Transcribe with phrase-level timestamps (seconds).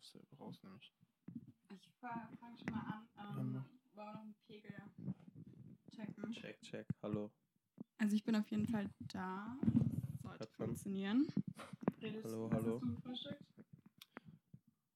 [0.00, 0.92] auf selber raus, nämlich.
[1.72, 3.08] Ich fange schon mal an.
[3.18, 3.64] Ähm,
[3.94, 4.74] wollen wir noch einen Pegel
[5.94, 6.32] checken?
[6.32, 6.86] Check, check.
[7.02, 7.30] Hallo.
[7.98, 9.58] Also ich bin auf jeden Fall da.
[10.22, 10.68] Sollte Hört man.
[10.68, 11.26] funktionieren.
[12.00, 12.80] Redest, Hallo, was hallo.
[13.04, 13.64] Hast du?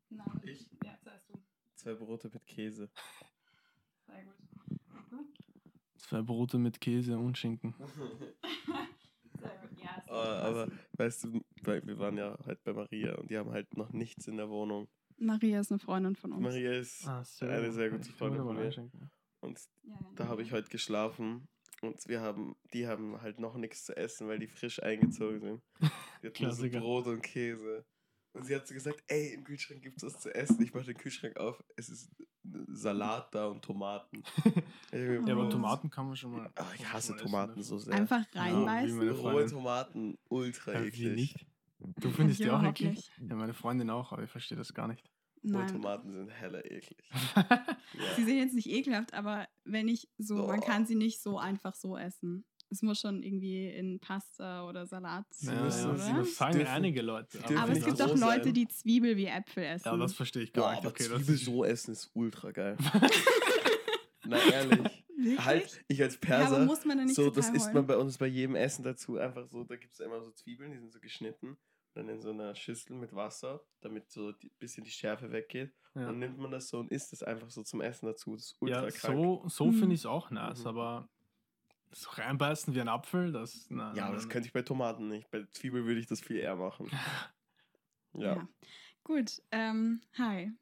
[0.08, 0.40] Nein.
[0.44, 0.66] Ich?
[0.82, 1.34] Ja, zuerst du.
[1.74, 2.88] Zwei Brote mit Käse.
[4.06, 4.34] Sehr gut.
[5.10, 5.38] Gut.
[5.98, 7.74] Zwei Brote mit Käse und Schinken.
[9.38, 9.78] Sehr gut.
[9.82, 13.50] Ja, Ah, aber weißt du, weil wir waren ja halt bei Maria und die haben
[13.50, 14.88] halt noch nichts in der Wohnung.
[15.16, 16.42] Maria ist eine Freundin von uns.
[16.42, 18.90] Maria ist Ah, sehr eine sehr gute Freundin von mir.
[19.40, 20.46] Und Ja, ja, da habe ja.
[20.48, 21.46] ich heute geschlafen
[21.82, 25.62] und wir haben, die haben halt noch nichts zu essen, weil die frisch eingezogen sind.
[26.22, 26.80] Die hatten nur so Klassiker.
[26.80, 27.84] Brot und Käse.
[28.32, 30.60] Und sie hat so gesagt, ey, im Kühlschrank gibt es was zu essen.
[30.62, 32.10] Ich mache den Kühlschrank auf, es ist
[32.72, 34.22] Salat da und Tomaten.
[34.92, 35.30] Ja, Oh.
[35.30, 36.50] aber Tomaten kann man schon mal.
[36.56, 37.94] Ah, ich hasse mal Tomaten essen so sehr.
[37.94, 38.96] Einfach reinbeißen.
[38.96, 39.46] meine Rohe.
[39.46, 41.14] Tomaten, ultra Ja, eklig.
[41.14, 41.43] nicht?
[42.00, 43.10] Du findest die auch eklig?
[43.20, 45.04] Ja, meine Freundin auch, aber ich verstehe das gar nicht.
[45.42, 45.68] Nein.
[45.68, 46.98] Tomaten sind heller eklig.
[48.16, 48.26] Sie Ja.
[48.26, 50.62] sind jetzt nicht ekelhaft, aber wenn ich so, man Oh.
[50.62, 52.46] kann sie nicht so einfach so essen.
[52.70, 56.18] Es muss schon irgendwie in Pasta oder Salat Sie Ja, müssen- ja, sie oder?
[56.20, 57.28] müssen- sagen dürfen- einige Leute.
[57.32, 59.86] sie dürfen Aber es gibt auch Leute, die Zwiebel wie Äpfel essen.
[59.88, 60.78] Ja, das verstehe ich gar nicht.
[60.80, 62.76] aber Okay, das Zwiebel ist- so essen ist ultra geil.
[64.26, 64.78] Na ehrlich.
[65.16, 65.44] Wirklich?
[65.44, 68.18] Halt, ich als ja, aber Perser, muss man nicht so, das isst man bei uns
[68.18, 69.16] bei jedem Essen dazu.
[69.16, 71.56] Einfach so, da gibt es immer so Zwiebeln, die sind so geschnitten.
[71.94, 75.72] Dann in so einer Schüssel ein Wasser, damit so ein bisschen die Schärfe weggeht.
[75.94, 76.06] Ja.
[76.06, 78.32] Dann nimmt man das so und isst es einfach so zum Essen dazu.
[78.34, 79.16] Das ist ultra Ja, krank.
[79.16, 80.66] so, so finde ich es auch nice, Mhm.
[80.66, 81.08] aber
[81.92, 83.70] so reinbeißen wie ein Apfel, das.
[83.70, 85.30] Nein, Ja, aber das könnte ich bei Tomaten nicht.
[85.30, 86.90] Bei Zwiebel würde ich das viel eher machen.
[88.16, 88.36] Ja.
[88.36, 88.48] Ja.
[89.02, 90.52] Gut, ähm, hi.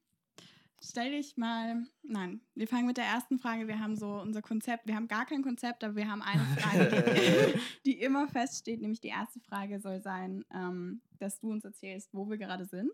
[0.84, 3.68] Stell dich mal, nein, wir fangen mit der ersten Frage.
[3.68, 7.04] Wir haben so unser Konzept, wir haben gar kein Konzept, aber wir haben eine Frage,
[7.14, 8.80] die, die immer feststeht.
[8.80, 12.90] Nämlich die erste Frage soll sein, ähm, dass du uns erzählst, wo wir gerade sind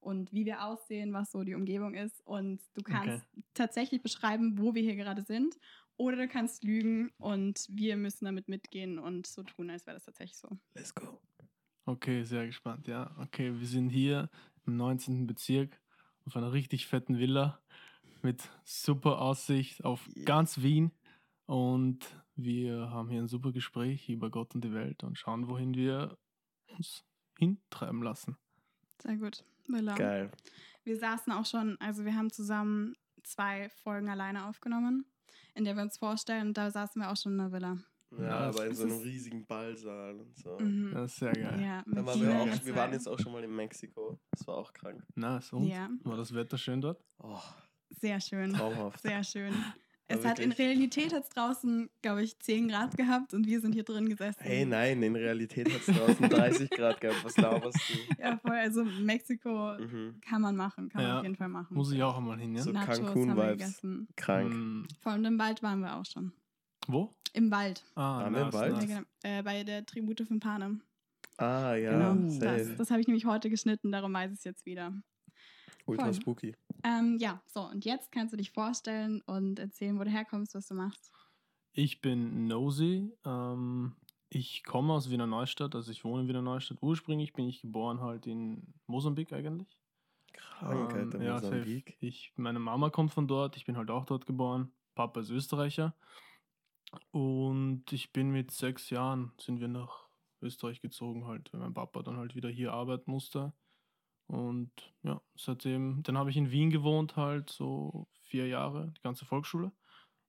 [0.00, 2.26] und wie wir aussehen, was so die Umgebung ist.
[2.26, 5.58] Und du kannst tatsächlich beschreiben, wo wir hier gerade sind.
[5.98, 10.04] Oder du kannst lügen und wir müssen damit mitgehen und so tun, als wäre das
[10.04, 10.48] tatsächlich so.
[10.74, 11.20] Let's go.
[11.84, 13.14] Okay, sehr gespannt, ja.
[13.20, 14.30] Okay, wir sind hier
[14.64, 15.26] im 19.
[15.26, 15.78] Bezirk
[16.28, 17.58] auf einer richtig fetten Villa
[18.22, 20.92] mit super Aussicht auf ganz Wien.
[21.46, 22.00] Und
[22.36, 26.18] wir haben hier ein super Gespräch über Gott und die Welt und schauen, wohin wir
[26.76, 27.04] uns
[27.38, 28.36] hintreiben lassen.
[29.00, 29.42] Sehr gut.
[29.68, 29.94] Villa.
[29.94, 30.30] Geil.
[30.84, 35.06] Wir saßen auch schon, also wir haben zusammen zwei Folgen alleine aufgenommen,
[35.54, 37.78] in der wir uns vorstellen, und da saßen wir auch schon in der Villa.
[38.16, 40.56] Ja, Ja, aber in so einem riesigen Ballsaal und so.
[40.58, 40.92] Mhm.
[40.94, 41.60] Das ist sehr geil.
[41.62, 44.18] Ja, Da waren wir, auch, wir waren jetzt auch schon mal in Mexiko.
[44.30, 45.02] Das war auch krank.
[45.14, 45.52] Nice.
[45.52, 45.66] Und?
[45.66, 47.02] Ja, War das Wetter schön dort?
[47.18, 47.38] Oh,
[47.90, 48.52] sehr schön.
[48.52, 49.00] traumhaft.
[49.02, 49.52] Sehr schön.
[50.10, 53.84] Es hat in Realität hat's draußen, glaube ich, 10 Grad gehabt und wir sind hier
[53.84, 54.38] drin gesessen.
[54.40, 57.22] Hey, nein, in Realität hat es draußen 30 Grad gehabt.
[57.26, 58.22] Was laberst du?
[58.22, 58.56] Ja, voll.
[58.56, 60.18] Also Mexiko Mhm.
[60.22, 61.74] kann man machen, kann man Ja, auf jeden Fall machen.
[61.76, 62.62] Muss ich auch einmal hin, ja?
[62.62, 63.52] So Nachos haben wir Cancun-Vibes.
[63.58, 64.08] gegessen.
[64.16, 64.50] Krank.
[64.54, 66.32] Mm, Vor allem im Wald waren wir auch schon.
[66.88, 67.14] Wo?
[67.34, 67.84] Im Wald.
[67.94, 68.76] Ah, Waren wir im nice, Wald?
[68.76, 69.06] Ja, genau.
[69.22, 70.82] Äh, bei der Tribute von Panem.
[71.36, 71.92] Ah, ja.
[71.92, 72.38] genau.
[72.40, 74.92] Das, das habe ich nämlich heute geschnitten, darum weiß ich es jetzt wieder.
[75.86, 76.14] Ultra voll.
[76.14, 76.56] spooky.
[76.84, 80.66] Ähm, ja, so, und jetzt kannst du dich vorstellen und erzählen, wo du herkommst, was
[80.66, 81.12] du machst.
[81.72, 83.12] Ich bin Nosy.
[83.24, 83.94] Ähm,
[84.30, 86.78] ich komme aus Wiener Neustadt, also ich wohne in Wiener Neustadt.
[86.82, 89.78] Ursprünglich bin ich geboren halt in Mosambik eigentlich.
[90.32, 91.56] Krankheit in Ähm, ja, safe.
[91.56, 91.96] Mosambik.
[92.00, 94.72] Ich, meine Mama kommt von dort, ich bin halt auch dort geboren.
[94.94, 95.94] Papa ist Österreicher.
[97.10, 100.08] Und ich bin mit sechs Jahren, sind wir nach
[100.40, 103.52] Österreich gezogen halt, weil mein Papa dann halt wieder hier arbeiten musste.
[104.26, 104.70] Und
[105.02, 109.72] ja, seitdem, dann habe ich in Wien gewohnt halt, so vier Jahre, die ganze Volksschule.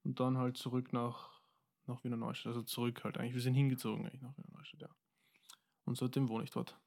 [0.04, 1.42] Und dann halt zurück nach,
[1.86, 3.34] nach Wiener Neustadt, also zurück halt eigentlich.
[3.34, 4.90] Wir sind hingezogen eigentlich nach Wiener Neustadt, ja.
[5.86, 6.80] Und seitdem wohne ich dort.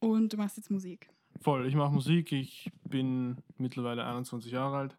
[0.00, 1.10] Und du machst jetzt Musik.
[1.40, 4.98] Voll, ich mache Musik, ich bin mittlerweile 21 Jahre alt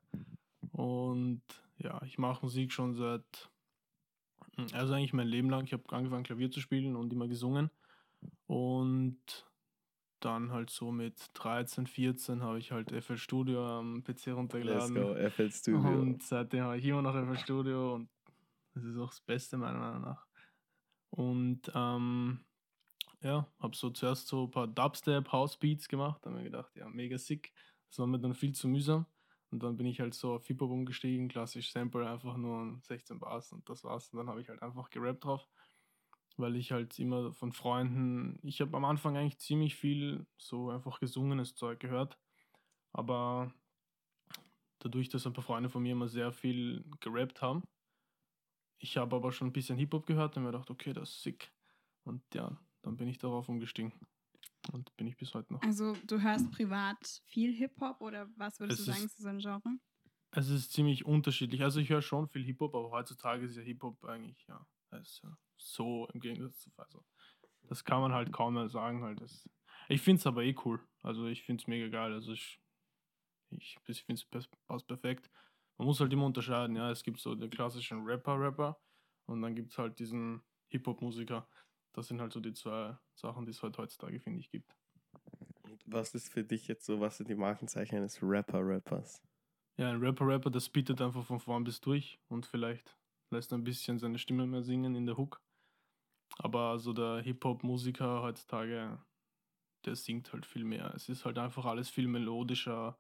[0.72, 1.42] und
[1.78, 3.50] ja, ich mache Musik schon seit,
[4.74, 5.66] also eigentlich mein Leben lang.
[5.66, 7.70] Ich habe angefangen Klavier zu spielen und immer gesungen
[8.48, 9.46] und
[10.20, 14.96] dann halt so mit 13, 14 habe ich halt FL Studio am PC Let's runtergeladen
[14.96, 16.00] go, FL Studio.
[16.02, 18.10] und seitdem habe ich immer noch FL Studio und
[18.74, 20.26] das ist auch das Beste meiner Meinung nach.
[21.12, 22.40] Und ähm,
[23.22, 26.76] ja, habe so zuerst so ein paar Dubstep, House Beats gemacht, da habe mir gedacht,
[26.76, 27.52] ja, mega sick.
[27.90, 29.06] Das war mir dann viel zu mühsam.
[29.52, 33.52] Und dann bin ich halt so auf Hip-Hop umgestiegen, klassisch Sample, einfach nur 16 Bars
[33.52, 34.10] und das war's.
[34.10, 35.48] Und dann habe ich halt einfach gerappt drauf,
[36.38, 41.00] weil ich halt immer von Freunden, ich habe am Anfang eigentlich ziemlich viel so einfach
[41.00, 42.20] gesungenes Zeug gehört,
[42.94, 43.54] aber
[44.80, 47.64] dadurch, dass ein paar Freunde von mir immer sehr viel gerappt haben,
[48.78, 51.52] ich habe aber schon ein bisschen Hip-Hop gehört und mir gedacht, okay, das ist sick.
[52.04, 53.92] Und ja, dann bin ich darauf umgestiegen.
[54.72, 55.62] Und bin ich bis heute noch.
[55.64, 59.30] Also du hörst privat viel Hip-Hop oder was würdest Es du sagen, ist- ist so
[59.30, 59.80] ein Genre?
[60.32, 61.64] Es ist ziemlich unterschiedlich.
[61.64, 64.66] Also ich höre schon viel Hip-Hop, aber heutzutage ist ja Hip-Hop eigentlich, ja,
[65.00, 66.72] ist ja so im Gegensatz zu.
[66.78, 67.04] Also,
[67.64, 69.04] das kann man halt kaum mehr sagen.
[69.04, 69.20] Halt.
[69.22, 69.50] Das,
[69.88, 70.80] ich finde es aber eh cool.
[71.02, 72.14] Also ich finde es mega geil.
[72.14, 72.62] Also ich,
[73.50, 75.30] ich, ich finde es passt perfekt.
[75.78, 76.92] Man muss halt immer unterscheiden, ja.
[76.92, 78.80] Es gibt so den klassischen Rapper-Rapper
[79.26, 81.50] und dann gibt es halt diesen Hip-Hop-Musiker.
[81.94, 84.76] Das sind halt so die zwei Sachen, die es halt heutzutage, finde ich, gibt.
[85.64, 89.22] Und was ist für dich jetzt so, was sind die Markenzeichen eines Rapper-Rappers?
[89.78, 92.98] Ja, ein Rapper-Rapper, das bietet einfach von vorn bis durch und vielleicht
[93.32, 95.42] lässt ein bisschen seine Stimme mehr singen in der Hook.
[96.38, 99.04] Aber so der Hip-Hop-Musiker heutzutage,
[99.86, 100.94] der singt halt viel mehr.
[100.96, 103.00] Es ist halt einfach alles viel melodischer.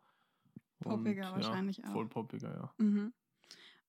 [0.79, 1.91] Poppiger wahrscheinlich auch.
[1.91, 2.73] Voll poppiger, ja.
[2.77, 3.13] Mhm.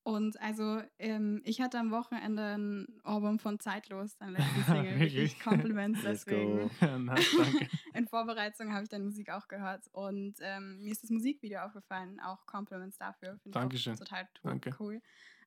[0.03, 4.99] Und also, ähm, ich hatte am Wochenende ein Album von Zeitlos, dein letztes Single.
[4.99, 5.39] Wirklich?
[5.41, 6.57] Compliments Let's deswegen.
[6.59, 6.71] go.
[6.81, 7.69] ja nice, danke.
[7.95, 12.19] In Vorbereitung habe ich deine Musik auch gehört und ähm, mir ist das Musikvideo aufgefallen.
[12.21, 13.39] Auch Compliments dafür.
[13.43, 13.95] Finde ich Dankeschön.
[13.95, 14.75] auch total Danke.
[14.81, 15.03] cool.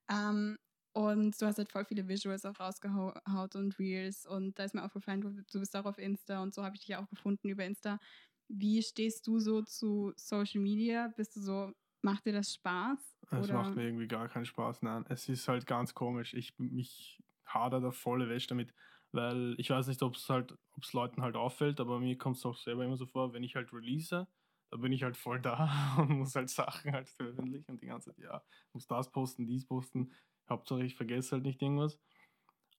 [0.10, 0.58] Ähm,
[0.94, 4.84] und du hast halt voll viele Visuals auch rausgehaut und Reels und da ist mir
[4.84, 7.66] aufgefallen, du, du bist auch auf Insta und so habe ich dich auch gefunden über
[7.66, 8.00] Insta.
[8.48, 11.08] Wie stehst du so zu Social Media?
[11.18, 11.72] Bist du so,
[12.04, 13.18] macht dir das Spaß?
[13.32, 14.82] Es macht mir irgendwie gar keinen Spaß.
[14.84, 16.34] Nein, es ist halt ganz komisch.
[16.34, 18.74] Ich mich hader da volle Wäsche damit,
[19.12, 22.38] weil ich weiß nicht, ob es halt, ob es Leuten halt auffällt, aber mir kommt
[22.38, 24.28] es auch selber immer so vor, wenn ich halt release,
[24.70, 28.10] da bin ich halt voll da und muss halt Sachen halt veröffentlichen und die ganze
[28.10, 30.12] Zeit, ja, muss das posten, dies posten.
[30.50, 32.00] Hauptsache ich vergesse halt nicht irgendwas.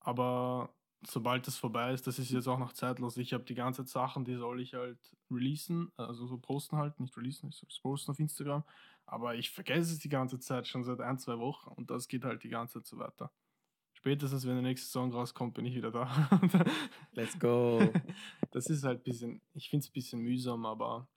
[0.00, 0.74] Aber
[1.06, 3.16] sobald das vorbei ist, das ist jetzt auch noch zeitlos.
[3.16, 4.98] Ich habe die ganze Zeit Sachen, die soll ich halt
[5.30, 8.64] releasen, also so posten halt, nicht releasen, ich soll es posten auf Instagram.
[9.06, 11.70] Aber ich vergesse es die ganze Zeit, schon seit ein, zwei Wochen.
[11.70, 13.30] Und das geht halt die ganze Zeit so weiter.
[13.92, 16.28] Spätestens, wenn der nächste Song rauskommt, bin ich wieder da.
[17.12, 17.80] Let's go.
[18.50, 21.08] das ist halt ein bisschen, ich finde es ein bisschen mühsam, aber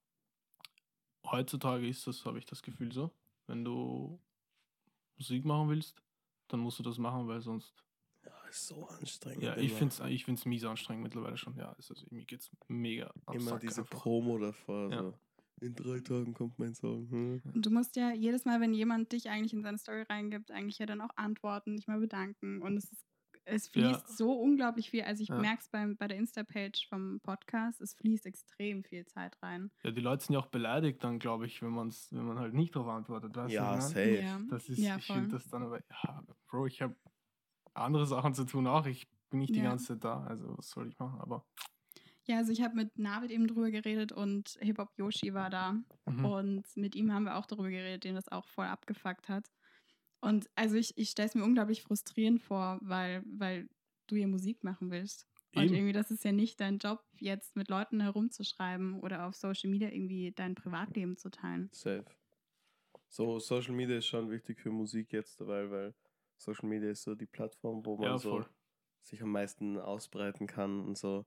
[1.26, 3.12] heutzutage ist das, habe ich das Gefühl so.
[3.48, 4.20] Wenn du
[5.18, 6.02] Musik machen willst,
[6.48, 7.74] dann musst du das machen, weil sonst.
[8.24, 9.44] Ja, ist so anstrengend.
[9.44, 11.58] Ja, ich finde es ich find's mies anstrengend mittlerweile schon.
[11.58, 14.00] Ja, ist also, mir geht es mega am immer Sack diese einfach.
[14.00, 14.92] Promo davor.
[14.92, 15.02] Ja.
[15.02, 15.14] So.
[15.60, 17.10] In drei Tagen kommt mein Song.
[17.10, 17.42] Hm?
[17.54, 20.78] Und du musst ja jedes Mal, wenn jemand dich eigentlich in seine Story reingibt, eigentlich
[20.78, 22.62] ja dann auch antworten, dich mal bedanken.
[22.62, 23.06] Und es, ist,
[23.46, 24.14] es fließt Ja.
[24.16, 25.02] so unglaublich viel.
[25.02, 25.40] Also ich Ja.
[25.40, 29.72] merke es bei der Insta-Page vom Podcast, es fließt extrem viel Zeit rein.
[29.84, 32.54] Ja, die Leute sind ja auch beleidigt dann, glaube ich, wenn, man's, wenn man halt
[32.54, 33.36] nicht darauf antwortet.
[33.36, 33.82] Weißt du, Ja, ich mein?
[33.82, 34.22] safe.
[34.22, 36.96] Ja, Das ist, ja ich finde das dann aber, ja, Bro, ich habe
[37.74, 38.86] andere Sachen zu tun auch.
[38.86, 40.24] Ich bin nicht die ganze Zeit da.
[40.24, 41.20] Also, was soll ich machen?
[41.20, 41.46] Aber.
[42.28, 45.74] Ja, also ich habe mit Navid eben drüber geredet und Hip-Hop Yoshi war da.
[46.06, 46.26] Mhm.
[46.26, 49.50] Und mit ihm haben wir auch darüber geredet, den das auch voll abgefuckt hat.
[50.20, 53.70] Und also ich, ich stelle es mir unglaublich frustrierend vor, weil, weil
[54.08, 55.26] du hier Musik machen willst.
[55.56, 55.74] Und Eben.
[55.74, 59.90] irgendwie, das ist ja nicht dein Job, jetzt mit Leuten herumzuschreiben oder auf Social Media
[59.90, 61.70] irgendwie dein Privatleben zu teilen.
[61.72, 62.06] Safe.
[63.08, 65.96] So, Social Media ist schon wichtig für Musik jetzt dabei, weil
[66.36, 68.46] Social Media ist so die Plattform, wo man Ja, so
[69.02, 71.26] sich am meisten ausbreiten kann und so.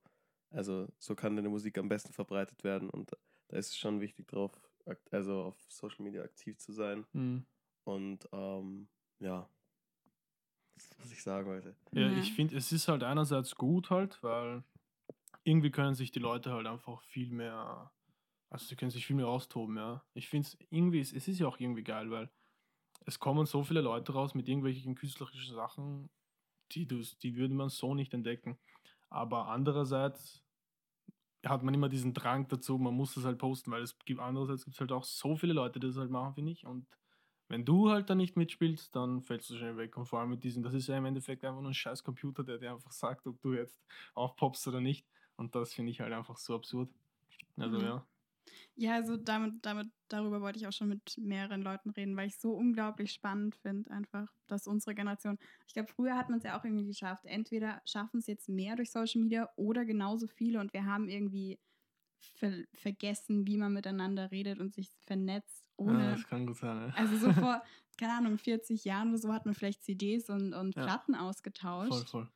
[0.51, 3.13] Also so kann deine Musik am besten verbreitet werden und
[3.49, 4.53] da ist es schon wichtig drauf,
[4.85, 7.07] ak- also auf Social Media aktiv zu sein.
[7.13, 7.47] Mhm.
[7.85, 8.89] Und ähm,
[9.21, 9.49] ja,
[10.75, 11.77] das ist, was ich sagen wollte.
[11.93, 12.19] Ja, Ja.
[12.19, 14.65] ich finde, es ist halt einerseits gut halt, weil
[15.45, 17.93] irgendwie können sich die Leute halt einfach viel mehr,
[18.51, 20.05] also sie können sich viel mehr austoben, ja.
[20.15, 22.31] Ich finde es irgendwie, es ist ja auch irgendwie geil, weil
[23.07, 26.11] es kommen so viele Leute raus mit irgendwelchen künstlerischen Sachen,
[26.73, 28.59] die, du, die würde man so nicht entdecken.
[29.11, 30.45] Aber andererseits
[31.45, 34.65] hat man immer diesen Drang dazu, man muss das halt posten, weil es gibt andererseits
[34.65, 36.67] gibt es halt auch so viele Leute, die das halt machen, finde ich.
[36.67, 36.87] Und
[37.49, 39.97] wenn du halt da nicht mitspielst, dann fällst du schnell weg.
[39.97, 42.45] Und vor allem mit diesem, das ist ja im Endeffekt einfach nur ein scheiß Computer,
[42.45, 43.83] der dir einfach sagt, ob du jetzt
[44.15, 45.07] aufpoppst oder nicht.
[45.37, 46.91] Und das finde ich halt einfach so absurd.
[47.59, 47.83] Also Mhm.
[47.83, 48.07] ja.
[48.75, 52.39] Ja, also damit, damit, darüber wollte ich auch schon mit mehreren Leuten reden, weil ich
[52.39, 56.59] so unglaublich spannend finde, einfach, dass unsere Generation, ich glaube, früher hat man es ja
[56.59, 57.25] auch irgendwie geschafft.
[57.27, 61.59] Entweder schaffen es jetzt mehr durch Social Media oder genauso viele und wir haben irgendwie
[62.21, 66.11] ver vergessen, wie man miteinander redet und sich vernetzt, ja, ohne.
[66.13, 66.89] das kann gut sein.
[66.89, 66.95] Ja.
[66.95, 67.63] also so vor,
[67.99, 70.85] keine Ahnung, 40 Jahren oder so hat man vielleicht CDs und, und Ja.
[70.85, 71.89] Platten ausgetauscht.
[71.89, 72.31] Voll, voll.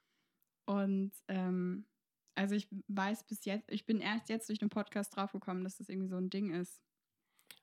[0.66, 1.86] Und ähm,
[2.34, 5.88] also ich weiß bis jetzt, ich bin erst jetzt durch den Podcast draufgekommen, dass das
[5.88, 6.80] irgendwie so ein Ding ist.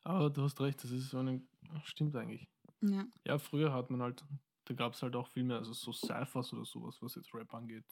[0.03, 1.41] Aber du hast recht, das ist so eine.
[1.83, 2.47] Stimmt eigentlich.
[2.81, 3.05] Ja.
[3.25, 4.23] Ja, früher hat man halt,
[4.65, 7.53] da gab es halt auch viel mehr, also so Cyphers oder sowas, was jetzt Rap
[7.53, 7.85] angeht.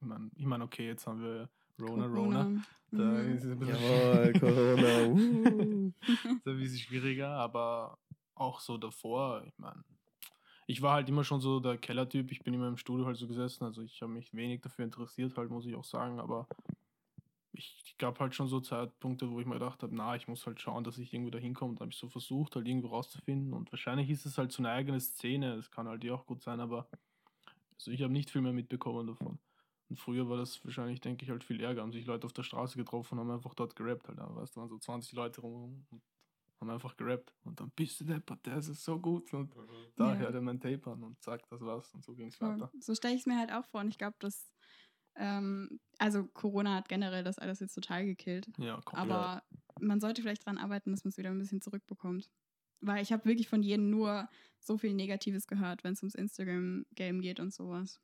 [0.00, 1.48] Ich meine, ich mein, okay, jetzt haben wir
[1.80, 2.62] Rona Rona.
[2.92, 3.34] Da Mhm.
[3.34, 5.06] ist es ein bisschen, Jawohl, Corona.
[5.12, 5.92] Uh.
[6.06, 7.98] ist ein bisschen schwieriger, aber
[8.34, 9.82] auch so davor, ich meine,
[10.66, 13.26] ich war halt immer schon so der Kellertyp, ich bin immer im Studio halt so
[13.26, 16.48] gesessen, also ich habe mich wenig dafür interessiert, halt, muss ich auch sagen, aber
[17.58, 20.60] ich gab halt schon so Zeitpunkte, wo ich mir gedacht habe, na, ich muss halt
[20.60, 21.74] schauen, dass ich irgendwo da hinkomme.
[21.74, 23.54] Dann habe ich so versucht, halt irgendwo rauszufinden.
[23.54, 25.56] Und wahrscheinlich ist es halt so eine eigene Szene.
[25.56, 26.88] Das kann halt ja auch gut sein, aber
[27.74, 29.38] also ich habe nicht viel mehr mitbekommen davon.
[29.88, 31.82] Und früher war das wahrscheinlich, denke ich, halt viel Ärger.
[31.82, 34.08] Haben sich Leute auf der Straße getroffen und haben einfach dort gerappt.
[34.08, 34.18] Halt.
[34.18, 36.02] Da weißt du, waren so 20 Leute rum und
[36.60, 37.34] haben einfach gerappt.
[37.44, 39.32] Und dann bist du deppert, der ist so gut.
[39.34, 39.54] Und
[39.96, 40.18] da Ja.
[40.18, 41.92] hört er mein Tape an und sagt das was.
[41.94, 42.70] Und so ging es weiter.
[42.80, 43.80] So stelle ich es mir halt auch vor.
[43.80, 44.50] Und ich glaube, dass,
[45.16, 48.46] ähm, also Corona hat generell das alles jetzt total gekillt.
[48.58, 49.10] Ja, komplett.
[49.10, 49.42] Aber
[49.80, 52.30] man sollte vielleicht daran arbeiten, dass man es wieder ein bisschen zurückbekommt.
[52.80, 54.28] Weil ich habe wirklich von jedem nur
[54.60, 58.00] so viel Negatives gehört, wenn es ums Instagram-Game geht und sowas.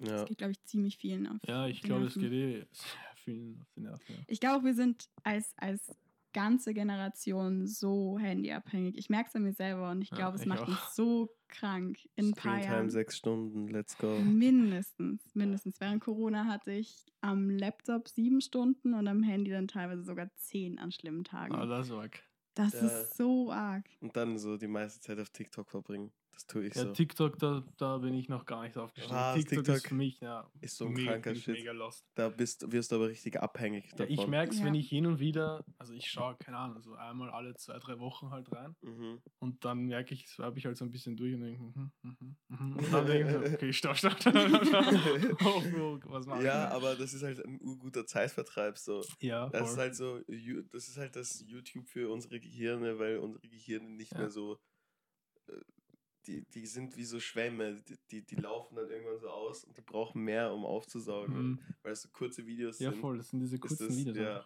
[0.00, 0.08] Ja.
[0.08, 1.38] Das geht, glaube ich, ziemlich vielen auf.
[1.46, 4.14] Ja, ich glaube, es geht eh sehr vielen auf die Nerven.
[4.14, 4.22] Ja.
[4.28, 5.90] Ich glaube, wir sind als, als
[6.36, 8.98] ganze Generation so handyabhängig.
[8.98, 10.68] Ich merke es an mir selber und ich Ja, glaube, es ich macht auch.
[10.68, 12.90] mich so krank in ein paar Screentime Jahren.
[12.90, 14.18] sechs Stunden, let's go.
[14.20, 15.80] Mindestens, mindestens.
[15.80, 20.78] Während Corona hatte ich am Laptop sieben Stunden und am Handy dann teilweise sogar zehn
[20.78, 21.54] an schlimmen Tagen.
[21.54, 22.22] Ah, das war arg.
[22.54, 22.86] das Ja.
[22.86, 23.88] ist so arg.
[24.00, 26.12] Und dann so die meiste Zeit auf TikTok verbringen.
[26.36, 26.92] Das tue ich Ja, so.
[26.92, 29.16] TikTok, da, da bin ich noch gar nicht aufgestiegen.
[29.16, 31.54] Was, TikTok, ist TikTok für mich, ja, ist so ein mega, kranker bin ich Shit.
[31.54, 32.04] mega lost.
[32.14, 34.12] Da bist, wirst du aber richtig abhängig Ja, davon.
[34.12, 34.80] ich merke es, wenn Ja.
[34.80, 38.28] ich hin und wieder, also ich schaue, keine Ahnung, so einmal alle zwei, drei Wochen
[38.32, 39.22] halt rein Mhm.
[39.38, 42.36] und dann merke ich, swipe ich halt so ein bisschen durch und denke, mhm, mhm,
[42.48, 42.76] mhm.
[42.76, 44.86] und dann denke ich so, okay, stopp, stopp, stopp, stopp, stopp.
[45.42, 46.44] Oh, oh, was mache ich?
[46.44, 46.72] Ja, denn?
[46.76, 48.76] aber das ist halt ein urguter Zeitvertreib.
[48.76, 49.02] So.
[49.20, 49.78] ja, Das ist voll.
[49.84, 50.20] halt so,
[50.70, 54.18] das ist halt das YouTube für unsere Gehirne, weil unsere Gehirne nicht Ja.
[54.18, 54.58] mehr so,
[55.48, 55.52] äh,
[56.26, 59.76] die, die sind wie so Schwämme, die, die, die laufen dann irgendwann so aus und
[59.76, 61.58] die brauchen mehr, um aufzusaugen, Mhm.
[61.82, 63.00] weil es so kurze Videos Ja, sind.
[63.00, 64.16] voll, das sind diese Ist kurzen das, Videos.
[64.16, 64.44] ja,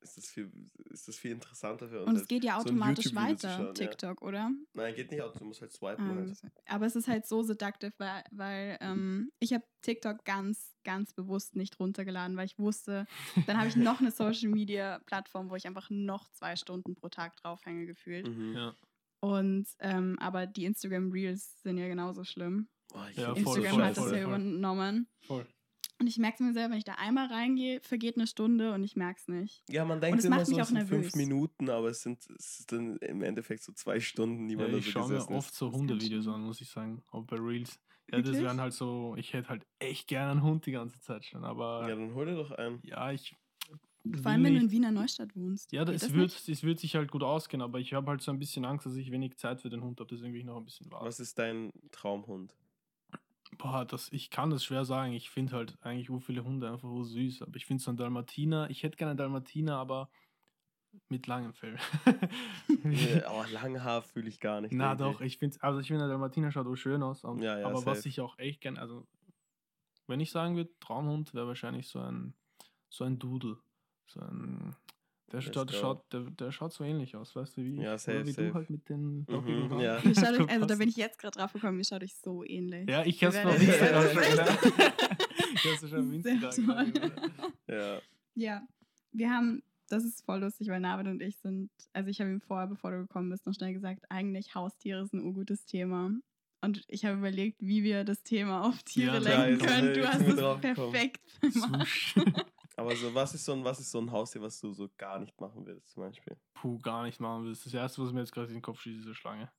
[0.00, 0.50] ist, das viel,
[0.90, 2.08] ist das viel interessanter für uns.
[2.10, 3.72] Und es geht ja so automatisch zu weiter, schauen, ja.
[3.72, 4.50] TikTok, oder?
[4.74, 6.10] Nein, geht nicht, du musst halt swipen.
[6.10, 6.52] Ähm, halt.
[6.66, 11.54] aber es ist halt so seductive, weil, weil ähm, ich habe TikTok ganz, ganz bewusst
[11.54, 13.06] nicht runtergeladen, weil ich wusste,
[13.46, 17.08] dann habe ich noch eine Social Media Plattform, wo ich einfach noch zwei Stunden pro
[17.08, 18.26] Tag draufhänge gefühlt.
[18.26, 18.54] Mhm.
[18.54, 18.74] Ja,
[19.22, 22.68] Und ähm, aber die Instagram Reels sind ja genauso schlimm.
[23.12, 25.06] Ich Ja, find voll, Instagram voll, hat das voll, ja übernommen.
[25.20, 25.46] voll.
[26.00, 28.82] Und ich merke es mir selber, wenn ich da einmal reingehe, vergeht eine Stunde und
[28.82, 29.62] ich merke es nicht.
[29.70, 31.14] Ja, man denkt es immer macht so, mich es sind fünf.
[31.14, 34.72] Minuten, aber es sind, es ist dann im Endeffekt so zwei Stunden, die Ja, man
[34.72, 35.56] da ich so schaue mir oft ist.
[35.58, 37.78] so Das Hundevideos an, muss ich sagen, auch bei Reels.
[38.10, 38.42] Ja, das Wirklich?
[38.42, 41.88] wären halt so, ich hätte halt echt gerne einen Hund die ganze Zeit schon, aber
[41.88, 42.80] Ja, dann hol dir doch einen.
[42.82, 43.36] ja, ich.
[44.20, 45.72] Vor allem, wenn du in Wiener Neustadt wohnst.
[45.72, 48.32] Ja, das, das wird, es wird sich halt gut ausgehen, aber ich habe halt so
[48.32, 50.56] ein bisschen Angst, dass ich wenig Zeit für den Hund habe, deswegen will ich noch
[50.56, 51.06] ein bisschen warten.
[51.06, 52.54] Was ist dein Traumhund?
[53.58, 55.12] Boah, das, ich kann das schwer sagen.
[55.12, 57.96] Ich finde halt eigentlich so viele Hunde einfach so süß, aber ich finde so ein
[57.96, 60.10] Dalmatiner, ich hätte gerne einen Dalmatiner, aber
[61.08, 61.76] mit langem Fell.
[62.84, 64.72] Äh, oh, Langhaar fühle ich gar nicht.
[64.72, 67.24] Na doch, ich finde, also ich finde, der Dalmatiner schaut auch schön aus.
[67.24, 68.08] Und, Ja, ja, aber was safe.
[68.08, 69.06] ich auch echt gerne, also
[70.06, 72.34] wenn ich sagen würde, Traumhund wäre wahrscheinlich so ein,
[72.88, 73.58] so ein Doodle.
[74.12, 74.76] So ein,
[75.32, 78.32] der, schaut, schaut, der, der schaut so ähnlich aus, weißt du, wie, Ja, safe, wie
[78.32, 78.48] safe.
[78.48, 79.96] du halt mit den Mhm, ja.
[79.96, 82.88] Euch, also da bin ich jetzt gerade drauf gekommen, ihr schaut euch so ähnlich.
[82.90, 84.72] Ja, ich hab's noch nicht gesagt.
[85.54, 86.10] Ich hab's schon am
[86.92, 87.12] gesehen.
[87.68, 88.00] Ja.
[88.34, 88.62] Ja,
[89.12, 92.40] wir haben, das ist voll lustig, weil Navid und ich sind, also ich habe ihm
[92.40, 96.10] vorher, bevor du gekommen bist, noch schnell gesagt, eigentlich Haustiere ist ein urgutes Thema.
[96.62, 99.94] Und ich habe überlegt, wie wir das Thema auf Tiere Ja, lenken können.
[99.94, 102.14] Du hast es perfekt gemacht.
[102.76, 105.18] Aber so, was ist so ein, was ist so ein Haustier, was du so gar
[105.18, 106.36] nicht machen willst, zum Beispiel?
[106.54, 107.52] Puh, gar nicht machen will.
[107.52, 109.52] Das erste, was mir jetzt gerade in den Kopf schießt, ist eine Schlange.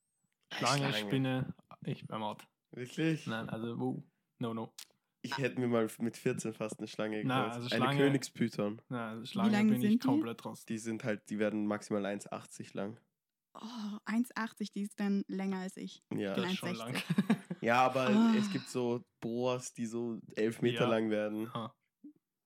[0.53, 0.97] Schlange, Schlange.
[0.97, 1.55] Spinne,
[1.85, 2.47] ich beim Out.
[2.71, 3.27] Wirklich?
[3.27, 4.03] Nein, also, wow.
[4.39, 4.73] No, no.
[5.21, 7.53] Ich hätte mir mal mit 14 fast eine Schlange gekauft.
[7.55, 8.81] also Eine Königspython.
[8.89, 10.07] Nein, also Schlange lang bin ich sind die?
[10.07, 10.65] komplett raus.
[10.65, 12.99] Die sind halt, die werden maximal 1,80 lang.
[13.55, 16.03] Oh, 1,80, die ist dann länger als ich.
[16.13, 16.33] Ja.
[16.33, 16.77] bin Das ist schon 1,60.
[16.77, 17.03] lang.
[17.61, 18.33] Ja, aber Ah.
[18.37, 20.89] es gibt so Boas, die so 11 Meter Ja.
[20.89, 21.49] lang werden.
[21.53, 21.73] Ah.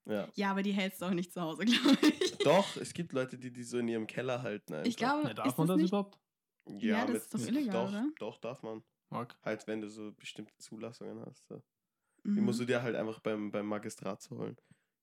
[0.07, 0.27] Ja.
[0.35, 2.37] Ja, aber die hältst du auch nicht zu Hause, glaube ich.
[2.39, 4.73] Doch, es gibt Leute, die die so in ihrem Keller halten.
[4.73, 4.87] Einfach.
[4.87, 6.19] Ich glaube, Ja, darf ist man das das nicht, überhaupt?
[6.79, 8.09] Ja, das ist doch illegal, doch, oder?
[8.19, 8.83] Doch, darf man.
[9.09, 9.37] Marc?
[9.43, 11.47] Halt, wenn du so bestimmte Zulassungen hast.
[11.47, 11.61] So.
[12.25, 12.43] Die Mhm.
[12.45, 14.57] musst du dir halt einfach beim, beim Magistrat zu holen.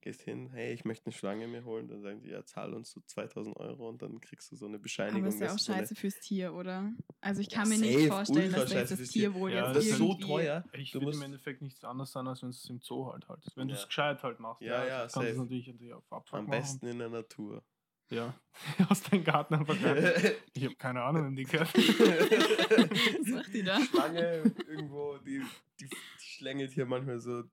[0.04, 1.88] Gehst hin, hey, ich möchte eine Schlange mir holen.
[1.88, 4.78] Dann sagen die, ja, zahl uns so 2000 Euro und dann kriegst du so eine
[4.78, 5.22] Bescheinigung.
[5.22, 6.92] Aber ist ja auch du so eine- scheiße fürs Tier, oder?
[7.22, 9.22] Also ich Ja, kann mir safe, nicht vorstellen, dass scheiße das Tier.
[9.30, 10.62] Tierwohl Ja, jetzt das ist so teuer.
[10.74, 13.26] Ich Du würde im Endeffekt nichts anderes sein, als wenn du es im Zoo halt
[13.28, 13.56] haltest.
[13.56, 13.80] Wenn du Ja.
[13.80, 14.60] es gescheit halt machst.
[14.60, 15.38] Ja, ja, kannst du es safe.
[15.40, 16.60] natürlich, natürlich auf Abfuck Am machen.
[16.60, 17.64] besten in der Natur.
[18.10, 18.34] Ja,
[18.90, 19.74] aus deinem Garten einfach.
[20.52, 21.72] Ich habe keine Ahnung, wenn die gehört.
[21.74, 23.80] Was macht die da?
[23.80, 25.40] Schlange irgendwo, die,
[25.80, 27.44] die, die schlängelt hier manchmal so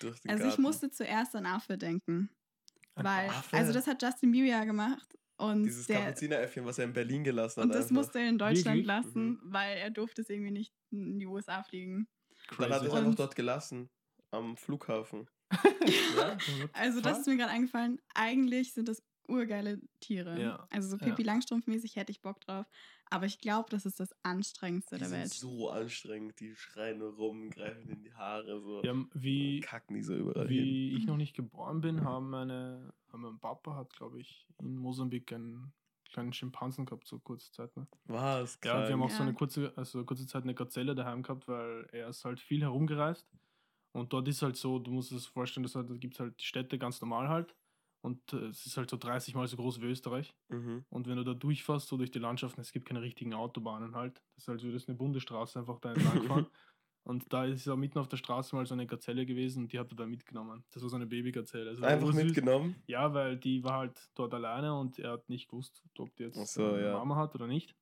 [0.00, 0.54] durch den Also Garten.
[0.60, 2.30] ich musste zuerst an Affe denken.
[2.94, 3.56] Ein Weil, Affe?
[3.56, 5.06] also das hat Justin Bieber ja gemacht.
[5.38, 7.64] Und, Dieses der, Kapuzineräffchen, was er in Berlin gelassen hat.
[7.66, 7.94] und das einfach.
[7.96, 8.86] musste er in Deutschland Wirklich?
[8.86, 9.40] lassen, Mhm.
[9.44, 12.08] weil er durfte es irgendwie nicht in die USA fliegen.
[12.58, 12.96] Dann hat er es Crazy.
[12.96, 13.90] einfach dort gelassen.
[14.30, 15.28] Am Flughafen.
[16.16, 16.36] Ja?
[16.72, 18.00] Also, das ist mir gerade eingefallen.
[18.14, 20.40] Eigentlich sind das urgeile Tiere.
[20.40, 21.06] Ja, Also, so ja.
[21.06, 22.66] Pippi Langstrumpf-mäßig hätte ich Bock drauf.
[23.08, 25.32] Aber ich glaube, das ist das anstrengendste Die der sind Welt.
[25.32, 28.82] so anstrengend, die schreien nur rum, greifen in die Haare, so.
[28.82, 30.56] Ja, wie, kacken die so überall hin.
[30.64, 34.76] wie ich noch nicht geboren bin, haben meine, haben mein Papa hat, glaube ich, in
[34.76, 35.72] Mosambik einen
[36.10, 37.76] kleinen Schimpansen gehabt, so kurze Zeit.
[37.76, 37.86] Ne?
[38.06, 38.58] Was?
[38.64, 39.22] Ja, und wir haben auch so Ja.
[39.22, 43.28] eine kurze, also kurze Zeit eine Gazelle daheim gehabt, weil er ist halt viel herumgereist.
[43.92, 46.38] Und dort ist halt so, du musst es vorstellen, dass halt, da gibt es halt
[46.40, 47.54] die Städte ganz normal halt.
[48.06, 50.32] Und äh, es ist halt so 30 Mal so groß wie Österreich.
[50.48, 50.84] Mhm.
[50.90, 54.22] Und wenn du da durchfährst, so durch die Landschaften, es gibt keine richtigen Autobahnen halt.
[54.36, 56.46] Das ist halt so, das ist eine Bundesstraße einfach da entlang fahren.
[57.02, 59.80] und da ist ja mitten auf der Straße mal so eine Gazelle gewesen und die
[59.80, 60.64] hat er da mitgenommen.
[60.70, 61.68] Das war so eine Babygazelle.
[61.70, 62.76] Also Einfach mitgenommen.
[62.86, 66.54] Ja, weil die war halt dort alleine und er hat nicht gewusst, ob die jetzt
[66.54, 66.92] so, eine ja.
[66.92, 67.74] Mama hat oder nicht.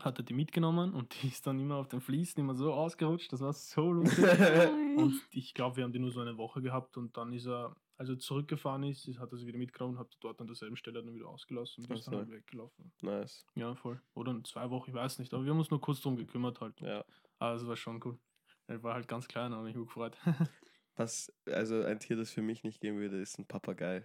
[0.00, 3.32] Hat er die mitgenommen und die ist dann immer auf den Fliesen immer so ausgerutscht.
[3.32, 4.22] Das war so lustig.
[4.98, 7.76] Und ich glaube, wir haben die nur so eine Woche gehabt und dann ist er,
[7.96, 11.02] als er zurückgefahren ist, hat er sie wieder mitgenommen und hat dort an derselben Stelle
[11.02, 12.92] dann wieder ausgelassen und ist dann halt weggelaufen.
[13.00, 13.46] Nice.
[13.54, 14.00] Ja, voll.
[14.14, 15.32] Oder in zwei Wochen, ich weiß nicht.
[15.32, 16.80] Aber wir haben uns nur kurz drum gekümmert halt.
[16.80, 17.04] Ja.
[17.38, 18.18] Aber es war schon cool.
[18.66, 20.16] Er war halt ganz klein, aber mich gut gefreut.
[20.96, 24.04] Was, also ein Tier, das für mich nicht gehen würde, ist ein Papagei.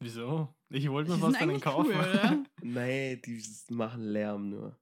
[0.00, 0.54] Wieso?
[0.70, 1.92] Ich wollte mir fast einen eigentlich kaufen.
[1.94, 2.44] cool?
[2.62, 4.78] Nee, die machen Lärm nur.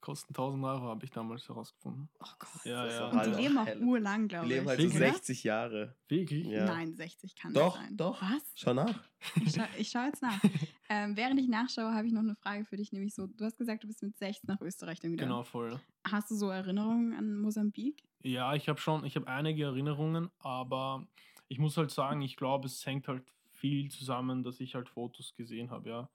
[0.00, 2.08] Kosten 1000 Euro, habe ich damals herausgefunden.
[2.20, 2.64] Oh Gott.
[2.64, 2.98] Ja, ja.
[3.00, 3.80] doch Und halt die leben auch helle.
[3.84, 4.68] urlang, Die glaube leben ich.
[4.68, 5.02] halt so Wirklich?
[5.02, 5.12] oder?
[5.12, 5.96] 60 Jahre.
[6.08, 6.46] Wirklich?
[6.46, 6.64] Ja.
[6.64, 7.96] Nein, 60 kann Doch, nicht sein.
[7.96, 8.22] doch.
[8.22, 8.42] Was?
[8.56, 9.00] Schau nach.
[9.44, 10.40] Ich, scha ich schaue jetzt nach.
[10.88, 13.56] ähm, während ich nachschaue, habe ich noch eine Frage für dich, nämlich so, du hast
[13.58, 15.24] gesagt, du bist mit 16 nach Österreich dann wieder.
[15.24, 15.78] Genau, voll.
[16.08, 18.02] Hast du so Erinnerungen an Mosambik?
[18.22, 21.06] Ja, ich habe schon, ich habe einige Erinnerungen, aber
[21.48, 25.34] ich muss halt sagen, ich glaube, es hängt halt viel zusammen, dass ich halt Fotos
[25.36, 26.10] gesehen habe, ja.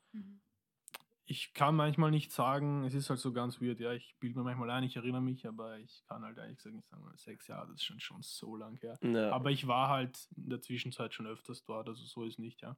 [1.29, 4.45] Ich kann manchmal nicht sagen, es ist halt so ganz weird, ja, ich bilde mir
[4.45, 7.47] manchmal ein, ich erinnere mich, aber ich kann halt ehrlich gesagt nicht sagen, weil sechs
[7.47, 8.97] Jahre, das ist schon, schon so lang her.
[9.01, 9.31] Ja.
[9.33, 12.77] Aber ich war halt in der Zwischenzeit schon öfters dort, also so ist nicht, ja.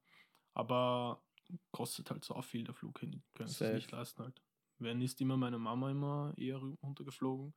[0.56, 1.24] Aber
[1.72, 4.42] kostet halt so viel der Flug hin, können es nicht leisten halt.
[4.80, 7.54] Wenn ist immer meine Mama immer eher runtergeflogen,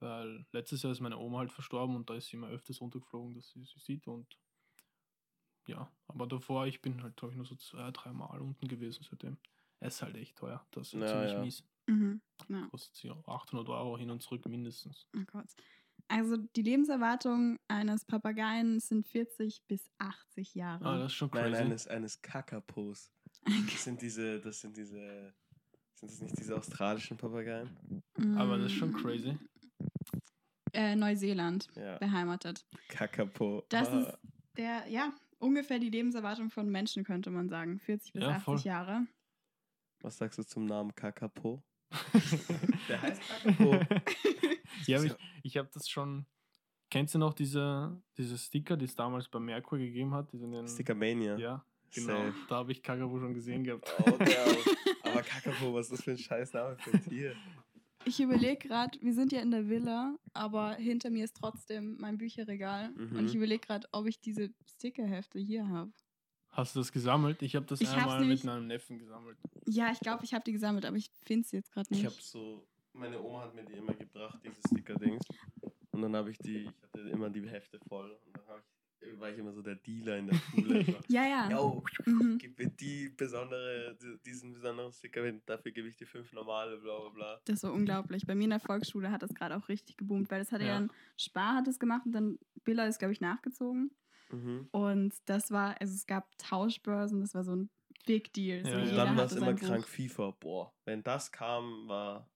[0.00, 3.34] weil letztes Jahr ist meine Oma halt verstorben und da ist sie immer öfters runtergeflogen,
[3.34, 4.26] dass sie sie sieht und
[5.66, 9.02] ja, aber davor, ich bin halt, glaube ich, nur so zwei, drei Mal unten gewesen
[9.08, 9.38] seitdem.
[9.86, 11.40] Es ist halt echt teuer, das ist Ja, ziemlich ja.
[11.40, 11.62] mies.
[11.86, 12.22] Mhm.
[12.48, 15.06] Ja, Kostet sie auch 800 Euro hin und zurück mindestens.
[15.14, 15.46] oh Gott.
[16.08, 20.84] Also die Lebenserwartung eines Papageien sind 40 bis 80 Jahre.
[20.86, 21.50] Ah, das ist schon crazy.
[21.50, 23.10] Nein, eines, eines Kakapos.
[23.44, 25.34] Das sind diese, das sind diese,
[25.94, 27.68] sind das nicht diese australischen Papageien?
[28.36, 29.38] aber das ist schon Mm, crazy.
[30.72, 31.98] Äh, Neuseeland Ja.
[31.98, 32.64] beheimatet.
[32.88, 33.64] Kakapo.
[33.68, 34.00] Das Ah.
[34.00, 34.18] ist
[34.56, 37.78] der, ja, ungefähr die Lebenserwartung von Menschen, könnte man sagen.
[37.80, 38.60] 40 bis Ja, 80 voll.
[38.60, 39.06] Jahre.
[40.04, 41.62] Was sagst du zum Namen Kakapo?
[42.90, 43.72] Der heißt Kakapo.
[44.86, 46.26] ja, aber ich, ich habe das schon.
[46.90, 50.30] Kennst du noch diese, diese Sticker, die es damals bei Merkur gegeben hat?
[50.34, 51.38] Den, Stickermania.
[51.38, 52.18] Ja, genau.
[52.18, 52.34] Safe.
[52.50, 53.90] Da habe ich Kakapo schon gesehen gehabt.
[54.00, 54.44] Oh, der,
[55.04, 57.34] aber Kakapo, was ist das für ein scheiß Name für ein Tier?
[58.04, 62.18] Ich überlege gerade, wir sind ja in der Villa, aber hinter mir ist trotzdem mein
[62.18, 62.90] Bücherregal.
[62.90, 63.16] Mhm.
[63.16, 65.90] Und ich überlege gerade, ob ich diese Stickerhefte hier habe.
[66.54, 67.42] Hast du das gesammelt?
[67.42, 69.36] Ich habe das Ich einmal nämlich- mit meinem Neffen gesammelt.
[69.66, 72.00] Ja, ich glaube, ich habe die gesammelt, aber ich finde sie jetzt gerade nicht.
[72.00, 75.24] Ich habe so, meine Oma hat mir die immer gebracht, diese Sticker-Dings.
[75.90, 78.10] Und dann habe ich die, ich hatte immer die Hefte voll.
[78.26, 78.60] Und dann
[79.00, 80.84] ich, war ich immer so der Dealer in der Schule.
[81.08, 81.50] Ja, ja.
[81.50, 82.38] Yo, Mhm.
[82.40, 86.98] gib mir die besondere, die- diesen besonderen Sticker, dafür gebe ich dir fünf normale, bla
[87.00, 87.40] bla bla.
[87.46, 88.26] Das war unglaublich.
[88.26, 90.70] Bei mir in der Volksschule hat das gerade auch richtig geboomt, weil das hatte ja,
[90.70, 90.76] Ja.
[90.78, 93.90] ein Spar hat es gemacht und dann Billa ist, glaube ich, nachgezogen.
[94.30, 94.68] Mhm.
[94.72, 97.70] Und das war, also es gab Tauschbörsen, das war so ein
[98.06, 98.62] Big Deal.
[98.64, 99.66] So Ja, Und jeder dann war es immer sein Buch.
[99.66, 100.30] krank FIFA.
[100.40, 102.28] Boah, wenn das kam, war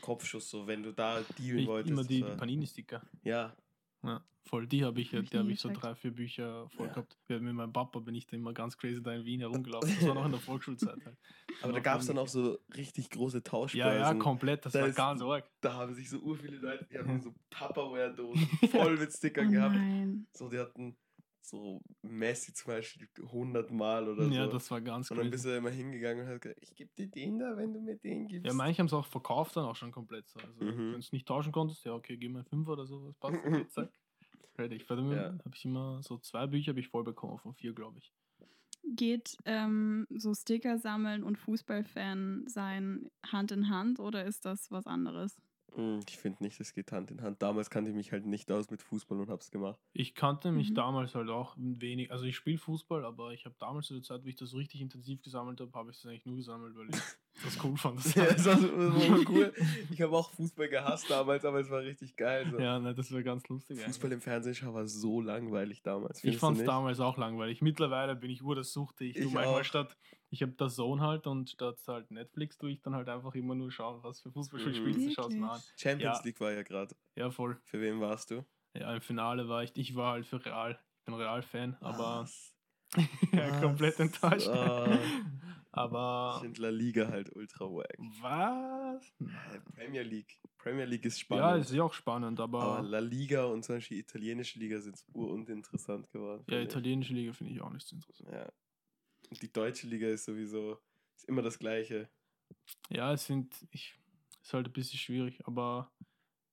[0.00, 1.92] Kopfschuss so, wenn du da dealen Ich, wolltest.
[1.92, 3.02] immer die, die Panini-Sticker.
[3.22, 3.54] ja,
[4.02, 4.66] Ja, voll.
[4.66, 6.92] Die habe ich, Hab ich die habe nie ich so drei, vier Bücher voll Ja.
[6.92, 7.16] gehabt.
[7.28, 9.94] Ja, mit meinem Papa bin ich da immer ganz crazy da in Wien herumgelaufen.
[9.94, 11.16] Das war noch in der Volksschulzeit halt.
[11.62, 14.00] aber da Noch gab es dann auch so richtig große Tauschbörsen.
[14.00, 14.64] Ja, ja, komplett.
[14.66, 15.48] Das Da war ist- ganz arg.
[15.60, 19.50] Da haben sich so ur viele Leute, die hatten so Tupperware-Dosen voll mit Oh Stickern
[19.52, 19.74] gehabt.
[19.74, 20.26] nein.
[20.34, 20.96] So, die hatten
[21.44, 24.52] so Messi zum Beispiel 100 Mal oder Ja, so.
[24.52, 27.08] das war ganz und dann bist du immer hingegangen und hast gesagt, ich gebe dir
[27.08, 28.46] den da, wenn du mir den gibst.
[28.46, 30.38] Ja, manche haben es auch verkauft dann auch schon komplett so.
[30.38, 30.68] Also, Mhm.
[30.78, 33.34] wenn du es nicht tauschen konntest, ja, okay, gib mir fünf oder so, was passt.
[33.72, 33.92] Zack.
[34.56, 35.38] Bei mir Ja.
[35.44, 38.12] habe ich immer so zwei Bücher habe ich voll bekommen, von vier, glaube ich.
[38.84, 44.86] Geht ähm, so Sticker sammeln und Fußballfan sein Hand in Hand oder ist das was
[44.86, 45.36] anderes?
[45.74, 47.42] Hm, Ich finde nicht, das geht Hand in Hand.
[47.42, 49.80] Damals kannte ich mich halt nicht aus mit Fußball und hab's gemacht.
[49.94, 50.74] Ich kannte mich Mhm.
[50.74, 54.22] damals halt auch wenig, also ich spiele Fußball, aber ich habe damals zu der Zeit,
[54.24, 56.90] wo ich das so richtig intensiv gesammelt habe, habe ich das eigentlich nur gesammelt, weil
[56.90, 56.96] ich
[57.44, 57.98] das cool fand.
[58.04, 59.52] Das Ja, das war, das war cool.
[59.90, 62.46] Ich habe auch Fußball gehasst damals, aber es war richtig geil.
[62.50, 62.58] So.
[62.58, 63.78] ja, ne, das wäre ganz lustig.
[63.80, 64.12] Fußball eigentlich.
[64.12, 66.22] im Fernsehen schauen war so langweilig damals.
[66.24, 67.62] Ich fand es damals auch langweilig.
[67.62, 69.14] Mittlerweile bin ich Uhr, das suchte ich.
[69.14, 69.64] Du Ich manchmal auch.
[69.64, 69.96] statt,
[70.30, 73.54] ich habe das Zone halt und statt halt Netflix tue ich dann halt einfach immer
[73.54, 74.76] nur schauen, was für Fußballspiel Mhm.
[74.76, 75.62] spielst du, schaust mal an.
[75.76, 76.24] Champions Ja.
[76.24, 76.94] League war ja gerade.
[77.16, 77.58] Ja, voll.
[77.64, 78.44] Für wen warst du?
[78.74, 80.78] Ja, im Finale war ich, ich war halt für Real.
[80.98, 82.54] Ich bin Real-Fan, aber Was?
[83.32, 84.00] ja, komplett Was?
[84.00, 84.48] enttäuscht.
[84.48, 84.98] Ah.
[85.74, 87.96] Ich aber finde La Liga halt ultra wack.
[88.20, 89.10] was?
[89.74, 90.38] Premier League.
[90.58, 91.64] Premier League ist Ja, spannend.
[91.64, 96.10] ist ja auch spannend, aber, aber La Liga und zum Beispiel italienische Liga sind uninteressant
[96.12, 96.44] geworden.
[96.48, 98.30] ja, italienische Liga finde ich auch nicht so interessant.
[98.30, 98.52] Ja.
[99.30, 100.78] Und die deutsche Liga ist sowieso
[101.16, 102.10] ist immer das Gleiche.
[102.90, 103.98] Ja, es sind, ich,
[104.42, 105.90] ist halt ein bisschen schwierig, aber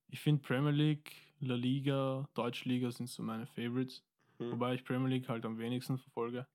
[0.07, 4.05] ich finde Premier League, La Liga, Deutsche Liga sind so meine Favorites.
[4.37, 4.53] Hm.
[4.53, 6.47] Wobei ich Premier League halt am wenigsten verfolge.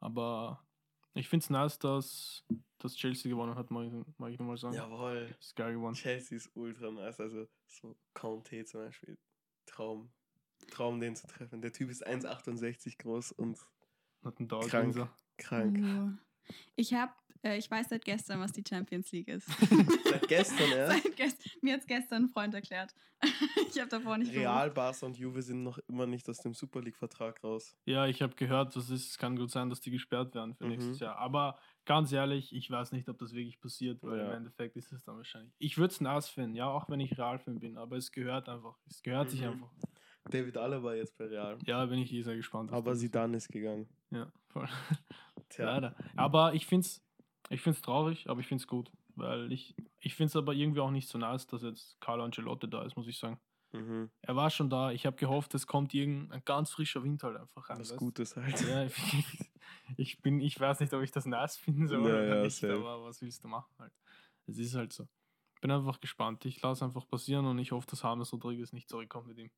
[0.00, 0.66] Aber
[1.14, 2.44] ich finde es nice, dass,
[2.78, 4.74] dass Chelsea gewonnen hat, mag ich, mag ich nochmal sagen.
[4.74, 5.34] Jawohl.
[5.40, 5.94] Ist geil gewonnen.
[5.94, 7.20] Chelsea ist ultra nice.
[7.20, 9.18] Also so Conte zum Beispiel.
[9.66, 10.12] Traum.
[10.70, 11.60] Traum, den zu treffen.
[11.62, 13.58] Der Typ ist 1,68 groß und
[14.22, 15.08] Hat einen Dog Krank.
[15.36, 15.78] Krank.
[15.78, 16.29] Uh.
[16.76, 19.46] Ich habe, äh, ich weiß seit gestern, was die Champions League ist.
[20.10, 20.86] Seit gestern, ja?
[20.90, 22.92] Seit gest mir hat es gestern ein Freund erklärt.
[23.70, 26.80] ich habe davor nicht Real, Barca und Juve sind noch immer nicht aus dem Super
[26.80, 27.76] League-Vertrag raus.
[27.84, 30.64] Ja, ich habe gehört, das ist, es kann gut sein, dass die gesperrt werden für
[30.64, 30.70] Mhm.
[30.70, 31.16] nächstes Jahr.
[31.16, 34.26] Aber ganz ehrlich, ich weiß nicht, ob das wirklich passiert, weil Ja.
[34.30, 35.52] im Endeffekt ist es dann wahrscheinlich.
[35.58, 38.76] Ich würde es nice finden, ja, auch wenn ich Real-Fan bin, aber es gehört einfach.
[38.88, 39.48] Es gehört sich Mhm.
[39.48, 39.70] einfach.
[40.30, 41.58] David Alaba jetzt bei Real.
[41.66, 42.72] Ja, bin ich eh sehr gespannt.
[42.72, 42.94] Aber.
[42.94, 43.88] Zidane ist gegangen.
[44.10, 44.68] Ja, voll.
[45.50, 45.66] Tja.
[45.66, 45.94] Leider.
[46.16, 47.02] Aber ich finde es
[47.50, 48.90] ich find's traurig, aber ich finde es gut.
[49.16, 52.70] Weil ich, ich finde es aber irgendwie auch nicht so nice, dass jetzt Carlo Ancelotti
[52.70, 53.40] da ist, muss ich sagen.
[53.72, 54.08] Mhm.
[54.22, 54.92] Er war schon da.
[54.92, 57.80] Ich habe gehofft, es kommt irgendein ganz frischer Wind halt einfach rein.
[57.80, 57.96] Was?
[57.96, 58.60] Gutes halt.
[58.62, 58.94] Ja, ich,
[59.96, 62.74] ich bin, ich weiß nicht, ob ich das nice finden soll Ja, oder nicht, safe.
[62.74, 63.92] aber was willst du machen halt?
[64.46, 65.08] Es ist halt so.
[65.60, 66.44] Bin einfach gespannt.
[66.46, 69.50] Ich lasse einfach passieren und ich hoffe, dass James Rodriguez nicht zurückkommt mit ihm.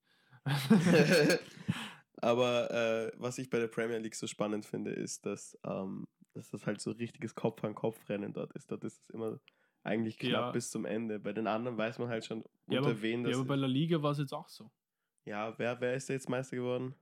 [2.22, 6.50] Aber äh, was ich bei der Premier League so spannend finde, ist, dass, ähm, dass
[6.50, 8.70] das halt so richtiges Kopf-an-Kopf-Rennen dort ist.
[8.70, 9.40] Dort ist es immer
[9.82, 10.50] eigentlich knapp Ja.
[10.52, 11.18] bis zum Ende.
[11.18, 13.54] Bei den anderen weiß man halt schon, ja, unter aber, wen ja, das aber bei
[13.56, 13.60] ist.
[13.62, 14.70] La Liga war es jetzt auch so.
[15.24, 16.94] Ja, wer, wer ist jetzt Meister geworden?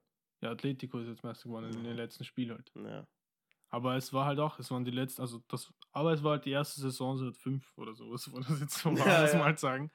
[0.42, 2.72] Ja, Atletico ist jetzt Meister geworden in den letzten Spiel halt.
[2.74, 3.06] Ja.
[3.68, 6.44] Aber es war halt auch, es waren die letzten, also das, aber es war halt
[6.46, 9.44] die erste Saison seit fünf oder sowas, wo das jetzt so war, Ja, ja.
[9.44, 9.92] halt sagen.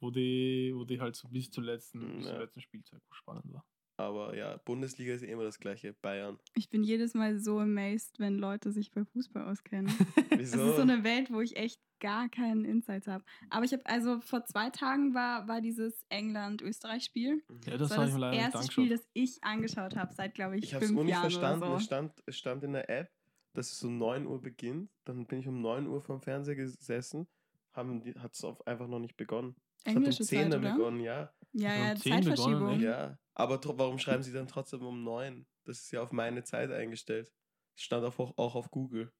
[0.00, 2.38] Wo die, wo die halt so bis zur letzten, Mm, bis ja.
[2.38, 3.64] letzten Spielzeit spannend war.
[4.02, 5.92] Aber ja, Bundesliga ist immer das gleiche.
[6.02, 6.38] Bayern.
[6.54, 9.92] Ich bin jedes Mal so amazed, wenn Leute sich bei Fußball auskennen.
[10.30, 10.70] Das Wieso?
[10.70, 13.22] ist so eine Welt, wo ich echt gar keinen Insight habe.
[13.50, 17.42] Aber ich habe, also vor zwei Tagen war, war dieses England-Österreich-Spiel.
[17.66, 19.04] Ja, Das, das, war habe das ich mir leider erste Spiel, angeschaut.
[19.04, 21.62] das ich angeschaut habe, seit, glaube ich, ich habe es fünf nur nicht Jahren verstanden.
[21.64, 21.86] oder Es, so.
[21.86, 23.10] stand, es stand in der App,
[23.52, 24.90] dass es um 9 Uhr beginnt.
[25.04, 27.28] Dann bin ich um 9 Uhr vom Fernseher gesessen.
[27.74, 29.54] Hat es einfach noch nicht begonnen.
[29.84, 31.32] Es Englische hat um 10 Zeit, Uhr begonnen, ja.
[31.54, 32.70] Ja, Um ja, 10 begonnen, Zeitverschiebung.
[32.74, 32.82] echt?
[32.82, 35.46] Ja, aber warum schreiben sie dann trotzdem um 9?
[35.64, 37.32] Das ist ja auf meine Zeit eingestellt.
[37.76, 39.12] Es stand auch, auch auf Google.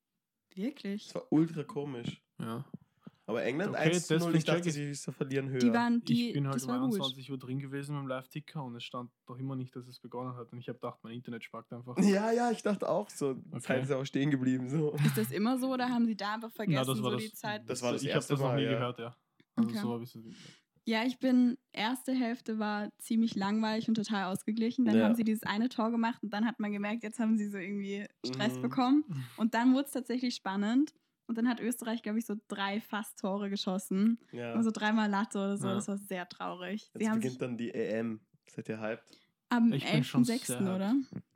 [0.55, 1.05] Wirklich?
[1.07, 2.23] Das war ultra komisch.
[2.39, 2.65] Ja.
[3.25, 5.61] Aber England Okay, 1 zu 0, deswegen ich dachte, ich- sie sie verlieren höher.
[5.61, 6.95] Die waren, die, ich bin halt das um war gut.
[6.97, 10.01] 21 Uhr drin gewesen mit dem Live-Ticker und es stand doch immer nicht, dass es
[10.01, 10.53] begonnen hat.
[10.53, 11.97] Und ich habe gedacht, mein Internet spackt einfach.
[11.99, 13.31] ja, ja, ich dachte auch so.
[13.53, 13.61] Okay.
[13.61, 14.69] Zeit ist auch stehen geblieben.
[14.69, 14.93] So.
[14.95, 17.25] Ist das immer so oder haben sie da einfach vergessen, Na, das war so das,
[17.25, 17.71] die Zeit?
[17.71, 18.73] Das war das ich erste habe das noch Mal, nie ja.
[18.73, 19.17] gehört, ja.
[19.55, 19.79] Also Okay.
[19.79, 20.23] so habe ich es.
[20.85, 24.85] Ja, ich bin, erste Hälfte war ziemlich langweilig und total ausgeglichen.
[24.85, 25.05] Dann Ja.
[25.05, 27.57] haben sie dieses eine Tor gemacht und dann hat man gemerkt, jetzt haben sie so
[27.59, 28.63] irgendwie Stress Mhm.
[28.63, 29.05] bekommen.
[29.39, 30.93] Und dann wurde es tatsächlich spannend.
[31.29, 34.19] Und dann hat Österreich, glaube ich, so drei Fast-Tore geschossen.
[34.33, 34.55] Ja.
[34.55, 35.69] Also dreimal Latte oder so.
[35.69, 35.75] Ja.
[35.75, 36.91] Das war sehr traurig.
[36.95, 38.21] Sie Jetzt haben beginnt dann die EM.
[38.51, 39.05] Seid ihr hyped?
[39.51, 40.95] am Ich bin schon 11.06., sehr oder?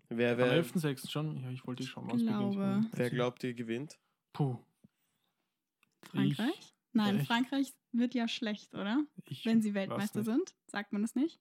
[0.08, 1.08] Wer, Am wer, 11.06.
[1.08, 1.36] schon?
[1.42, 2.84] Ja, ich wollte schon Ich glaube.
[2.92, 3.96] wer glaubt ihr gewinnt?
[4.32, 4.58] Puh.
[6.02, 6.74] Frankreich?
[6.92, 9.04] Nein, ich- Frankreich wird ja schlecht, oder?
[9.24, 10.54] Ich, Wenn sie Weltmeister sind.
[10.66, 11.40] Sagt man das nicht?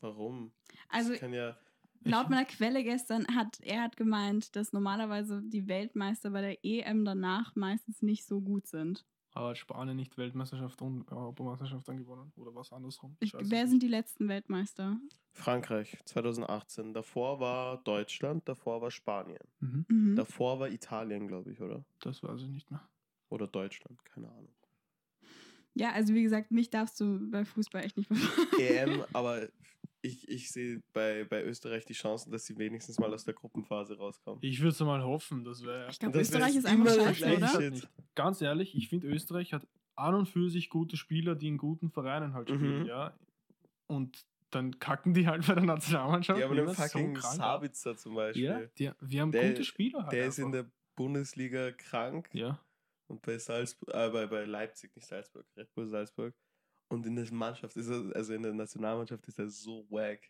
[0.00, 0.52] Warum?
[0.88, 1.56] Also ja.
[2.04, 6.64] Laut Ich- meiner Quelle gestern hat er hat gemeint, dass normalerweise die Weltmeister bei der
[6.64, 9.04] EM danach meistens nicht so gut sind.
[9.34, 12.32] Aber hat Spanien nicht Weltmeisterschaft und Europameisterschaft dann gewonnen?
[12.36, 13.16] Oder was andersrum?
[13.20, 13.70] Ich, es wer nicht.
[13.70, 14.98] sind die letzten Weltmeister?
[15.32, 16.94] Frankreich 2018.
[16.94, 19.38] Davor war Deutschland, davor war Spanien.
[19.60, 19.84] Mhm.
[19.88, 20.16] Mhm.
[20.16, 21.84] Davor war Italien, glaube ich, oder?
[22.00, 22.88] Das weiß ich nicht mehr.
[23.28, 24.54] Oder Deutschland, keine Ahnung.
[25.78, 28.58] Ja, also wie gesagt, mich darfst du bei Fußball echt nicht befragen.
[28.58, 29.48] EM, aber
[30.02, 33.96] ich, ich sehe bei, bei Österreich die Chancen, dass sie wenigstens mal aus der Gruppenphase
[33.98, 34.38] rauskommen.
[34.42, 35.88] Ich würde es mal hoffen, das wäre.
[35.90, 37.48] Ich glaube, Österreich ist einfach scheiße, oder?
[37.48, 37.88] Shit.
[38.14, 41.90] Ganz ehrlich, ich finde, Österreich hat an und für sich gute Spieler, die in guten
[41.90, 42.86] Vereinen halt spielen, Mhm.
[42.86, 43.12] ja.
[43.88, 46.38] Und dann kacken die halt bei der Nationalmannschaft.
[46.38, 47.22] Die haben immer den so fucking ab.
[47.22, 48.44] Sabitzer zum Beispiel.
[48.44, 50.12] Ja, die, wir haben Der- gute Spieler halt.
[50.12, 50.60] Der ist in einfach.
[50.62, 52.28] der Bundesliga krank.
[52.32, 52.60] Ja.
[53.08, 56.34] Und bei Salzburg, äh, bei, bei Leipzig, nicht Salzburg, Red Bull Salzburg.
[56.90, 60.20] Und in der Mannschaft ist er, also in der Nationalmannschaft ist er so wack.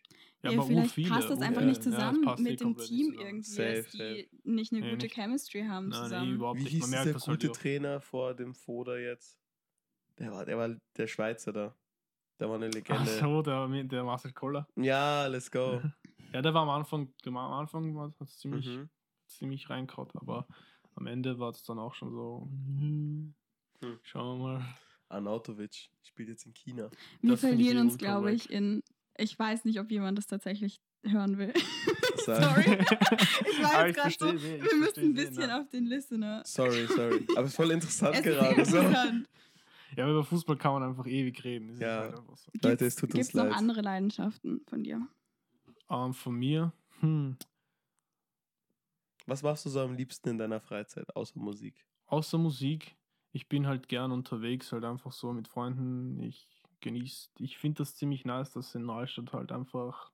[0.43, 2.75] Ja, Ja, aber vielleicht viele, passt das einfach ja, nicht ja, zusammen eh mit dem
[2.77, 3.25] Team zusammen.
[3.27, 4.27] irgendwie, Safe, dass die safe.
[4.43, 5.15] nicht eine Nee, gute nicht.
[5.15, 6.33] Chemistry haben Nein, nee, zusammen.
[6.35, 6.71] überhaupt Wie nicht.
[6.73, 7.57] hieß merkt das halt gute auch.
[7.57, 9.39] Trainer vor dem Foda jetzt?
[10.17, 11.75] Der war, der war der Schweizer da.
[12.41, 13.05] Der war eine Ach Legende.
[13.05, 14.67] so, der, der Marcel Koller.
[14.75, 15.81] Ja, let's go.
[16.33, 18.89] Ja, der war am Anfang, der war am Anfang hat es ziemlich, Mhm.
[19.27, 20.45] ziemlich reingehauen, aber
[20.99, 22.47] am Ende war es dann auch schon so.
[22.77, 23.33] hm,
[23.81, 23.99] Hm.
[24.03, 24.65] Schauen wir mal.
[25.07, 26.89] Arnautovic spielt jetzt in China.
[27.21, 28.83] Wir Das verlieren eh uns, glaube ich, in.
[29.17, 31.53] Ich weiß nicht, ob jemand das tatsächlich hören will.
[32.25, 32.77] Sorry.
[33.51, 35.59] Ich war jetzt gerade so, ich wir müssen ein bisschen ne?
[35.61, 36.41] auf den Listener.
[36.45, 37.25] Sorry, sorry.
[37.35, 38.65] Aber es ist voll interessant Es ist gerade.
[38.65, 38.77] So.
[38.77, 39.29] interessant.
[39.95, 41.67] Ja, aber über Fußball kann man einfach ewig reden.
[41.67, 41.99] Das ist Ja.
[42.01, 42.51] halt so.
[42.61, 43.53] Leute, es tut uns Gibt's noch leid.
[43.55, 45.07] andere Leidenschaften von dir?
[45.89, 47.35] Ähm, von mir, hm,
[49.29, 51.85] Was machst du so am liebsten in deiner Freizeit, außer Musik?
[52.09, 52.97] außer Musik,
[53.31, 56.19] ich bin halt gern unterwegs, halt einfach so mit Freunden.
[56.19, 56.47] Ich
[56.81, 60.11] genieße, ich finde das ziemlich nice, dass in Neustadt halt einfach.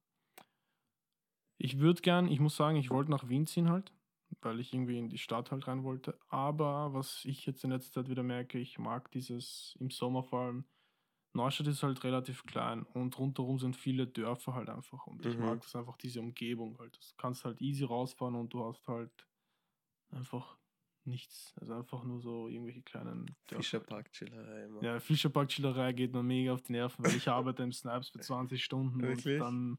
[1.58, 3.93] Ich würde gern, ich muss sagen, ich wollte nach Wien ziehen halt,
[4.41, 6.19] weil ich irgendwie in die Stadt halt rein wollte.
[6.28, 10.41] Aber was ich jetzt in letzter Zeit wieder merke, ich mag dieses im Sommer vor
[10.41, 10.65] allem.
[11.36, 15.06] Neustadt ist halt relativ klein und rundherum sind viele Dörfer halt einfach.
[15.08, 15.45] Und ich Mhm.
[15.45, 16.95] mag das einfach, diese Umgebung halt.
[16.95, 19.12] Du kannst halt easy rausfahren und du hast halt
[20.12, 20.58] einfach
[21.04, 21.54] nichts.
[21.60, 23.62] Also einfach nur so irgendwelche kleinen Dörfer.
[23.63, 24.82] Fischerpark, Chillerei immer.
[24.82, 28.63] Ja, Fischerpark-Chillerei geht mir mega auf die Nerven, weil ich arbeite im Snipes für 20
[28.63, 29.36] Stunden Wirklich?
[29.36, 29.78] und dann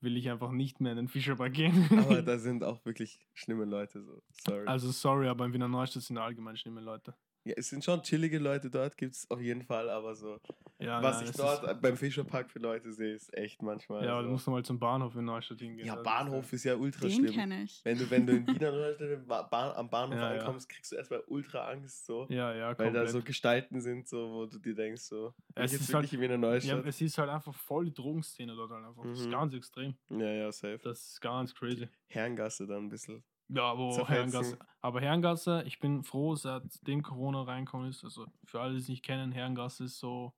[0.00, 1.88] will ich einfach nicht mehr in den Fischerpark gehen.
[1.98, 4.22] Aber da sind auch wirklich schlimme Leute so.
[4.30, 4.66] Sorry.
[4.66, 7.14] also sorry, aber in Wiener Neustadt sind allgemein schlimme Leute.
[7.46, 10.38] Ja, es sind schon chillige Leute dort, gibt es auf jeden Fall, aber so.
[10.78, 14.04] Ja, was nein, ich dort beim Fischerpark für Leute sehe, ist echt manchmal.
[14.04, 14.26] ja, aber so.
[14.26, 15.86] du musst mal zum Bahnhof in Neustadt hingehen.
[15.86, 17.32] ja, Bahnhof ist ja ultra Den schlimm.
[17.34, 17.80] kenne ich.
[17.84, 20.40] Wenn du, wenn du in Wiener Neustadt Bahn, am Bahnhof Ja, ja.
[20.40, 22.26] ankommst, kriegst du erstmal ultra Angst so.
[22.28, 23.08] Ja, ja, Weil da komplett.
[23.10, 25.32] so Gestalten sind, so, wo du dir denkst, so.
[25.54, 26.84] Es ist halt- wirklich in Wiener ja, Neustadt?
[26.86, 29.02] es ist halt einfach voll die Drogenszene dort halt einfach.
[29.04, 29.30] Das ist Mhm.
[29.30, 29.94] ganz extrem.
[30.10, 30.78] Ja, ja, safe.
[30.82, 31.88] Das ist ganz crazy.
[32.08, 33.22] Herrengasse dann ein bisschen.
[33.48, 34.08] Ja, aber.
[34.08, 34.58] Herrengasse.
[34.80, 38.04] Aber Herrengasse, ich bin froh, seitdem Corona reinkommen ist.
[38.04, 40.32] Also für alle, die es nicht kennen, Herrengasse ist so,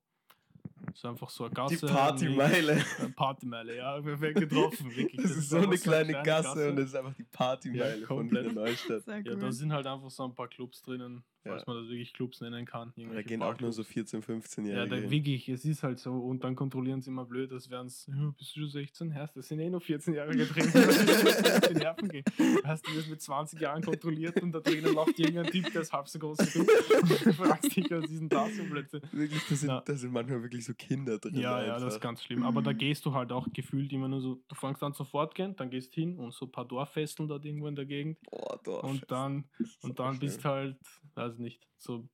[0.93, 1.85] ist einfach so eine Die Gasse.
[1.87, 2.73] Partymeile.
[2.99, 5.21] Äh, Partymeile, ja, perfekt getroffen, wirklich.
[5.21, 8.17] Das, ist so eine kleine, Gasse, Gasse und das ist einfach die Partymeile Ja, von
[8.17, 8.45] komplett.
[8.51, 9.05] Wiener Neustadt.
[9.05, 9.39] Ja, cool.
[9.39, 11.73] da sind halt einfach so ein paar Clubs drinnen, falls Ja.
[11.73, 12.93] man das wirklich Clubs nennen kann.
[12.95, 16.13] Da gehen auch nur so 14-, 15 Ja, da, wirklich, es ist halt so.
[16.13, 19.11] Und dann kontrollieren sie immer blöd, als wären es, ja, bist du schon 16?
[19.11, 20.71] Herrst, das sind eh nur 14 Jahre drin.
[21.69, 22.23] die Nerven gehen.
[22.63, 25.93] Hast du das mit 20 Jahren kontrolliert und da drinnen läuft irgendein Typ, der ist
[25.93, 26.59] halb so groß wie du.
[26.99, 29.01] Und du fragst dich, was ist denn das für Blödsinn?
[29.11, 29.81] Wirklich, da sind, Na.
[29.81, 31.35] da sind manchmal wirklich so Kinder drin.
[31.35, 31.99] Ja, ja, das ist einfach.
[32.01, 32.43] ganz schlimm.
[32.43, 35.55] Aber da gehst du halt auch gefühlt immer nur so, du fängst an zu fortgehen,
[35.55, 38.17] dann gehst hin und so ein paar Dorffesteln dort irgendwo in der Gegend.
[38.29, 38.83] Boah, doch.
[38.83, 39.45] und dann,
[39.81, 40.77] und dann bist halt,
[41.29, 42.09] weiß nicht, so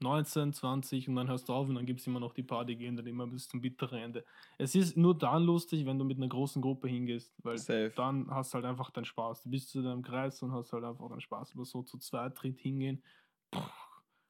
[0.00, 2.76] 19, 20 und dann hörst du auf und dann gibt es immer noch die Party,
[2.76, 4.24] gehen dann immer bis zum bitteren Ende.
[4.58, 7.92] Es ist nur dann lustig, wenn du mit einer großen Gruppe hingehst, weil Safe.
[7.94, 9.44] dann hast du halt einfach deinen Spaß.
[9.44, 11.54] Du bist zu deinem Kreis und hast halt einfach deinen Spaß.
[11.54, 13.02] Aber so zu zweit, dritt hingehen,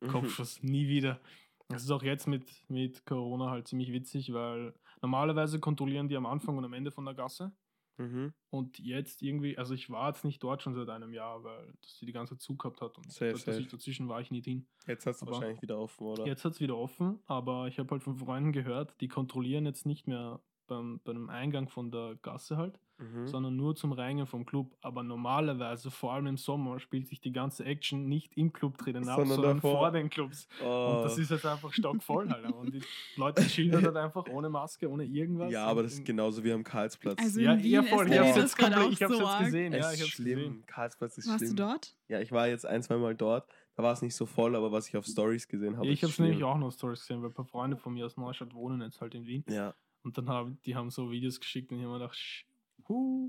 [0.01, 0.11] Mhm.
[0.13, 1.21] Kopfschuss, nie wieder.
[1.69, 6.27] Das ist auch jetzt mit, mit Corona halt ziemlich witzig, weil normalerweise kontrollieren die am
[6.27, 7.57] Anfang und am Ende von der Gasse.
[7.99, 8.35] Mhm.
[8.51, 11.97] Und jetzt irgendwie, also ich war jetzt nicht dort schon seit einem Jahr, weil das
[11.99, 13.61] die die ganze Zeit zugehabt hat und Safe, safe.
[13.61, 14.67] Ich, dazwischen war ich nicht hin.
[14.87, 16.27] Jetzt du Aber- wahrscheinlich wieder offen, oder?
[16.27, 19.87] Jetzt hat es wieder offen, aber ich habe halt von Freunden gehört, die kontrollieren jetzt
[19.87, 23.27] nicht mehr beim, beim Eingang von der Gasse halt, Mhm.
[23.27, 24.75] sondern nur zum Reingehen vom Club.
[24.81, 29.07] Aber normalerweise, vor allem im Sommer, spielt sich die ganze Action nicht im Club drinnen
[29.09, 29.79] ab, Sondern sondern davor.
[29.81, 30.49] vor den Clubs.
[30.65, 30.95] Oh.
[30.97, 32.51] Und das ist jetzt einfach stockvoll halt.
[32.53, 32.81] Und die
[33.17, 35.53] Leute chillen dort einfach ohne Maske, ohne irgendwas.
[35.53, 37.19] ja, aber das ist genauso wie am Karlsplatz.
[37.21, 38.11] Also Ja, ja, voll.
[38.11, 39.73] Ich hab's das jetzt, gerade komplett- auch ich hab's so jetzt gesehen.
[39.75, 40.39] es Ja, ist ich hab's schlimm.
[40.39, 40.65] gesehen.
[40.67, 41.51] Karlsplatz ist Warst schlimm.
[41.57, 41.97] du dort?
[42.09, 43.47] Ja, ich war jetzt ein, zwei Mal dort.
[43.75, 45.87] Da war es nicht so voll, aber was ich auf Stories gesehen habe.
[45.89, 48.07] ich ist habe es nämlich auch noch Stories gesehen, weil ein paar Freunde von mir
[48.07, 49.45] aus Neustadt wohnen jetzt halt in Wien.
[49.51, 49.75] Ja,
[50.07, 52.47] Und dann haben die haben so Videos geschickt und ich habe mir gedacht,
[52.89, 53.29] huh.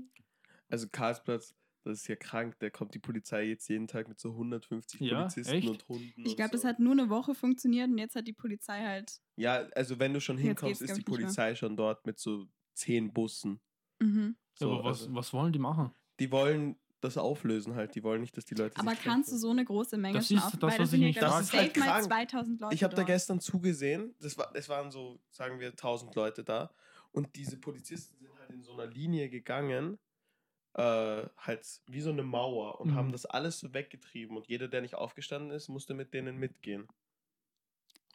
[0.68, 2.54] also Karlsplatz, das ist ja krank.
[2.60, 5.68] Da kommt die Polizei jetzt jeden Tag mit so 150 Ja, Polizisten echt?
[5.68, 6.24] und Hunden.
[6.24, 6.68] Ich glaube, das so.
[6.68, 9.20] hat nur eine Woche funktioniert und jetzt hat die Polizei halt.
[9.34, 11.02] Ja, also wenn du schon hinkommst, ist die.
[11.02, 13.60] Polizei schon dort mit so zehn Bussen.
[13.98, 14.36] Mhm.
[14.38, 15.90] Ja, So, aber was, also, was wollen die machen?
[16.20, 17.94] die wollen das auflösen halt.
[17.94, 20.28] Die wollen nicht, dass die Leute Aber sich kannst du so eine große Menge Das
[20.28, 20.52] schon auf?
[20.52, 22.04] das, Weil das ich sind ja, halt safe mal krank.
[22.06, 22.74] 2000 Leute.
[22.74, 26.70] Ich habe da gestern zugesehen, das war, es waren so, sagen wir, 1000 Leute da.
[27.12, 29.98] Und diese Polizisten sind halt in so einer Linie gegangen,
[30.74, 30.82] äh,
[31.36, 32.94] halt wie so eine Mauer und Mhm.
[32.94, 34.36] haben das alles so weggetrieben.
[34.36, 36.88] Und jeder, der nicht aufgestanden ist, musste mit denen mitgehen.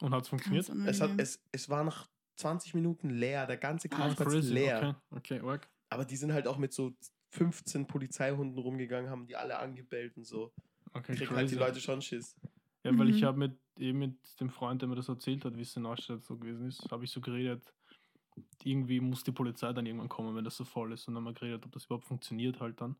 [0.00, 0.64] Und hat es funktioniert?
[0.68, 1.18] Es, hat, unangenehm.
[1.18, 4.52] es, es war nach 20 Minuten leer, der ganze Ah, Karlsplatz crazy.
[4.52, 4.96] leer.
[5.10, 5.68] Okay, okay, arg.
[5.90, 6.92] Aber die sind halt auch mit so
[7.34, 10.52] 15 Polizeihunden rumgegangen, haben die alle angebellt und so.
[10.92, 11.54] okay Kriegen halt die.
[11.56, 12.36] Leute schon Schiss.
[12.84, 13.26] Ja, weil ich Mhm.
[13.26, 16.22] habe mit eben mit dem Freund, der mir das erzählt hat, wie es in Neustadt
[16.22, 17.74] so gewesen ist, habe ich so geredet,
[18.62, 21.08] irgendwie muss die Polizei dann irgendwann kommen, wenn das so voll ist.
[21.08, 22.96] Und dann haben wir geredet, ob das überhaupt funktioniert halt dann.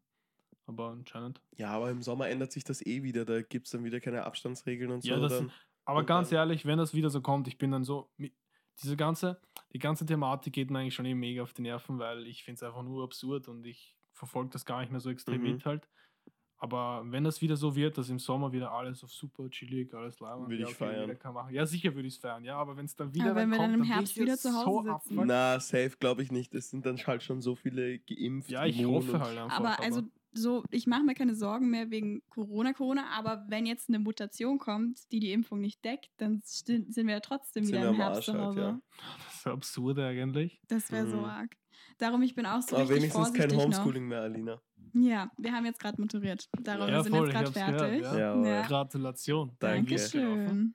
[0.67, 1.41] Aber anscheinend.
[1.57, 3.25] Ja, aber im Sommer ändert sich das eh wieder.
[3.25, 5.11] Da gibt es dann wieder keine Abstandsregeln und so.
[5.11, 5.53] Ja, das, dann,
[5.85, 8.11] aber und ganz dann- ehrlich, wenn das wieder so kommt, ich bin dann so,
[8.83, 9.41] diese ganze,
[9.73, 12.57] die ganze Thematik geht mir eigentlich schon eh mega auf die Nerven, weil ich finde
[12.57, 15.53] es einfach nur absurd und ich verfolge das gar nicht mehr so extrem Mhm.
[15.53, 15.89] mit halt.
[16.57, 20.19] Aber wenn das wieder so wird, dass im Sommer wieder alles auf super chillig, alles
[20.21, 21.01] leibend, Würde ich feiern.
[21.03, 21.53] jeder kann machen.
[21.53, 23.57] Ja, sicher würde ich es feiern, ja, aber wenn es dann wieder Aber wenn wir
[23.59, 25.27] kommt, dann im Herbst wieder zu Hause so sitzen.
[25.27, 26.55] Na, safe glaube ich nicht.
[26.55, 28.49] Es sind dann halt schon so viele geimpft.
[28.51, 29.59] Ja, ich immun hoffe halt einfach.
[29.59, 33.89] Aber also so, ich mache mir keine Sorgen mehr wegen Corona, Corona, aber wenn jetzt
[33.89, 37.85] eine Mutation kommt, die die Impfung nicht deckt, dann sind wir ja trotzdem Sind wieder
[37.85, 38.61] wir im Herbst Arsch zu halt, Hause.
[38.61, 38.81] ja.
[39.27, 40.61] Das ist absurd eigentlich.
[40.69, 41.25] Das wäre so Mhm.
[41.25, 41.57] arg.
[41.99, 44.55] Darum, ich bin auch so Aber richtig wenigstens kein Homeschooling mehr, Alina.
[44.55, 44.63] noch.
[45.03, 46.49] Ja, wir haben jetzt gerade maturiert.
[46.63, 48.01] Darum Ja, wir sind voll, jetzt gerade fertig.
[48.03, 48.67] gehört, Ja, Ja.
[48.67, 49.53] Gratulation.
[49.59, 49.97] Danke.
[49.97, 50.75] Dankeschön.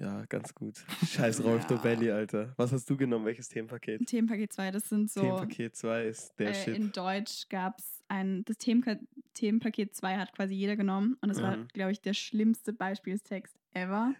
[0.00, 0.84] Ja, ganz gut.
[1.06, 1.68] Scheiß Rolf Ja.
[1.76, 2.52] Dobelli, Alter.
[2.56, 3.24] Was hast du genommen?
[3.26, 4.04] Welches Themenpaket?
[4.06, 5.20] Themenpaket 2, das sind so.
[5.20, 6.76] Themenpaket 2 ist der äh, Shit.
[6.76, 8.44] in Deutsch gab es ein.
[8.44, 8.96] Das Themenka
[9.34, 11.16] Themenpaket 2 hat quasi jeder genommen.
[11.20, 11.68] Und es war, Mhm.
[11.68, 14.14] glaube ich, der schlimmste Beispielstext ever.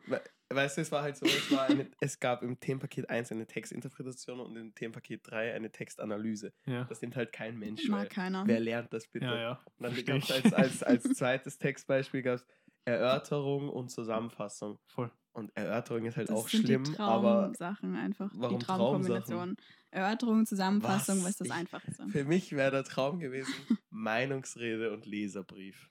[0.54, 3.32] We- Weißt du, es war halt so, es, war eine, es gab im Themenpaket 1
[3.32, 6.52] eine Textinterpretation und im Themenpaket 3 eine Textanalyse.
[6.66, 7.88] Ja, Das nimmt halt kein Mensch.
[7.88, 8.46] Mag keiner.
[8.46, 9.26] wer lernt das bitte?
[9.26, 9.64] ja, ja.
[9.78, 12.44] Und dann gab es als, als, als zweites Textbeispiel gab's
[12.86, 14.78] Erörterung und Zusammenfassung.
[14.86, 15.10] Voll.
[15.32, 18.30] Und Erörterung ist halt Das auch sind schlimm, die aber Traumsachen einfach.
[18.34, 19.56] Warum die Traumkombination.
[19.90, 21.36] Erörterung, Zusammenfassung, was, Was?
[21.38, 22.08] das Ich- Einfachste?
[22.08, 23.52] für mich wäre der Traum gewesen,
[23.90, 25.90] Meinungsrede und Leserbrief.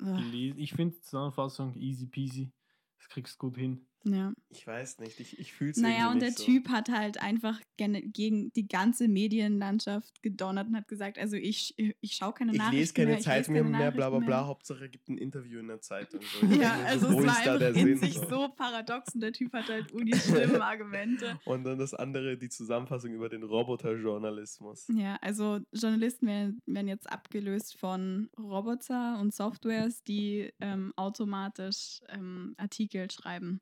[0.00, 2.52] Les- Ich finde Zusammenfassung easy peasy.
[2.98, 3.86] Das kriegst du gut hin.
[4.04, 4.32] Ja.
[4.50, 6.44] Ich weiß nicht, ich, ich fühle es Naja, und der so.
[6.44, 12.12] Typ hat halt einfach gegen die ganze Medienlandschaft gedonnert und hat gesagt, also ich, ich
[12.14, 14.18] schaue keine Ich Nachrichten lese keine mehr, ich lese Zeitung mehr, keine mehr, bla bla
[14.18, 14.28] bla.
[14.28, 14.46] mehr.
[14.46, 16.20] Hauptsache gibt ein Interview in der Zeitung.
[16.40, 16.46] So.
[16.46, 18.28] Ja, also so, es war einfach in sich So.
[18.28, 21.38] so paradox und der Typ hat halt uni schlimme Argumente.
[21.44, 24.86] Und dann das andere, die Zusammenfassung über den Roboterjournalismus.
[24.92, 32.54] Ja, also Journalisten werden, werden jetzt abgelöst von Roboter und Softwares, die ähm, automatisch ähm,
[32.56, 33.60] Artikel schreiben.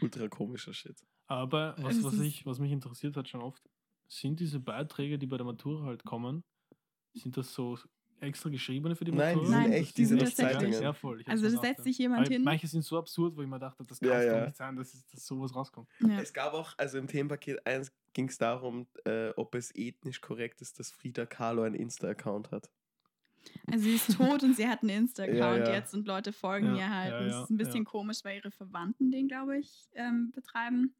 [0.00, 0.96] Ultra komischer Shit.
[1.26, 3.62] Aber was, was, ich, was mich interessiert hat schon oft,
[4.08, 6.42] sind diese Beiträge, die bei der Matura halt kommen,
[7.14, 7.78] sind das so
[8.20, 9.40] extra geschriebene für die Nein, Matura?
[9.40, 10.58] die sind Nein, echt, die die sind sind aus tatsächlich.
[10.72, 10.82] Zeitungen.
[10.82, 11.22] Ja, voll.
[11.26, 12.42] Also da setzt sich jemand hin.
[12.42, 14.44] Manche sind so absurd, wo ich mir dachte, das kann Ja, doch ja.
[14.46, 15.88] nicht sein, dass, dass sowas rauskommt.
[16.00, 16.20] Ja.
[16.20, 20.60] Es gab auch, also im Themenpaket 1 ging es darum, äh, ob es ethnisch korrekt
[20.60, 22.70] ist, dass Frida Kahlo einen Insta-Account hat.
[23.70, 25.74] Also sie ist tot und sie hat einen Insta-Account Ja, ja.
[25.74, 27.10] jetzt und Leute folgen Ja, ihr halt.
[27.12, 27.90] ja, und es ist ein bisschen ja.
[27.90, 30.94] komisch, weil ihre Verwandten den, glaube ich, ähm, betreiben.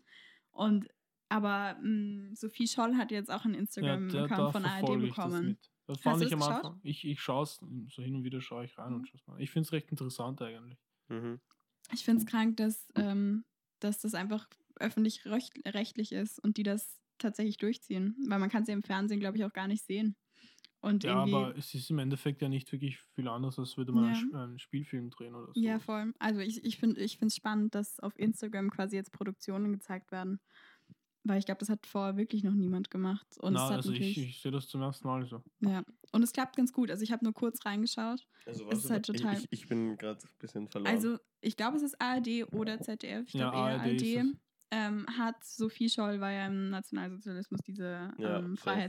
[0.50, 0.88] Und
[1.28, 5.58] aber mh, Sophie Scholl hat jetzt auch einen Instagram-Account von ARD das bekommen.
[5.86, 6.52] Das Hast fand ich das am?
[6.54, 6.80] Anfang.
[6.82, 9.40] Ich, ich schaue es, so hin und wieder schaue ich rein und schaue mal.
[9.40, 10.78] Ich finde es recht interessant eigentlich.
[11.08, 11.40] Mhm.
[11.92, 13.44] Ich finde es krank, dass, ähm,
[13.80, 18.16] dass das einfach öffentlich-rechtlich ist und die das tatsächlich durchziehen.
[18.28, 20.16] Weil man kann es ja im Fernsehen, glaube ich, auch gar nicht sehen.
[20.82, 24.14] Und Ja, aber es ist im Endeffekt ja nicht wirklich viel anders, als würde man
[24.14, 24.42] Ja.
[24.44, 25.60] einen, Spielfilm drehen oder so.
[25.60, 26.14] Ja, voll.
[26.18, 30.40] Also ich, ich finde es spannend, dass auf Instagram quasi jetzt Produktionen gezeigt werden.
[31.22, 33.26] Weil ich glaube, das hat vorher wirklich noch niemand gemacht.
[33.40, 35.42] Und Na, es hat also ich, ich sehe das zum ersten Mal so.
[35.60, 35.84] ja.
[36.12, 36.90] Und es klappt ganz gut.
[36.90, 38.26] Also ich habe nur kurz reingeschaut.
[38.46, 40.90] Also Es ist halt ich- total- Ich, ich bin gerade ein bisschen verloren.
[40.94, 43.26] Also ich glaube, es ist ARD oder ZDF.
[43.28, 44.26] Ich Ja, glaube eher ARD ist ARD.
[44.32, 44.36] es.
[44.72, 48.88] Ähm, hat Sophie Scholl war ja im Nationalsozialismus diese Ja, ähm, safe.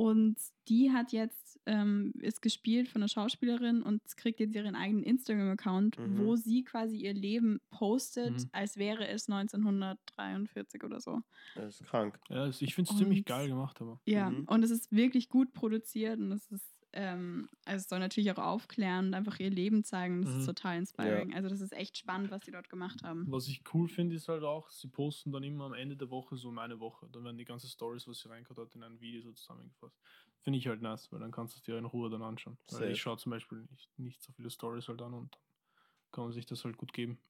[0.00, 0.36] Und
[0.68, 5.98] die hat jetzt, ähm, ist gespielt von einer Schauspielerin und kriegt jetzt ihren eigenen Instagram-Account,
[5.98, 6.18] Mhm.
[6.18, 8.48] wo sie quasi ihr Leben postet, Mhm.
[8.52, 11.20] als wäre es 1943 oder so.
[11.54, 12.18] das ist krank.
[12.28, 14.00] Ja, ich finde es ziemlich geil gemacht, aber.
[14.06, 14.44] Ja, Mhm.
[14.46, 18.38] und es ist wirklich gut produziert und es ist, ähm, also es soll natürlich auch
[18.38, 20.22] aufklären und einfach ihr Leben zeigen.
[20.22, 20.40] Das Mhm.
[20.40, 21.34] ist total inspiring.
[21.34, 23.30] Also das ist echt spannend, was sie dort gemacht haben.
[23.32, 26.36] Was ich cool finde, ist halt auch, sie posten dann immer am Ende der Woche
[26.36, 27.08] so meine Woche.
[27.10, 30.00] Dann werden die ganzen Stories, was sie reingehört hat, in ein Video so zusammengefasst.
[30.40, 32.58] Finde ich halt nice, weil dann kannst du es dir in Ruhe dann anschauen.
[32.88, 36.32] Ich schaue zum Beispiel nicht, nicht so viele Stories halt an und dann kann man
[36.32, 37.20] sich das halt gut geben.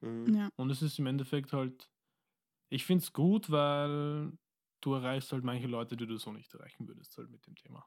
[0.00, 0.34] Mhm.
[0.34, 0.50] Ja.
[0.56, 1.90] Und es ist im Endeffekt halt,
[2.70, 4.32] ich finde es gut, weil
[4.82, 7.86] du erreichst halt manche Leute, die du so nicht erreichen würdest, halt mit dem Thema.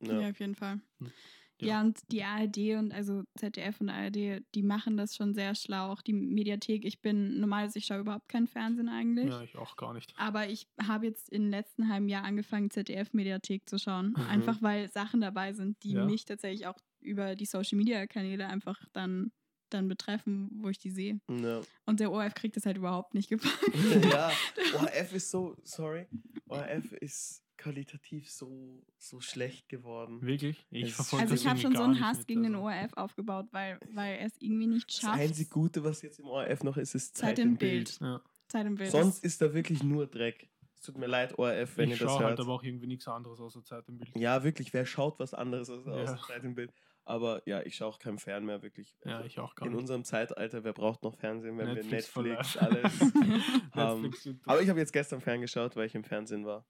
[0.00, 0.20] Ja.
[0.20, 0.30] Ja.
[0.30, 0.80] auf jeden Fall.
[1.00, 1.10] Hm.
[1.58, 1.68] Ja.
[1.68, 1.80] Ja.
[1.80, 5.90] und die ARD und also ZDF und ARD, die machen das schon sehr schlau.
[5.90, 9.30] Auch die Mediathek, ich bin normalerweise, ich schaue überhaupt kein Fernsehen eigentlich.
[9.30, 10.12] Ja, ich auch gar nicht.
[10.18, 14.08] Aber ich habe jetzt im letzten halben Jahr angefangen, ZDF-Mediathek zu schauen.
[14.10, 14.26] Mhm.
[14.28, 16.04] Einfach weil Sachen dabei sind, die Ja.
[16.04, 19.32] mich tatsächlich auch über die Social-Media-Kanäle einfach dann,
[19.70, 21.20] dann betreffen, wo ich die sehe.
[21.30, 21.62] Ja.
[21.86, 24.04] Und der ORF kriegt das halt überhaupt nicht gepackt.
[24.12, 24.30] ja,
[24.74, 26.06] ORF ist so, sorry,
[26.48, 30.22] ORF ist qualitativ so, so schlecht geworden.
[30.22, 30.64] Wirklich?
[30.70, 32.66] Ich verfolge Also das ich habe schon so einen Hass gegen den also.
[32.66, 35.18] ORF aufgebaut, weil, weil er es irgendwie nicht Das schafft.
[35.20, 37.98] einzige Gute, was jetzt im ORF noch ist, ist Zeit Zeit im im Bild.
[37.98, 38.00] Bild.
[38.00, 38.20] Ja.
[38.48, 38.90] Zeit im Bild.
[38.90, 40.48] Sonst ist da wirklich nur Dreck.
[40.74, 42.30] Es tut mir leid, ORF, wenn ich ihr das schaue hört.
[42.30, 44.10] halt aber auch irgendwie nichts anderes außer Zeit im Bild.
[44.16, 45.92] Ja, wirklich, wer schaut was anderes als Ja.
[45.92, 46.72] außer Zeit im Bild?
[47.04, 48.96] Aber ja, ich schaue auch kein Fern mehr, wirklich.
[49.04, 49.80] Ja, Also ich auch gar In nicht.
[49.80, 52.92] unserem Zeitalter, wer braucht noch Fernsehen, wenn Netflix wir Netflix, alles.
[53.74, 54.02] haben.
[54.02, 54.40] Netflix.
[54.44, 56.66] Aber ich habe jetzt gestern ferngeschaut, weil ich im Fernsehen war.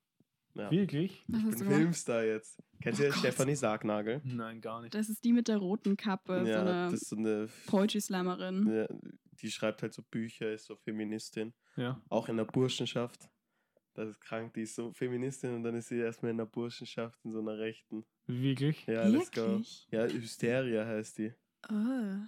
[0.56, 0.70] Ja.
[0.70, 1.24] Wirklich?
[1.28, 1.52] Ich bin?
[1.52, 2.62] Filmstar jetzt.
[2.80, 3.18] Kennt Oh ihr Gott.
[3.18, 4.22] Stefanie Sargnagel?
[4.24, 4.94] Nein, gar nicht.
[4.94, 7.48] Das ist die mit der roten Kappe, so Ja, eine das ist so eine.
[7.66, 8.66] Poetry Slammerin.
[8.66, 8.86] Ja,
[9.40, 11.52] die schreibt halt so Bücher, ist so Feministin.
[11.76, 12.00] Ja.
[12.08, 13.28] Auch in der Burschenschaft.
[13.94, 17.18] Das ist krank, die ist so Feministin und dann ist sie erstmal in der Burschenschaft
[17.24, 18.04] in so einer Rechten.
[18.26, 18.86] Wirklich?
[18.86, 19.42] Ja, let's go.
[19.42, 19.88] Wirklich?
[19.90, 21.32] Ja, Hysteria heißt die.
[21.70, 22.26] Oh.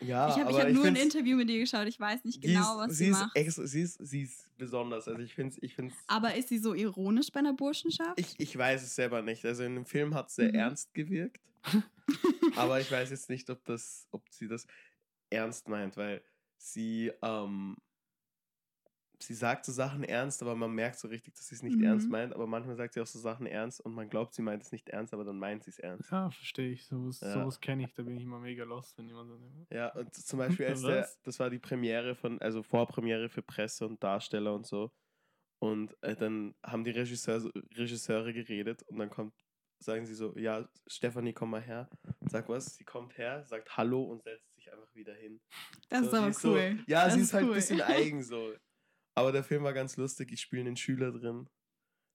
[0.00, 1.86] Ja, ich habe hab nur ein Interview mit ihr geschaut.
[1.88, 3.36] Ich weiß nicht genau, ist, was sie sie, ist macht.
[3.36, 5.08] Extra, sie, ist, sie ist besonders.
[5.08, 5.56] Also ich finde.
[5.60, 8.18] Ich, find's, Aber ist sie so ironisch bei einer Burschenschaft?
[8.18, 9.44] ich, ich weiß es selber nicht.
[9.44, 10.54] Also in dem Film hat es sehr Mhm.
[10.54, 11.40] ernst gewirkt.
[12.56, 14.66] aber ich weiß jetzt nicht, ob, das, ob sie das
[15.30, 16.22] ernst meint, weil
[16.56, 17.76] sie, ähm,
[19.20, 21.84] sie sagt so Sachen ernst, aber man merkt so richtig, dass sie es nicht Mhm.
[21.84, 22.32] ernst meint.
[22.32, 24.88] Aber manchmal sagt sie auch so Sachen ernst und man glaubt, sie meint es nicht
[24.88, 26.10] ernst, aber dann meint sie es ernst.
[26.10, 26.86] Ja, verstehe ich.
[26.86, 27.32] Sowas, Ja.
[27.32, 27.94] sowas kenne ich.
[27.94, 29.38] Da bin ich immer mega lost, wenn jemand so.
[29.70, 33.86] Ja, und zum Beispiel, als der, das war die Premiere von, also Vorpremiere für Presse
[33.86, 34.92] und Darsteller und so.
[35.60, 37.42] Und äh, dann haben die Regisseur,
[37.74, 39.34] Regisseure geredet und dann kommt,
[39.80, 41.90] sagen sie so, ja, Stefanie, komm mal her.
[42.30, 45.40] Sag was, sie kommt her, sagt Hallo und setzt sich einfach wieder hin.
[45.88, 46.84] Das So, ist aber so- cool.
[46.86, 47.54] ja, das sie ist, halt ein cool.
[47.56, 48.52] bisschen eigen so.
[49.18, 51.48] Aber der Film war ganz lustig, ich spiele einen Schüler drin.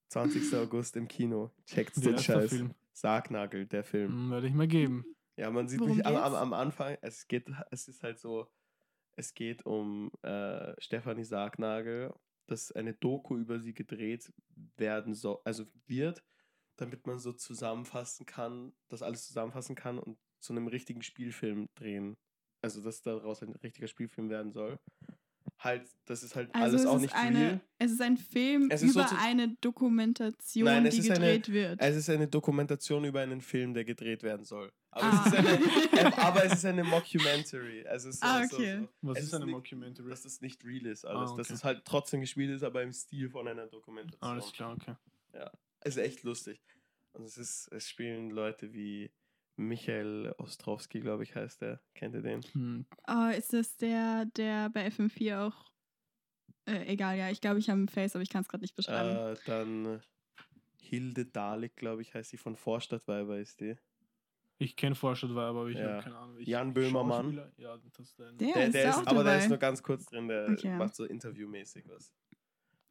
[0.10, 0.54] 20.
[0.56, 1.52] August im Kino.
[1.66, 2.50] Checkt's den Scheiß.
[2.50, 2.74] Film?
[2.94, 4.12] Sargnagel, der Film.
[4.12, 5.06] Hm, Werde ich mal geben.
[5.36, 8.48] Ja, man sieht Worum mich am, am, am Anfang, es geht, es ist halt so,
[9.16, 12.14] es geht um äh, Stefanie Sargnagel,
[12.46, 14.32] dass eine Doku über sie gedreht
[14.78, 16.24] werden soll, also wird,
[16.76, 22.18] damit man so zusammenfassen kann, das alles zusammenfassen kann und zu einem richtigen Spielfilm drehen.
[22.62, 24.80] Also, dass daraus ein richtiger Spielfilm werden soll.
[25.64, 27.62] Halt, das ist halt Also alles es auch ist nicht eine, real.
[27.80, 31.20] Es ist ein Film Es ist über so eine Dokumentation, Nein, es die ist eine-
[31.20, 31.80] gedreht wird.
[31.82, 34.72] Es ist eine Dokumentation über einen Film, der gedreht werden soll.
[34.92, 35.24] Aber, Ah.
[35.26, 37.88] es, ist eine, aber es ist eine Mockumentary.
[37.88, 38.80] Also es ist so, Ah, so, okay.
[38.82, 38.90] so.
[39.10, 40.10] Was Es ist eine nicht- Mockumentary?
[40.10, 41.32] Dass das nicht real ist alles.
[41.32, 41.54] Ah, Dass okay.
[41.54, 44.30] es halt trotzdem gespielt ist, aber im Stil von einer Dokumentation.
[44.32, 44.96] Alles klar, okay.
[45.80, 46.60] Es ist echt lustig.
[47.14, 49.12] Und es ist, es spielen Leute wie
[49.56, 51.80] Michael Ostrowski, glaube ich, heißt der.
[51.94, 52.42] Kennt ihr den?
[52.54, 52.86] Hm.
[53.08, 55.66] Oh, ist das der, der bei FM4 auch.
[56.66, 58.76] Äh, egal, ja, ich glaube, ich habe einen Face, aber ich kann es gerade nicht
[58.76, 59.36] beschreiben.
[59.36, 60.02] Äh, dann
[60.82, 63.76] Hilde Dalik, glaube ich, heißt sie von Vorstadtweiber ist die.
[64.60, 65.94] Ich kenne Vorstadtweiber, aber ich Ja.
[65.96, 66.38] habe keine Ahnung.
[66.40, 67.52] Ich, Jan Böhmermann.
[67.58, 68.38] Ja, das ist ein.
[68.38, 69.38] Der Der, ist der ist, auch aber der dabei.
[69.44, 70.78] ist nur ganz kurz drin, der Okay.
[70.78, 72.14] macht so interviewmäßig was.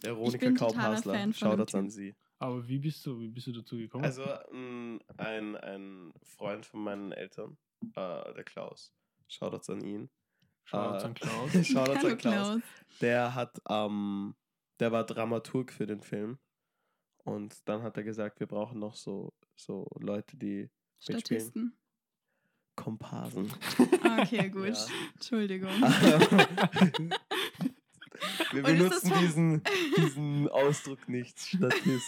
[0.03, 2.15] Der Veronika dem Shoutouts an sie.
[2.43, 4.05] Aber wie bist du, wie bist du dazu gekommen?
[4.05, 7.57] Also mh, ein, ein Freund von meinen Eltern,
[7.95, 8.93] äh, der Klaus,
[9.29, 10.11] Shoutouts an ihn.
[10.65, 11.53] Shoutouts äh, an Klaus.
[11.67, 12.49] Shoutouts an Klaus.
[12.49, 12.61] Klaus.
[13.01, 14.35] Der hat, ähm,
[14.81, 16.39] der war Dramaturg für den Film.
[17.25, 20.69] Und dann hat er gesagt, wir brauchen noch so, so Leute, die
[21.09, 21.41] mitspielen.
[21.41, 21.79] Statisten.
[22.75, 23.53] Komparsen.
[24.03, 24.69] Ah, Okay, gut.
[24.69, 24.87] Ja.
[25.15, 25.71] Entschuldigung.
[28.53, 29.63] Wir benutzen diesen,
[29.97, 32.07] diesen Ausdruck nicht, Statist.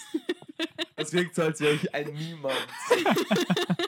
[0.96, 2.56] Das wirkt so, als wäre ich ein Niemand.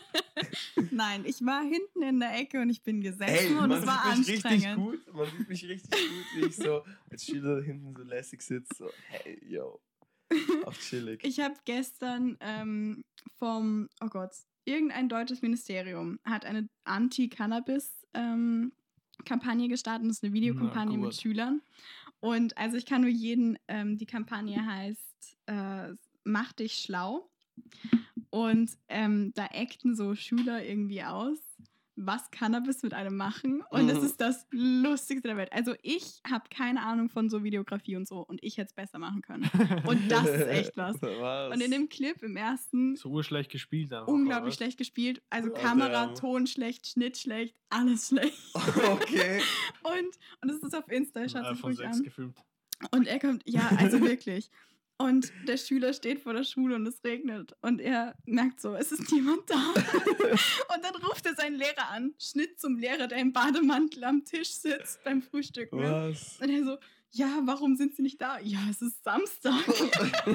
[0.91, 4.15] Nein, ich war hinten in der Ecke und ich bin gesessen Hey, und es war
[4.17, 4.77] mich richtig anstrengend.
[4.77, 5.15] gut.
[5.15, 8.75] Man sieht mich richtig gut, wie ich so als Schüler hinten so lässig sitze.
[8.77, 9.81] So, hey, yo.
[10.65, 11.21] Auch chillig.
[11.25, 13.05] Ich habe gestern ähm,
[13.39, 14.33] vom, oh Gott,
[14.65, 20.09] irgendein deutsches Ministerium hat eine Anti-Cannabis-Kampagne gestartet.
[20.09, 21.15] Das ist eine Videokampagne mit.
[21.15, 21.63] Schülern.
[22.21, 25.95] Und also ich kann nur jeden, ähm, die Kampagne heißt äh,
[26.25, 27.31] Mach dich schlau.
[28.31, 31.39] Und ähm, da acten so Schüler irgendwie aus,
[31.99, 33.63] was Cannabis mit einem machen.
[33.71, 34.05] Und es Mhm.
[34.07, 35.53] ist das Lustigste der Welt.
[35.53, 38.19] Also ich habe keine Ahnung von so Videografie und so.
[38.21, 39.49] Und ich hätte es besser machen können.
[39.87, 41.01] Und das ist echt was.
[41.01, 41.55] was?
[41.55, 44.09] Und in dem Clip im ersten so urschlecht gespielt einfach.
[44.09, 45.23] unglaublich oder schlecht gespielt.
[45.31, 46.15] Also Oh, Kamera, damn.
[46.15, 48.37] Ton schlecht, Schnitt schlecht, alles schlecht.
[48.87, 49.41] Okay.
[49.83, 51.33] Und, und das ist auf Insta, was?
[51.33, 52.03] schaut sich ruhig 6 an.
[52.03, 52.39] gefilmt.
[52.91, 54.51] Und er kommt, ja, also wirklich.
[54.99, 57.55] Und der Schüler steht vor der Schule und es regnet.
[57.61, 59.55] Und er merkt so, es ist niemand da.
[60.75, 62.15] und dann ruft er seinen Lehrer an.
[62.19, 65.71] Schnitt zum Lehrer, der im Bademantel am Tisch sitzt beim Frühstück.
[65.73, 66.11] Ne?
[66.11, 66.41] Was?
[66.41, 66.79] Und er so,
[67.11, 68.39] ja, warum sind sie nicht da?
[68.39, 69.67] Ja, es ist Samstag.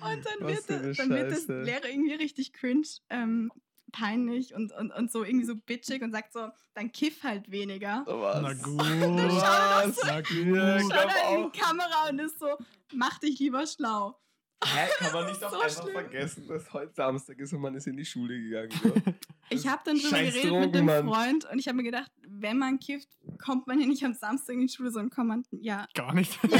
[0.00, 1.46] Und dann Was wird, der, dann wird das.
[1.46, 3.52] Lehrer irgendwie richtig cringe, ähm,
[3.92, 8.04] peinlich und, und, und so irgendwie so bitchig und sagt so, dann kiff halt weniger.
[8.06, 8.40] Was?
[8.42, 8.78] Na gut.
[8.80, 9.98] Was?
[10.04, 10.30] Na gut.
[10.30, 11.52] ich Schaut glaub er in auch.
[11.52, 12.46] die Kamera und ist so,
[12.94, 14.18] mach dich lieber schlau.
[14.64, 15.92] Hä, kann man nicht So auch einfach schlimm.
[15.92, 18.70] vergessen, dass heute Samstag ist und man ist in die Schule gegangen.
[18.82, 18.92] So.
[19.50, 21.06] Ich habe dann drüber geredet Drogen, mit dem Mann.
[21.06, 23.08] Freund und ich habe mir gedacht, wenn man kifft,
[23.44, 25.86] kommt man ja nicht am Samstag in die Schule, sondern kommt man, ja.
[25.94, 26.38] Gar nicht.
[26.48, 26.58] Ja.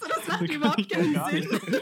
[0.00, 1.80] So, das macht Kann überhaupt keinen Sinn.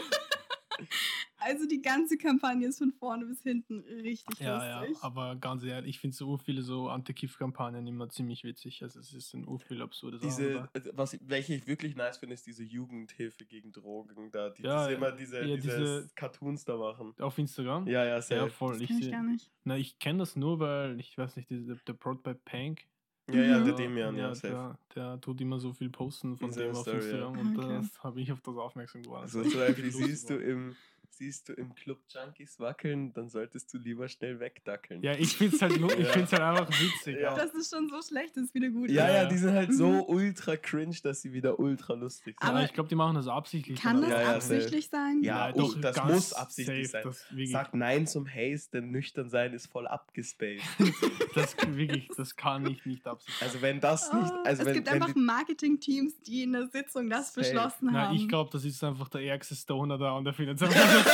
[1.43, 5.03] Also die ganze Kampagne ist von vorne bis hinten richtig Ja, ja, lustig.
[5.03, 8.83] aber ganz ehrlich, ich finde so urviele so Anti-Kiff-Kampagnen immer ziemlich witzig.
[8.83, 12.45] Also es ist ein urviel absurde Diese, also, was, welche ich wirklich nice finde, ist
[12.45, 14.29] diese Jugendhilfe gegen Drogen.
[14.31, 14.97] Da, die, Ja, diese, ja.
[14.97, 17.13] immer diese, Ja, diese, diese- Cartoons da machen.
[17.19, 17.87] Auf Instagram?
[17.87, 18.47] Ja, ja, ja sehr.
[18.49, 18.73] voll.
[18.73, 19.49] das Ich, ich gar nicht.
[19.63, 22.81] na, ich kenne das nur, weil ich weiß nicht, dieser, der Prod bei Pank.
[23.29, 26.55] Ja, ja, der Demian, ja, ja der, der tut immer so viel posten von In
[26.57, 26.93] dem auf ja.
[26.93, 27.67] Instagram Ah, und okay.
[27.81, 29.21] das habe ich auf das aufmerksam geworden.
[29.21, 30.75] Also zum Beispiel siehst du, im,
[31.21, 35.03] siehst du im Club Junkies wackeln, dann solltest du lieber schnell wegdackeln.
[35.03, 36.13] Ja, ich finde es halt, nur- ich Ja.
[36.13, 37.17] find's halt einfach witzig.
[37.21, 37.35] Ja.
[37.35, 39.13] Das ist schon so schlecht, dass es wieder gut Ja, ist.
[39.13, 39.29] ja, Ja.
[39.29, 39.73] die sind halt Mhm.
[39.73, 42.49] so ultra cringe, dass sie wieder ultra lustig sind.
[42.49, 43.79] Aber ich glaube, die machen das absichtlich.
[43.79, 45.21] Kann das Ja, ja, absichtlich sein?
[45.21, 47.03] Ja, oh, das ganz muss absichtlich sein.
[47.03, 50.63] Das, wirklich, Sag Nein zum Haze, denn nüchtern sein ist voll abgespaced.
[51.35, 53.41] das, wirklich, das kann ich nicht absichtlich.
[53.47, 56.67] Also wenn das nicht, Oh, also es wenn, gibt wenn einfach Marketing-Teams, die in der
[56.67, 57.41] Sitzung das Safe.
[57.41, 58.15] beschlossen Na, haben.
[58.15, 61.10] ich glaube, das ist einfach der ärgste Stoner da und der findet es einfach.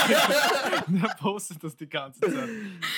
[0.88, 2.50] Und der postet das die ganze Zeit.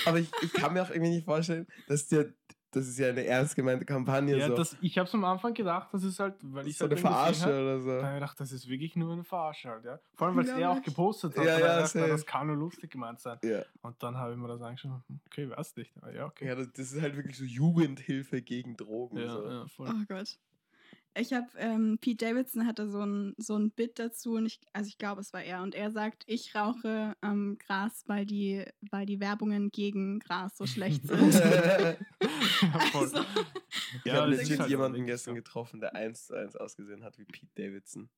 [0.06, 2.28] aber ich, ich kann mir auch irgendwie nicht vorstellen, dass der,
[2.72, 4.56] das ist ja eine ernst gemeinte Kampagne Ja, so.
[4.56, 6.96] das, ich habe am Anfang gedacht, das ist halt, weil das ich ist so eine
[6.96, 7.92] halt gesehen Verarsche hab, oder Da so.
[7.92, 10.00] habe ich gedacht, das ist wirklich nur eine Verarsche halt, ja.
[10.16, 11.46] Vor allem, weil es er auch gepostet hat.
[11.46, 13.40] Ja, da ja, gedacht, na, das kann nur lustig gemeint sein.
[13.44, 13.64] Ja.
[13.82, 15.92] Und dann habe ich mir das angeschaut, okay, weiß nicht.
[15.98, 16.48] Aber ja, okay.
[16.48, 19.18] ja, das, das ist halt wirklich so Jugendhilfe gegen Drogen.
[19.18, 19.50] Ja, so.
[19.50, 19.90] ja, voll.
[19.90, 20.38] Oh Gott.
[21.20, 24.88] Ich habe, ähm, Pete Davidson hatte so ein, so ein Bit dazu und ich, also
[24.88, 25.62] ich glaube, es war er.
[25.62, 30.66] Und er sagt, ich rauche ähm, Gras, weil die, weil die Werbungen gegen Gras so
[30.66, 31.34] schlecht sind.
[31.34, 31.96] ja.
[32.94, 33.24] Also,
[34.04, 37.52] Ich habe legit halt jemanden gestern getroffen, der eins zu eins ausgesehen hat wie Pete
[37.56, 38.10] Davidson.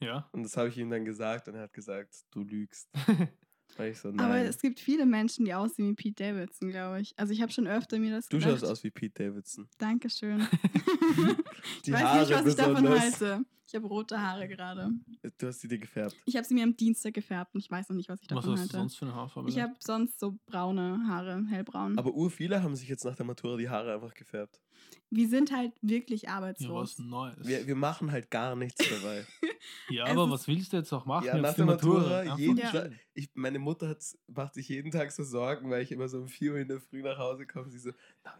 [0.00, 0.28] Ja.
[0.32, 2.88] Und das habe ich ihm dann gesagt und er hat gesagt, du lügst.
[3.94, 7.14] So, aber es gibt viele Menschen, die aussehen wie Pete Davidson, glaube ich.
[7.16, 8.60] Also ich habe schon öfter mir das du gedacht.
[8.60, 9.68] schaust aus wie Pete Davidson.
[9.78, 10.46] Dankeschön.
[11.84, 13.44] Ich weiß Haare nicht, was ich davon halte.
[13.72, 14.90] Ich habe rote Haare gerade.
[15.38, 16.14] Du hast sie dir gefärbt.
[16.26, 18.36] Ich habe sie mir am Dienstag gefärbt und ich weiß noch nicht, was ich Was
[18.44, 18.76] davon hast du halte.
[18.76, 19.48] sonst für eine Haarfarbe?
[19.48, 21.96] Ich habe sonst so braune Haare, hellbraun.
[21.98, 24.60] Aber ur viele haben sich jetzt nach der Matura die Haare einfach gefärbt.
[25.08, 26.98] wir sind halt wirklich ja, arbeitslos.
[26.98, 27.46] was Neues.
[27.48, 29.24] Wir, wir machen halt gar nichts dabei.
[29.88, 31.24] ja, aber was willst du jetzt auch machen?
[31.28, 32.70] Ja, Jetzt nach der Matura, Einfach jeden Ja.
[32.72, 32.92] Tag.
[33.14, 36.28] Ich, meine Mutter hat, macht sich jeden Tag so Sorgen, weil ich immer so um
[36.28, 37.70] 4 Uhr in der Früh nach Hause komme.
[37.70, 37.90] Sie so,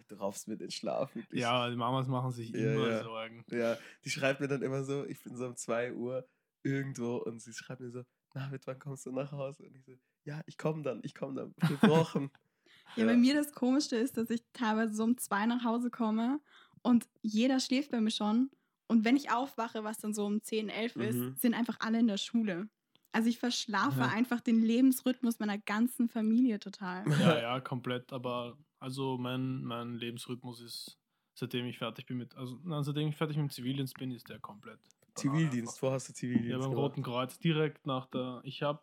[0.09, 1.15] du raufst mir den Schlaf.
[1.15, 1.41] Wirklich.
[1.41, 3.05] Ja, die Mamas machen sich Ja, immer ja.
[3.05, 3.45] Sorgen.
[3.51, 6.29] Ja, die schreibt mir dann immer so, ich bin so um 2 Uhr
[6.63, 9.65] irgendwo und sie schreibt mir so, David, wann kommst du nach Hause?
[9.65, 9.93] Und ich so,
[10.25, 11.55] ja, ich komme dann, ich komme dann.
[11.67, 12.31] Gebrochen.
[12.95, 16.41] Ja, bei mir das Komischste ist, dass ich teilweise so um zwei nach Hause komme
[16.83, 18.51] und jeder schläft bei mir schon.
[18.89, 21.37] Und wenn ich aufwache, was dann so um 10, 11 Mhm.
[21.37, 22.69] ist, sind einfach alle in der Schule.
[23.13, 24.07] Also ich verschlafe Ja.
[24.07, 27.09] einfach den Lebensrhythmus meiner ganzen Familie total.
[27.19, 28.13] Ja, ja, komplett.
[28.13, 30.99] Aber also mein, mein Lebensrhythmus ist,
[31.35, 34.29] seitdem ich fertig bin mit, also nein, seitdem ich fertig mit dem Zivildienst bin, ist
[34.29, 34.81] der komplett.
[35.15, 36.51] Zivildienst, wo hast du Zivildienst?
[36.51, 36.73] Ja, beim?
[36.73, 38.81] Roten Kreuz, direkt nach der, ich habe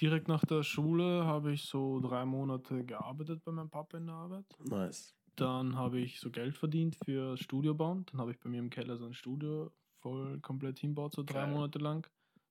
[0.00, 4.16] direkt nach der Schule habe ich so drei Monate gearbeitet bei meinem Papa in der
[4.16, 4.44] Arbeit.
[4.64, 5.14] Nice.
[5.36, 8.06] Dann habe ich so Geld verdient für Studio bauen.
[8.10, 11.44] Dann habe ich bei mir im Keller so ein Studio voll komplett hinbaut, so drei
[11.44, 11.52] Geil.
[11.52, 12.06] Monate lang.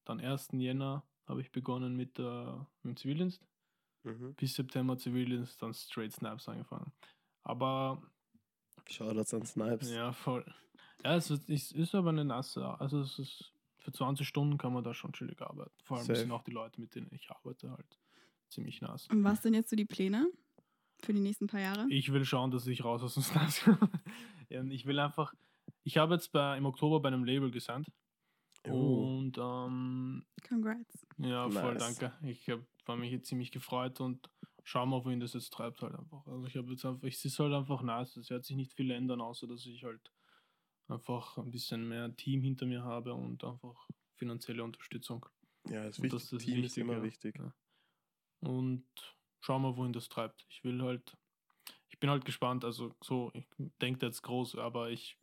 [0.06, 0.50] Dann 1.
[0.54, 3.42] Jänner habe ich begonnen mit, der, mit dem Zivildienst.
[4.04, 4.34] Mhm.
[4.36, 6.92] Bis September Zivildienst, dann Straight Snaps angefangen.
[7.44, 8.02] Aber
[8.90, 9.92] Shoutouts an Snipes.
[9.92, 10.46] ja, voll.
[11.04, 12.66] Ja, es ist, es ist aber eine nasse.
[12.80, 15.74] Also es ist für 20 Stunden kann man da schon chillig arbeiten.
[15.84, 16.20] Vor allem Safe.
[16.20, 18.00] sind auch die Leute, mit denen ich arbeite, halt
[18.50, 19.08] ziemlich nass.
[19.08, 20.30] Und was sind jetzt so die Pläne
[21.02, 21.86] für die nächsten paar Jahre?
[21.90, 23.90] Ich will schauen, dass ich raus aus dem Snaps komme.
[24.52, 25.34] und ich will einfach.
[25.84, 27.92] Ich habe jetzt bei, im Oktober bei einem Label gesandt.
[28.70, 29.18] Oh.
[29.18, 31.06] Und ähm, Congrats.
[31.18, 31.98] ja, voll Nice.
[32.00, 32.18] danke.
[32.26, 34.30] Ich hab, war mich jetzt ziemlich gefreut und
[34.64, 36.26] schau mal, wohin das jetzt treibt halt einfach.
[36.28, 38.18] Also ich habe jetzt einfach, ich sehe es halt einfach nice.
[38.18, 40.12] Es wird sich nicht viel ändern, außer dass ich halt
[40.88, 45.26] einfach ein bisschen mehr Team hinter mir habe und einfach finanzielle Unterstützung.
[45.70, 46.12] Ja, das, wichtig.
[46.12, 47.04] das ist Team ist immer ja.
[47.04, 47.38] wichtig.
[47.38, 47.54] Ja.
[48.42, 48.86] Und
[49.40, 50.46] schau mal, wohin das treibt.
[50.50, 51.18] Ich will halt,
[51.90, 53.46] ich bin halt gespannt, also so, ich
[53.82, 55.18] denke jetzt groß, aber ich,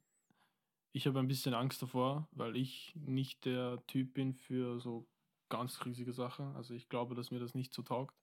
[0.92, 5.06] ich habe ein bisschen Angst davor, weil ich nicht der Typ bin für so
[5.50, 6.56] ganz riesige Sachen.
[6.56, 8.14] Also ich glaube, dass mir das nicht so taugt.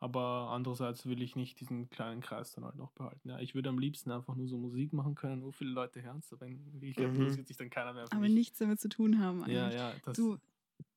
[0.00, 3.30] Aber andererseits will ich nicht diesen kleinen Kreis dann halt noch behalten.
[3.30, 6.18] Ja, ich würde am liebsten einfach nur so Musik machen können, nur viele Leute hören
[6.18, 7.20] es, aber in Wirklichkeit Mhm.
[7.20, 8.34] interessiert sich dann keiner mehr Aber mich.
[8.34, 9.40] nichts damit zu tun haben.
[9.50, 9.80] ja, eigentlich.
[9.80, 10.38] ja, das, Du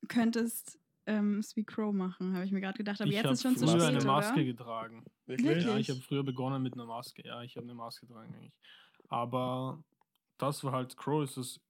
[0.09, 2.99] könntest ähm, Sweet Crow machen, habe ich mir gerade gedacht.
[2.99, 4.07] Aber ich jetzt habe ist schon zu früher spät, eine oder?
[4.07, 5.05] Maske getragen.
[5.25, 5.63] Wirklich?
[5.63, 7.25] Ja, ich habe früher begonnen mit einer Maske.
[7.25, 8.51] Ja, ich habe eine Maske getragen eigentlich.
[9.07, 9.81] Aber
[10.37, 11.61] das war halt, Crow ist das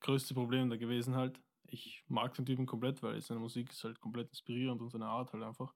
[0.00, 1.40] größte Problem da gewesen halt.
[1.74, 5.32] Ich mag den Typen komplett, weil seine Musik ist halt komplett inspirierend und seine Art
[5.34, 5.74] halt einfach.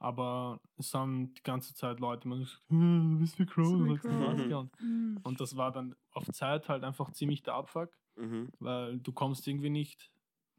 [0.00, 3.78] Aber es haben die ganze Zeit Leute immer gesagt, "Hm, du bist wie Crow, So
[3.78, 4.58] du wie magst die Crow." Maske.
[4.58, 5.24] Und, Mhm.
[5.24, 8.50] und das war dann auf Zeit halt einfach ziemlich der Abfuck, Mhm.
[8.58, 10.10] weil du kommst irgendwie nicht.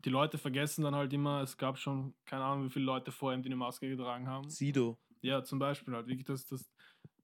[0.05, 3.33] Die Leute vergessen dann halt immer, es gab schon, keine Ahnung, wie viele Leute vor
[3.33, 4.57] ihm, die eine Maske getragen haben.
[4.57, 4.99] Sido.
[5.21, 6.71] Ja, zum Beispiel halt, wirklich, dass, dass,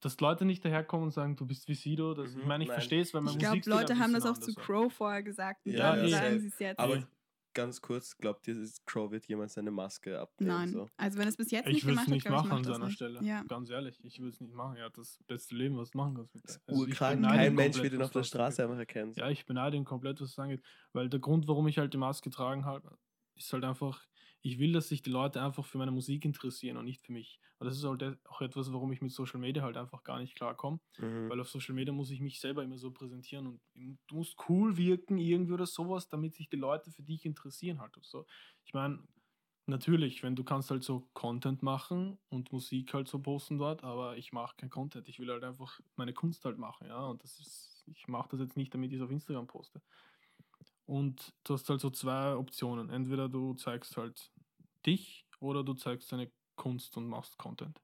[0.01, 2.13] dass Leute nicht daherkommen und sagen, du bist wie Sido.
[2.15, 4.37] Das, ich Mhm, meine, ich verstehe es, weil mein Ich glaube, Leute haben das auch
[4.37, 5.65] zu Crow vorher gesagt.
[5.67, 6.83] Und Ja, dann ja, sagen sie es jetzt.
[6.83, 7.07] Aber
[7.53, 10.55] ganz kurz, glaubt ihr, Crow wird jemals seine Maske abnehmen?
[10.55, 10.69] Nein.
[10.71, 10.89] So?
[10.97, 12.57] Also wenn es bis jetzt Ich nicht würde gemacht es nicht hat, glaub ich, machen
[12.59, 12.95] an seiner nicht.
[12.95, 13.23] Stelle.
[13.23, 13.43] Ja.
[13.43, 14.77] Ganz ehrlich, ich würde es nicht machen.
[14.77, 16.35] Er hat das beste Leben, was du machen kannst.
[16.35, 16.75] Mit der.
[16.75, 19.13] Urkrank, kein Mensch wird ihn auf der Straße einfach erkennen.
[19.15, 20.63] Ja, ich beneide ihn komplett, was das angeht.
[20.91, 22.97] Weil der Grund, warum ich halt die Maske getragen habe,
[23.35, 24.05] ist halt einfach,
[24.43, 27.39] ich will, dass sich die Leute einfach für meine Musik interessieren und nicht für mich.
[27.59, 30.19] Und das ist halt e- auch etwas, warum ich mit Social Media halt einfach gar
[30.19, 30.81] nicht klarkomme.
[30.99, 31.29] Mhm.
[31.29, 33.61] Weil auf Social Media muss ich mich selber immer so präsentieren und
[34.07, 37.95] du musst cool wirken irgendwie oder sowas, damit sich die Leute für dich interessieren halt
[37.97, 38.25] und so.
[38.65, 39.07] Ich meine,
[39.65, 44.17] natürlich, wenn du kannst halt so Content machen und Musik halt so posten dort, aber
[44.17, 45.07] ich mache kein Content.
[45.09, 47.05] Ich will halt einfach meine Kunst halt machen, ja.
[47.05, 49.81] Und das ist, ich mache das jetzt nicht, damit ich es auf Instagram poste.
[50.85, 52.89] Und du hast halt so zwei Optionen.
[52.89, 54.31] Entweder du zeigst halt
[54.85, 57.81] dich oder du zeigst deine Kunst und machst Content.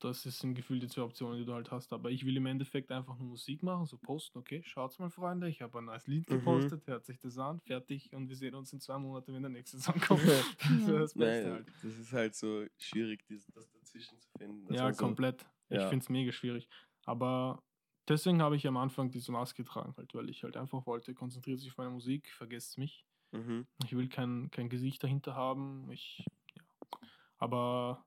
[0.00, 1.92] Das ist im Gefühl die zwei Optionen, die du halt hast.
[1.92, 5.48] Aber ich will im Endeffekt einfach nur Musik machen, so posten, okay, schaut's mal, Freunde,
[5.48, 6.30] ich habe ein neues Lied Mhm.
[6.30, 9.50] gepostet, hört sich das an, fertig und wir sehen uns in zwei Monaten, wenn der
[9.50, 10.26] nächste Song kommt.
[10.58, 11.04] das ist Ja.
[11.14, 11.72] das Nein, halt.
[11.82, 14.66] das ist halt so schwierig, das dazwischen zu finden.
[14.66, 15.46] dass Ja, man so, komplett.
[15.68, 15.88] Ich Ja.
[15.88, 16.68] finde es mega schwierig.
[17.04, 17.62] Aber
[18.10, 21.60] deswegen habe ich am Anfang diese Maske getragen, halt, weil ich halt einfach wollte, konzentriert
[21.60, 23.06] sich auf meine Musik, vergesst mich.
[23.32, 23.66] Mhm.
[23.84, 25.90] Ich will kein, kein Gesicht dahinter haben.
[25.90, 26.62] Ich, ja.
[27.38, 28.04] Aber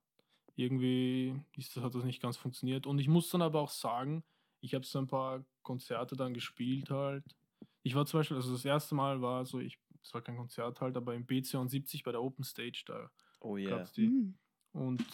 [0.56, 2.86] irgendwie ist das, hat das nicht ganz funktioniert.
[2.86, 4.24] Und ich muss dann aber auch sagen,
[4.60, 7.24] ich habe so ein paar Konzerte dann gespielt halt.
[7.82, 10.80] Ich war zum Beispiel, also das erste Mal war so, ich, es war kein Konzert
[10.82, 13.82] halt, aber im BC70 bei der Open Stage, da Oh gab yeah.
[13.82, 14.08] es die.
[14.08, 14.38] Mhm.
[14.74, 15.06] Und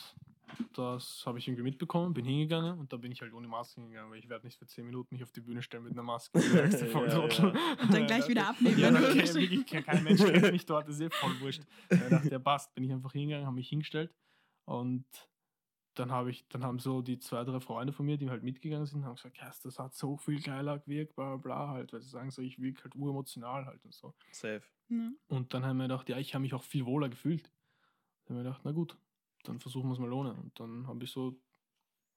[0.74, 4.12] das habe ich irgendwie mitbekommen, bin hingegangen und da bin ich halt ohne Maske hingegangen,
[4.12, 6.40] weil ich werde nicht für 10 Minuten mich auf die Bühne stellen mit einer Maske.
[6.50, 7.20] Ja, ja.
[7.82, 11.02] Und dann gleich wieder abnehmen, Ja, kennt wirklich- kein Mensch kennt mich dort, das ist
[11.02, 11.64] eh voll wurscht.
[11.90, 14.14] Ich dachte, der passt, bin ich einfach hingegangen, habe mich hingestellt
[14.66, 15.06] und
[15.96, 18.86] dann habe ich, dann haben so die zwei, drei Freunde von mir, die halt mitgegangen
[18.86, 22.02] sind, haben gesagt, ja, das hat so viel geiler gewirkt, bla bla bla halt, weil
[22.02, 24.14] sie sagen so, ich wirke halt uremotional halt und so.
[24.32, 24.62] Safe.
[24.88, 25.12] Ja.
[25.28, 27.52] Und dann haben wir gedacht, ja, ich habe mich auch viel wohler gefühlt.
[28.26, 28.98] Dann haben wir gedacht, na gut,
[29.50, 30.34] dann versuchen wir es mal ohne.
[30.34, 31.36] Und dann habe ich so,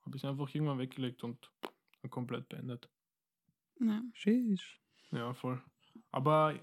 [0.02, 1.50] habe ich es einfach irgendwann weggelegt und
[2.02, 2.88] dann komplett beendet.
[3.80, 4.02] Ja.
[4.12, 4.80] Sheesh.
[5.10, 5.60] Ja, voll.
[6.10, 6.54] Aber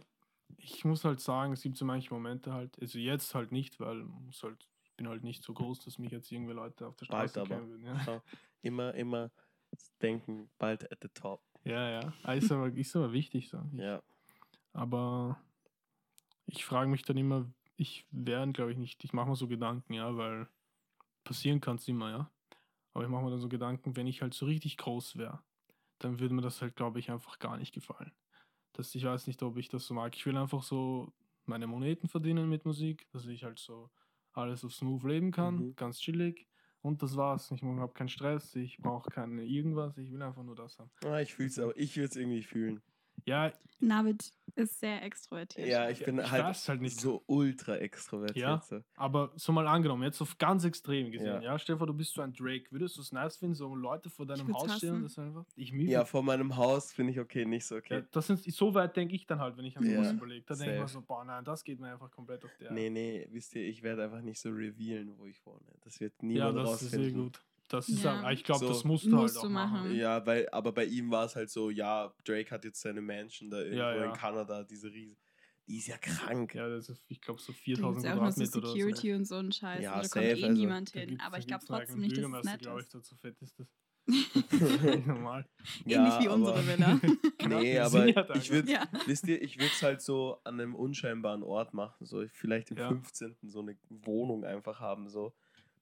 [0.58, 4.04] ich muss halt sagen, es gibt so manche Momente halt, also jetzt halt nicht, weil
[4.04, 7.08] muss halt, ich bin halt nicht so groß, dass mich jetzt irgendwie Leute auf der
[7.08, 7.56] Bald Straße aber.
[7.56, 7.86] kennen würden.
[7.86, 8.24] Ja,
[8.62, 9.32] immer, immer
[10.02, 11.42] denken, bald at the top.
[11.64, 11.90] ja.
[12.02, 12.14] ja.
[12.24, 13.62] Ah, Ist, aber, ist aber wichtig so.
[13.74, 14.02] Ich, Ja.
[14.74, 15.42] Aber
[16.46, 19.94] ich frage mich dann immer, ich werde, glaube ich, nicht, ich mache mir so Gedanken,
[19.94, 20.48] ja, weil
[21.30, 22.32] passieren kann es immer, ja.
[22.94, 25.44] Aber ich mache mir dann so Gedanken, wenn ich halt so richtig groß wäre,
[26.00, 28.12] dann würde mir das halt, glaube ich, einfach gar nicht gefallen.
[28.74, 30.16] Das, ich weiß nicht, ob ich das so mag.
[30.16, 31.14] Ich will einfach so
[31.46, 33.92] meine Moneten verdienen mit Musik, dass ich halt so
[34.34, 35.76] alles auf Smooth leben kann, Mhm.
[35.76, 36.48] ganz chillig.
[36.82, 37.52] Und das war's.
[37.52, 40.90] Ich habe keinen Stress, ich brauche keine irgendwas, ich will einfach nur das haben.
[41.04, 42.82] Ah, ich fühle es aber, ich würde es irgendwie fühlen.
[43.26, 43.52] Ja,
[43.82, 45.68] Navid ist sehr extrovertiert.
[45.68, 47.00] Ja, ich Ja, bin ich halt, halt nicht.
[47.00, 48.38] so ultra extrovertiert.
[48.38, 48.62] Ja.
[48.62, 48.82] So.
[48.96, 51.42] Aber so mal angenommen, jetzt auf ganz extrem gesehen, Ja.
[51.42, 52.66] ja, stell dir vor, du bist so ein Drake.
[52.72, 55.04] Würdest du es nice finden, so Leute vor deinem Haus stehen und hassen.
[55.04, 55.46] das einfach?
[55.56, 58.04] Ich mir Ja, vor meinem Haus finde ich okay, nicht so ja, okay.
[58.12, 60.46] das sind, so weit denke ich dann halt, wenn ich an sowas Ja, überlege.
[60.46, 62.72] Da denke ich mir so, boah, nein, das geht mir einfach komplett auf der.
[62.72, 65.64] Nee, nee, wisst ihr, ich werde einfach nicht so revealen, wo ich wohne.
[65.82, 67.24] Das wird ja, niemand das ist eh rausfinden.
[67.24, 67.42] gut.
[67.70, 68.22] Das ist Ja.
[68.24, 69.74] auch, ich glaube, So, das musst du musst halt du auch machen.
[69.84, 69.96] machen.
[69.96, 73.50] Ja, weil, aber bei ihm war es halt so, ja, Drake hat jetzt seine Mansion
[73.50, 74.06] da irgendwo Ja, ja.
[74.06, 75.18] in Kanada, diese riesen.
[75.68, 76.56] Die ist ja krank.
[76.56, 78.68] Ja, das ist, ich glaube, so Da 4000 gibt es auch noch so Quadratmeter oder
[78.70, 78.74] so.
[78.74, 79.84] Security und so einen Scheiß.
[79.84, 81.20] Ja, und da safe, kommt eh also, niemand hin.
[81.24, 82.96] Aber ich glaube trotzdem nicht, dass es nett glaube ich, ist.
[82.96, 83.68] dazu fett ist das.
[85.06, 85.46] Normal.
[85.86, 87.00] Ähnlich wie unsere Villa.
[87.38, 88.88] Genau, Nee, aber ja ich würde, Ja.
[89.06, 92.78] wisst ihr, ich würde es halt so an einem unscheinbaren Ort machen, so vielleicht im
[92.78, 92.90] Ja.
[92.90, 93.38] 15.
[93.44, 95.34] so eine Wohnung einfach haben, so,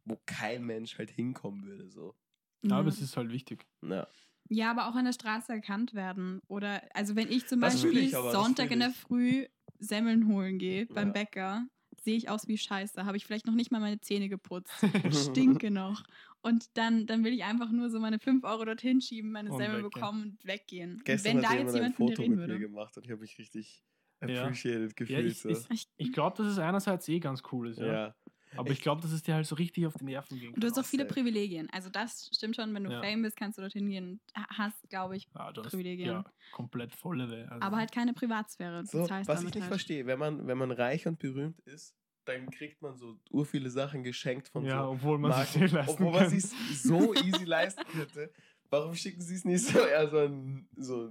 [0.07, 2.15] wo kein Mensch halt hinkommen würde, so.
[2.63, 2.79] Ja, Ja.
[2.79, 3.65] aber es ist halt wichtig.
[3.83, 4.07] Ja.
[4.49, 6.41] Ja, aber auch an der Straße erkannt werden.
[6.47, 8.91] Oder, also wenn ich zum Das Beispiel ich Sonntag in der.
[8.91, 9.45] Früh
[9.79, 11.13] Semmeln holen gehe beim Ja.
[11.13, 11.67] Bäcker,
[12.01, 13.05] sehe ich aus wie Scheiße.
[13.05, 14.71] Habe ich vielleicht noch nicht mal meine Zähne geputzt.
[15.11, 16.03] Stinke noch.
[16.41, 19.57] Und dann, dann will ich einfach nur so meine 5 Euro dorthin schieben, meine Und
[19.57, 21.03] Semmel bekommen und weggehen.
[21.05, 22.59] Und Gestern wenn da jetzt jemand ein jemand von dir Foto reden mit mir würde.
[22.59, 23.83] gemacht und ich habe mich richtig
[24.21, 24.43] Ja.
[24.45, 25.31] appreciated Ja, gefühlt.
[25.31, 25.49] ich, so.
[25.69, 27.79] ich, ich glaube, dass es einerseits eh ganz cool ist.
[27.79, 27.85] Ja.
[27.85, 28.15] ja.
[28.55, 30.53] Aber ich glaube, dass es dir halt so richtig auf die Nerven ging.
[30.53, 31.13] Und du hast auch viele safe.
[31.13, 31.69] Privilegien.
[31.71, 33.01] Also das stimmt schon, wenn du Ja.
[33.01, 36.07] Fame bist, kannst du dorthin gehen und hast, glaube ich, ja, du hast, Privilegien.
[36.09, 37.49] ja, komplett volle Welt.
[37.49, 38.85] Also, aber halt keine Privatsphäre.
[38.85, 39.67] So, was ich nicht halt.
[39.67, 41.95] verstehe, wenn man, wenn man reich und berühmt ist,
[42.25, 45.91] dann kriegt man so ur viele Sachen geschenkt von ja, so obwohl man sich leisten
[46.03, 48.31] obwohl man sich so easy leisten könnte.
[48.69, 51.09] Warum schicken sie es nicht so eher so an so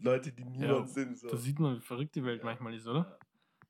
[0.00, 1.18] Leute, die niemand sind?
[1.18, 1.28] So.
[1.28, 2.46] Da sieht man, wie verrückt die Welt Ja.
[2.46, 3.18] manchmal ist, oder?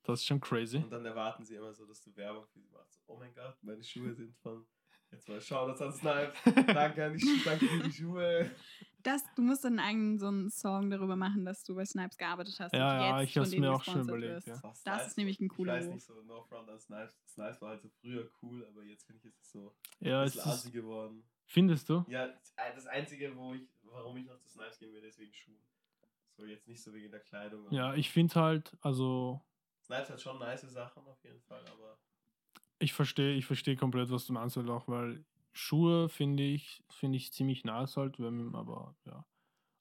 [0.04, 0.76] Das ist schon crazy.
[0.78, 3.02] Und dann erwarten sie immer so, dass du Werbung für sie machst.
[3.06, 4.66] Oh mein Gott, meine Schuhe sind von.
[5.10, 6.38] Jetzt mal schauen, das an Snipes.
[6.74, 8.50] Danke an die Schuhe, danke für die Schuhe.
[9.04, 12.58] Das, du musst dann einen so einen Song darüber machen, dass du bei Snipes gearbeitet
[12.58, 12.72] hast.
[12.74, 14.64] Ja, und ja, jetzt ich hab's mir auch schon gesponsert überlegt, wirst.
[14.64, 14.68] ja.
[14.70, 17.16] Was, Das ist nämlich ein cooler Ich weiß nicht so, no front an Snipes.
[17.28, 20.26] Snipes war halt so früher cool, aber jetzt finde ich, ist es so Ja, ein
[20.26, 21.22] es bisschen assi ist, geworden.
[21.46, 22.04] findest du?
[22.08, 22.28] Ja,
[22.74, 25.60] das Einzige, wo ich, warum ich noch zu Snipes gehen würde, ist wegen Schuhen.
[26.36, 27.70] So, jetzt nicht so wegen der Kleidung.
[27.70, 29.40] Ja, ich finde halt, also
[29.84, 31.98] Snipes hat schon nice Sachen auf jeden Fall, aber.
[32.78, 37.16] ich verstehe, ich verstehe komplett, was du meinst, halt auch, weil Schuhe finde ich, finde
[37.16, 39.24] ich ziemlich nice halt, wenn, aber ja.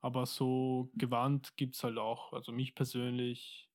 [0.01, 3.69] Aber so Gewand gibt es halt auch, also mich persönlich,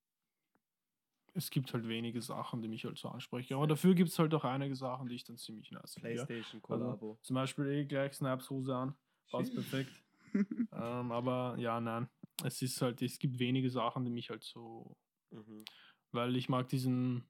[1.32, 3.54] es gibt halt wenige Sachen, die mich halt so ansprechen.
[3.54, 6.14] Aber dafür gibt es halt auch einige Sachen, die ich dann ziemlich nice finde.
[6.14, 6.26] Ja?
[6.26, 7.18] PlayStation Also, Kollabo.
[7.22, 8.94] zum Beispiel eh gleich Snaps Hose an,
[9.30, 9.90] passt perfekt.
[10.72, 12.08] ähm, aber ja, nein,
[12.44, 14.94] es ist halt, es gibt wenige Sachen, die mich halt so
[15.30, 15.64] Mhm.
[16.12, 17.24] Weil ich mag diesen,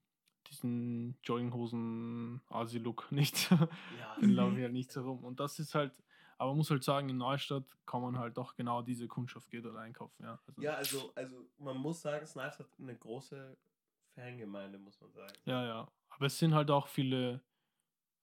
[0.50, 3.50] diesen Jogginghosen-Asi-Look nicht.
[3.50, 5.24] Ja, Den laufe ich halt nicht so rum.
[5.24, 5.92] Und das ist halt,
[6.38, 9.64] aber man muss halt sagen, in Neustadt kann man halt auch genau diese Kundschaft geht
[9.64, 10.22] dort einkaufen.
[10.22, 13.56] Ja, also, ja, also, also man muss sagen, Snipes hat eine große
[14.14, 15.34] Fangemeinde, muss man sagen.
[15.44, 15.88] ja, ja.
[16.10, 17.40] Aber es sind halt auch viele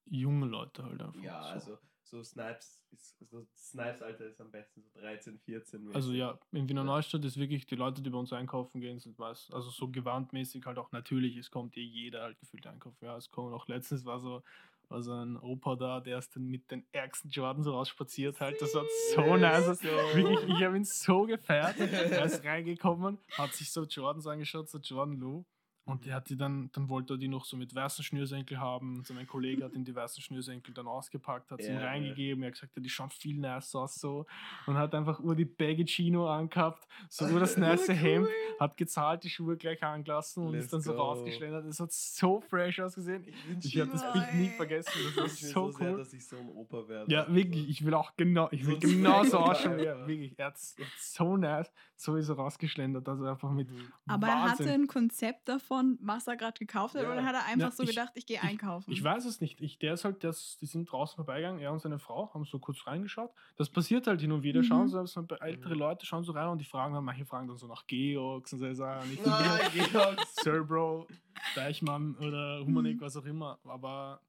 [0.06, 1.24] junge Leute halt einfach.
[1.24, 1.50] Ja, so.
[1.50, 5.94] also so Snipes ist, so Snipes Alter ist am besten so 13, 14.
[5.94, 6.84] Also ja, in Wiener.
[6.84, 10.66] Neustadt ist wirklich, die Leute, die bei uns einkaufen gehen, sind meist, also so gewandmäßig
[10.66, 13.04] halt auch natürlich, es kommt eh jeder halt gefühlt einkaufen.
[13.04, 14.44] Ja, es kommen auch letztens war so,
[14.88, 18.62] war so ein Opa da, der ist dann mit den ärgsten Jordans rausspaziert halt.
[18.62, 18.86] Das hat
[19.16, 19.82] so nice.
[19.84, 21.76] Wirklich, ich habe ihn so gefeiert.
[21.80, 25.46] Er ist reingekommen, hat sich so Jordans angeschaut, so Jordan Lou.
[25.86, 26.06] Und Mhm.
[26.06, 29.04] der hat die dann, dann wollte er die noch so mit weißen Schnürsenkel haben.
[29.04, 31.88] So mein Kollege hat ihm die weißen Schnürsenkel dann ausgepackt, hat sie ihm Ja, ja.
[31.88, 32.44] reingegeben.
[32.44, 34.26] Er hat gesagt, ja, die schauen viel nice aus so.
[34.66, 38.28] Und hat einfach nur die Baggy Chino angehabt, so nur das nice Hemd,
[38.60, 41.02] hat gezahlt, die Schuhe gleich angelassen und Let's ist dann so go.
[41.04, 41.66] rausgeschlendert.
[41.66, 43.24] Es hat so fresh ausgesehen.
[43.28, 44.92] Ich wünsche Ich habe das Bild nie vergessen.
[45.16, 45.98] Das mir so so sehr, cool.
[46.00, 47.12] dass ich so ein Opa werde.
[47.14, 49.94] Ja, wirklich, ich will auch genau, ich will So genauso Swagger, ausschauen wie er.
[49.98, 50.08] Alter.
[50.08, 53.92] Wirklich, er hat so nice, so ist er rausgeschlendert, also einfach mit Mhm.
[54.08, 54.82] Aber er hatte Wahnsinn.
[54.84, 57.12] ein Konzept davon, was er gerade gekauft hat, Ja.
[57.12, 58.92] oder hat er einfach Ja, so ich- gedacht, ich gehe einkaufen?
[58.92, 59.62] Ich weiß es nicht.
[59.62, 62.60] Ich, der ist halt, das, die sind draußen vorbeigegangen, er und seine Frau haben so
[62.60, 63.32] kurz reingeschaut.
[63.58, 64.60] Das passiert halt hin und wieder.
[64.62, 64.66] Mhm.
[64.66, 65.80] Schauen so, so ältere Mhm.
[65.80, 68.60] Leute schauen so rein und die fragen dann, manche fragen dann so nach Georgs und
[68.60, 69.60] so sagen, ich Nein,
[69.92, 70.20] Georg.
[70.28, 71.08] Sir Bro,
[71.56, 73.02] Deichmann oder Humanik, Mhm.
[73.02, 73.60] was auch immer.
[73.64, 74.22] Aber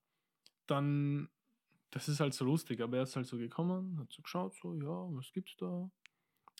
[0.67, 1.29] dann,
[1.91, 2.81] das ist halt so lustig.
[2.81, 5.89] Aber er ist halt so gekommen, hat so geschaut, so, ja, was gibt's da?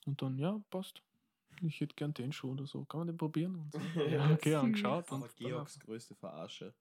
[0.07, 1.03] Und dann, ja, passt.
[1.63, 2.85] Ich hätte gern den Schuh oder so.
[2.85, 3.57] Kann man den probieren?
[3.57, 3.79] Und so.
[4.09, 5.11] Ja, okay, angeschaut.
[5.11, 6.75] Aber Georgs größte Verarsche.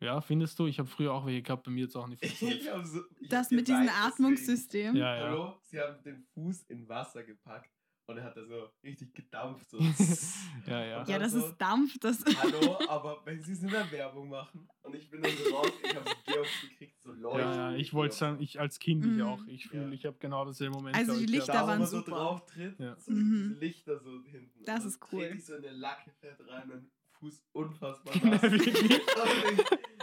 [0.00, 0.66] ja, findest du?
[0.66, 2.86] Ich habe früher auch welche gehabt, bei mir jetzt auch nicht funktioniert.
[2.86, 3.88] So, ich das mit diesem.
[3.88, 4.96] Atmungssystem.
[4.96, 5.22] Ja, ja.
[5.28, 5.56] Hallo?
[5.62, 7.77] Sie haben den Fuß in Wasser gepackt
[8.08, 9.68] und er hat da so richtig gedampft.
[9.70, 9.78] So.
[10.66, 11.04] ja, ja.
[11.04, 11.98] Ja, das Also- ist Dampf.
[12.00, 15.54] Das Hallo, aber wenn sie es in der Werbung machen und ich bin dann so
[15.56, 17.40] raus, ich habe so Georgs gekriegt, so leuchten.
[17.52, 19.22] Ja, ja, ich wollte sagen, ich als Kind ich Mhm.
[19.22, 19.46] auch.
[19.46, 19.92] Ich fühle, Ja.
[19.92, 20.96] ich habe genau dasselbe Moment.
[20.96, 22.10] Also die Ich Lichter da, waren man so super.
[22.12, 22.96] drauf tritt, Ja.
[22.98, 23.48] so Mhm.
[23.50, 24.64] diese Lichter so hinten.
[24.64, 25.20] Das Und ist cool.
[25.20, 28.42] trete ich so in eine Lacke fett rein und Fuß unfassbar nass.
[28.44, 29.00] ich,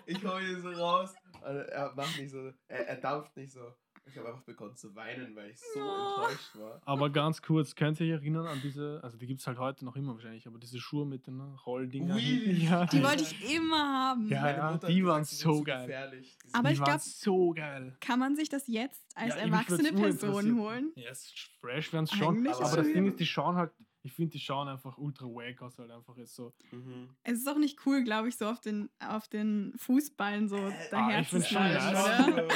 [0.06, 3.74] ich hau hier so raus und er macht nicht so, er, er dampft nicht so.
[4.08, 6.22] Ich habe einfach begonnen zu weinen, weil ich so Oh.
[6.22, 6.80] enttäuscht war.
[6.86, 9.84] Aber ganz kurz, könnt ihr euch erinnern an diese, also die gibt es halt heute
[9.84, 12.45] noch immer wahrscheinlich, aber diese Schuhe mit den Rolldinger hinten.
[12.45, 12.64] Wheelies.
[12.70, 13.78] Ja, Die wollte ich immer
[14.12, 14.30] haben.
[14.30, 15.88] Ja, ja, die waren gesagt, so geil.
[15.88, 16.38] gefährlich.
[16.45, 17.97] Die Aber die ich waren glaub- so geil.
[17.99, 20.91] Kann man sich das jetzt als Ja, erwachsene Person holen?
[20.95, 22.38] Ja, es ist fresh werden es schon.
[22.38, 23.72] Eigentlich Aber das Ding ist, die schauen halt,
[24.06, 26.53] ich finde, die schauen einfach ultra wack aus, halt einfach jetzt so.
[26.72, 27.10] Mhm.
[27.24, 30.58] Es ist auch nicht cool, glaube ich, so auf den, auf den Fußballen so
[30.91, 32.30] daher Äh, ich zu nice.
[32.30, 32.47] oder?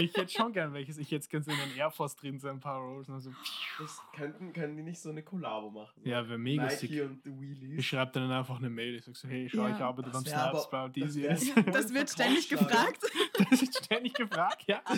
[0.00, 0.98] Ich hätte schon gern welches.
[0.98, 3.08] Ich hätte gerne in den Air Force drin, so ein paar Rolls.
[3.08, 3.30] Und so.
[3.78, 6.00] Das könnten, können die nicht so eine Kollabo machen?
[6.04, 7.02] So Ja, wäre mega Nike sick.
[7.02, 7.78] und Wheelies.
[7.78, 8.96] Ich schreibe dann einfach eine Mail.
[8.96, 9.74] Ich sag so, hey, schau, Ja.
[9.76, 13.02] ich arbeite Das beim Snaps aber- bei das Das, Das wird ständig gefragt.
[13.50, 14.82] das ist ständig gefragt, ja.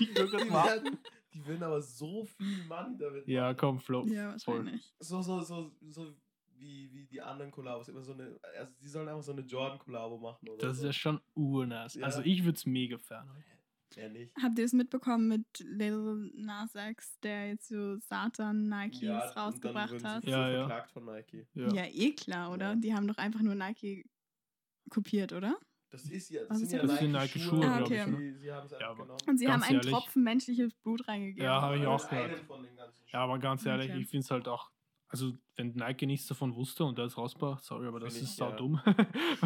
[0.00, 0.98] Die werden,
[1.34, 3.56] die würden aber so viel Money damit Ja, machen.
[3.58, 4.04] komm, Flo.
[4.06, 4.94] Ja, wahrscheinlich.
[5.00, 6.14] So, so, so, so
[6.56, 7.88] wie, wie die anderen Kollabos.
[7.88, 10.86] Immer so eine, also die sollen einfach so eine Jordan-Kollabo machen oder Das ist so.
[10.86, 11.94] ja schon urnice.
[11.94, 12.04] Ja.
[12.04, 13.28] Also ich würde es mega fern.
[13.96, 14.32] Ja, nicht.
[14.42, 19.34] Habt ihr es mitbekommen mit Lil Nas X, der jetzt so Satan Nikes Ja, und
[19.36, 20.22] dann rausgebracht hat?
[20.24, 20.58] sie Ja, so ja.
[20.66, 21.46] verklagt von Nike.
[21.52, 21.72] Ja.
[21.74, 21.84] Ja.
[21.84, 22.70] eh klar, oder?
[22.70, 22.74] Ja.
[22.76, 24.08] Die haben doch einfach nur Nike
[24.88, 25.58] kopiert, oder?
[25.92, 26.90] Das ist ja, Was das ist sind ja das?
[26.92, 27.58] Das sind Nike-Schuhe.
[27.60, 28.00] Nike-Schuhe, Ah, okay.
[28.10, 28.16] ich.
[28.16, 29.20] Sie, sie haben es Ja, einfach aber- genommen.
[29.28, 29.92] Und sie haben einen ehrlich.
[29.92, 31.44] Tropfen menschliches Blut reingegeben.
[31.44, 32.42] Ja, habe ich auch gehört.
[33.12, 34.00] Ja, aber ganz ehrlich, Okay.
[34.00, 34.70] ich finde es halt auch,
[35.08, 38.30] also wenn Nike nichts davon wusste und der es rausbracht, sorry, aber das Find ich,
[38.30, 38.50] ist ja.
[38.50, 38.80] sau dumm.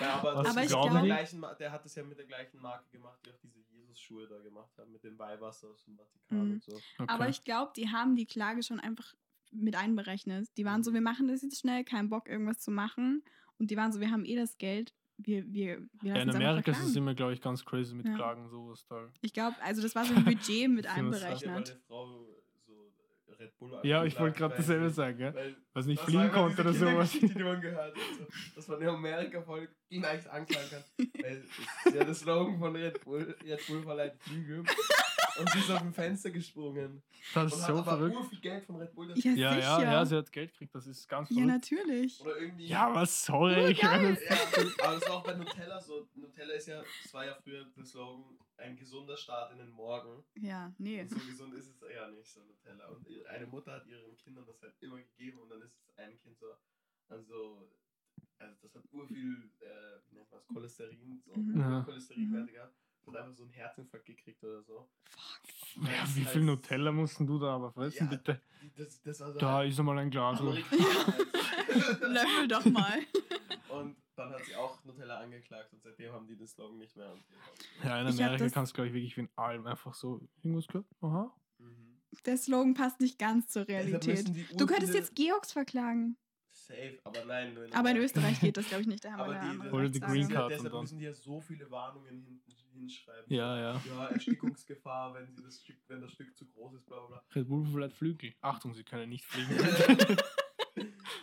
[0.00, 1.94] Ja, aber, Was das Aber ist ich auch mit der, glaub- gleichen, der hat es
[1.94, 5.18] ja mit der gleichen Marke gemacht, die auch diese Jesus-Schuhe da gemacht haben, mit dem
[5.18, 6.52] Weihwasser aus dem Vatikan Mhm.
[6.54, 6.78] und so.
[7.06, 7.30] Aber Okay.
[7.30, 9.14] ich glaube, die haben die Klage schon einfach
[9.50, 10.48] mit einberechnet.
[10.56, 13.22] Die waren so, wir machen das jetzt schnell, kein Bock, irgendwas zu machen.
[13.58, 14.94] Und die waren so, wir haben eh das Geld.
[15.20, 18.14] Wir, wir, wir ja, in Amerika ist es immer, glaube ich, ganz crazy mit Ja.
[18.14, 19.10] Klagen, sowas da.
[19.20, 21.78] Ich glaube, also das war so ein Budget mit Das Das einberechnet.
[21.88, 22.28] so
[23.40, 25.34] Red Bull Ja, ich wollte gerade dasselbe sagen, ja?
[25.34, 27.12] weil Was nicht das fliegen konnte diese oder sowas.
[27.20, 28.02] Die man gehört hat.
[28.18, 30.82] So, dass man in Amerika voll leicht anklagen kann.
[31.22, 31.44] Weil es
[31.86, 34.64] ist ja der Slogan von Red Bull, Red Bull verleiht Flügel.
[35.38, 37.02] Und sie ist auf dem Fenster gesprungen.
[37.34, 38.28] Das Und ist hat so aber verrückt.
[38.30, 39.12] viel Geld von Red Bull.
[39.16, 41.52] Ja, Ja, ja, ja, sie hat Geld gekriegt, das ist ganz Ja, verrückt.
[41.52, 42.20] natürlich.
[42.20, 42.66] Oder irgendwie.
[42.66, 46.08] Ja, aber sorry, ich meine, das- Ja, aber das war auch bei Nutella so.
[46.14, 50.24] Nutella ist ja, das war ja früher der Slogan, ein gesunder Start in den Morgen.
[50.40, 51.00] Ja, nee.
[51.02, 52.88] Und so gesund ist es ja nicht, so Nutella.
[52.88, 56.18] Und eine Mutter hat ihren Kindern das halt immer gegeben und dann ist es ein
[56.18, 56.46] Kind so,
[57.08, 57.70] also,
[58.38, 61.60] also das hat ur viel, äh, wie nennt man das, Cholesterin, so Mhm.
[61.60, 61.82] Ja.
[61.82, 62.74] Cholesterinwerte gehabt.
[63.08, 64.88] Hat einfach so einen Herzinfarkt gekriegt oder so.
[65.08, 65.86] Fuck.
[65.86, 68.40] ja, Das wie viel Nutella mussten du da aber fressen, Ja, bitte?
[68.76, 70.40] Das, das war so Da ist einmal ein Glas.
[72.00, 72.98] Löffel doch mal.
[73.68, 77.12] Und dann hat sie auch Nutella angeklagt und seitdem haben die den Slogan nicht mehr.
[77.12, 77.22] Und
[77.84, 80.66] Ja, in Amerika das- kannst du, glaube ich, wirklich wie in allem einfach so irgendwas
[80.66, 80.86] gehört.
[81.02, 81.32] Aha.
[81.58, 82.00] mhm.
[82.24, 84.26] Der Slogan passt nicht ganz zur Realität.
[84.58, 86.16] Du könntest jetzt Georgs verklagen.
[86.68, 87.48] Safe, aber nein.
[87.52, 88.00] In Aber in Amerika.
[88.04, 89.04] Österreich geht das, glaube ich, nicht.
[89.04, 90.00] Da haben Aber wir die- Oder die.
[90.00, 90.50] Green Card.
[90.50, 92.42] Deshalb und dann- müssen die ja so viele Warnungen hinten
[92.74, 93.24] hinschreiben.
[93.34, 93.80] Ja, ja.
[93.88, 97.48] Ja, Erstickungsgefahr, wenn, sie das Stück, wenn das Stück zu groß ist, bla bla Red
[97.48, 98.34] Bull verleiht Flügel.
[98.42, 99.50] Achtung, sie können nicht fliegen.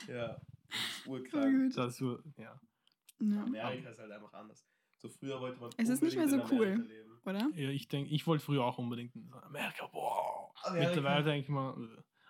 [0.08, 0.28] Ja,
[0.70, 1.56] das ist urkrank.
[1.70, 1.78] gut.
[1.78, 2.60] das ist so, ja.
[3.20, 3.44] Ja.
[3.44, 4.66] Amerika ist halt einfach anders.
[4.98, 6.68] So früher wollte man Es ist nicht mehr so cool.
[6.68, 7.20] leben.
[7.26, 7.50] Oder?
[7.56, 9.88] ja ich denke, ich wollte früher auch unbedingt in Amerika.
[9.88, 10.52] Boah.
[10.64, 10.90] Amerika.
[10.90, 11.76] Mittlerweile denke ich mal.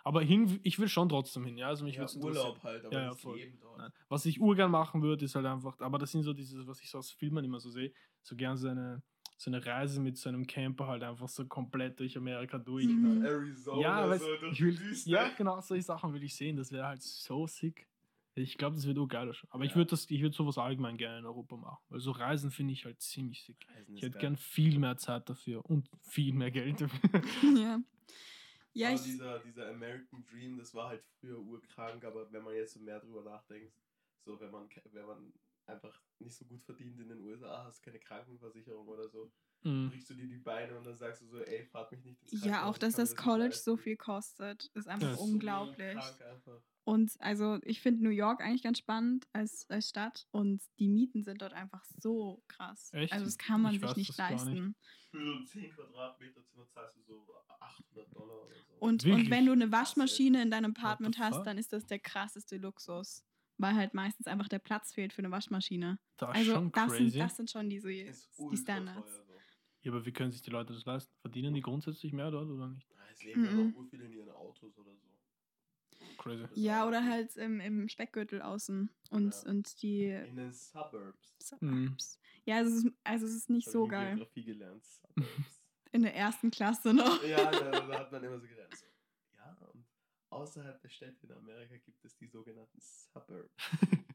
[0.05, 1.67] Aber hin, ich will schon trotzdem hin, ja.
[1.67, 3.37] Also mich Ja, Urlaub halt, aber Ja, ja, voll.
[3.39, 3.79] Leben dort.
[3.79, 3.91] Nein.
[4.07, 6.91] Was ich urgern machen würde, ist halt einfach, aber das sind so diese, was ich
[6.91, 7.91] so aus Filmen immer so sehe,
[8.21, 9.01] so gern so eine,
[9.35, 12.85] so eine Reise mit so einem Camper halt einfach so komplett durch Amerika durch.
[12.85, 13.19] Mhm.
[13.23, 16.55] Arizona, Ja, weißt, so durch ich die will, ja, genau, solche Sachen will ich sehen.
[16.55, 17.87] Das wäre halt so sick.
[18.35, 19.33] Ich glaube, das wird urgeil.
[19.49, 19.77] Aber ich Ja.
[19.77, 21.83] würde das, ich würde sowas allgemein gerne in Europa machen.
[21.89, 23.65] Weil so Reisen finde ich halt ziemlich sick.
[23.75, 24.21] Reisen Ich hätte geil.
[24.21, 26.99] gern viel mehr Zeit dafür und viel mehr Geld dafür.
[27.57, 27.79] Ja.
[28.76, 32.53] Ja, aber ich, dieser, dieser American Dream, das war halt früher urkrank, aber wenn man
[32.55, 33.73] jetzt so mehr drüber nachdenkt,
[34.26, 35.34] so wenn man, ke- wenn man
[35.65, 39.32] einfach nicht so gut verdient in den USA, hast keine Krankenversicherung oder so,
[39.63, 39.89] Mhm.
[39.89, 42.43] brichst du dir die Beine und dann sagst du so, ey, fahrt mich nicht ins
[42.43, 43.63] ja, auch dass das College leisten.
[43.63, 45.97] so viel kostet, ist einfach Das ist so unglaublich.
[45.97, 46.61] Einfach.
[46.84, 51.23] Und also ich finde New York eigentlich ganz spannend als, als Stadt und die Mieten
[51.23, 52.91] sind dort einfach so krass.
[52.93, 53.11] Echt?
[53.11, 54.47] Also das kann man Ich sich weiß nicht gar nicht.
[54.47, 54.76] leisten.
[55.09, 58.64] Für so 10 Quadratmeter Zimmer zahlst du so 800 Dollar oder so.
[58.80, 59.71] Und, und wenn du eine.
[59.71, 63.23] Waschmaschine in deinem Apartment hast, dann ist das der krasseste Luxus.
[63.57, 65.97] Weil halt meistens einfach der Platz fehlt für eine Waschmaschine.
[66.17, 67.09] Das ist Also schon das crazy.
[67.11, 69.15] sind, das sind schon die, so, die Standards.
[69.15, 69.34] teuer, so.
[69.82, 71.13] ja, aber wie können sich die Leute das leisten?
[71.21, 72.86] Verdienen die grundsätzlich mehr dort oder nicht?
[72.91, 73.57] Ja, Es leben ja Mhm.
[73.71, 75.07] noch ur viele in ihren Autos oder so.
[76.17, 76.45] Crazy.
[76.55, 79.49] Ja, oder halt im, im Speckgürtel außen und, Ja.
[79.49, 81.36] und die In den Suburbs.
[81.41, 82.19] Suburbs.
[82.45, 84.15] Ja, also es ist, also es ist nicht so geil.
[84.15, 84.84] Geografie gelernt.
[85.95, 87.23] In der ersten Klasse noch.
[87.23, 88.75] ja, da, da hat man immer so gelernt.
[88.75, 88.85] So,
[89.37, 89.85] ja, und
[90.29, 93.55] außerhalb der Städte in Amerika gibt es die sogenannten Suburbs.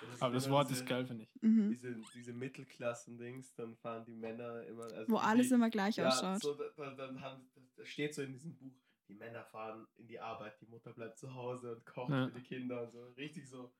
[0.00, 1.42] Und sind Aber das Wort diese- ist geil, finde ich.
[1.42, 1.70] Mhm.
[1.70, 4.84] Diese, diese Mittelklassen-Dings, dann fahren die Männer immer.
[4.84, 6.40] Also Wo die- alles immer gleich ja, ausschaut.
[6.40, 8.72] so, da, da, dann haben, da steht so in diesem Buch,
[9.08, 12.28] die Männer fahren in die Arbeit, die Mutter bleibt zu Hause und kocht Ja.
[12.28, 13.08] für die Kinder und so.
[13.16, 13.74] Richtig so,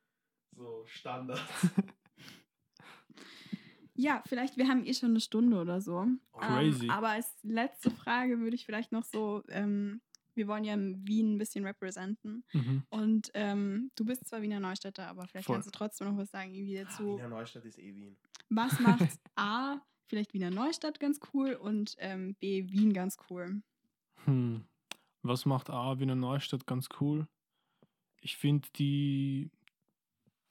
[0.56, 1.40] so Standard.
[4.00, 6.06] Ja, vielleicht, wir haben eh schon eine Stunde oder so.
[6.32, 6.84] Crazy.
[6.84, 10.00] Ähm, aber als letzte Frage würde ich vielleicht noch so, ähm,
[10.34, 12.44] wir wollen ja Wien ein bisschen representen.
[12.52, 12.84] Mhm.
[12.90, 15.56] Und ähm, du bist zwar Wiener Neustädter, aber vielleicht Voll.
[15.56, 17.16] kannst du trotzdem noch was sagen, irgendwie dazu.
[17.16, 18.16] Wiener Neustadt ist eh Wien.
[18.50, 19.02] Was macht
[19.34, 23.62] A, vielleicht Wiener Neustadt ganz cool und ähm, B, Wien ganz cool?
[24.26, 24.64] Hm.
[25.22, 27.26] Was macht A Wiener Neustadt ganz cool?
[28.20, 29.50] Ich finde die,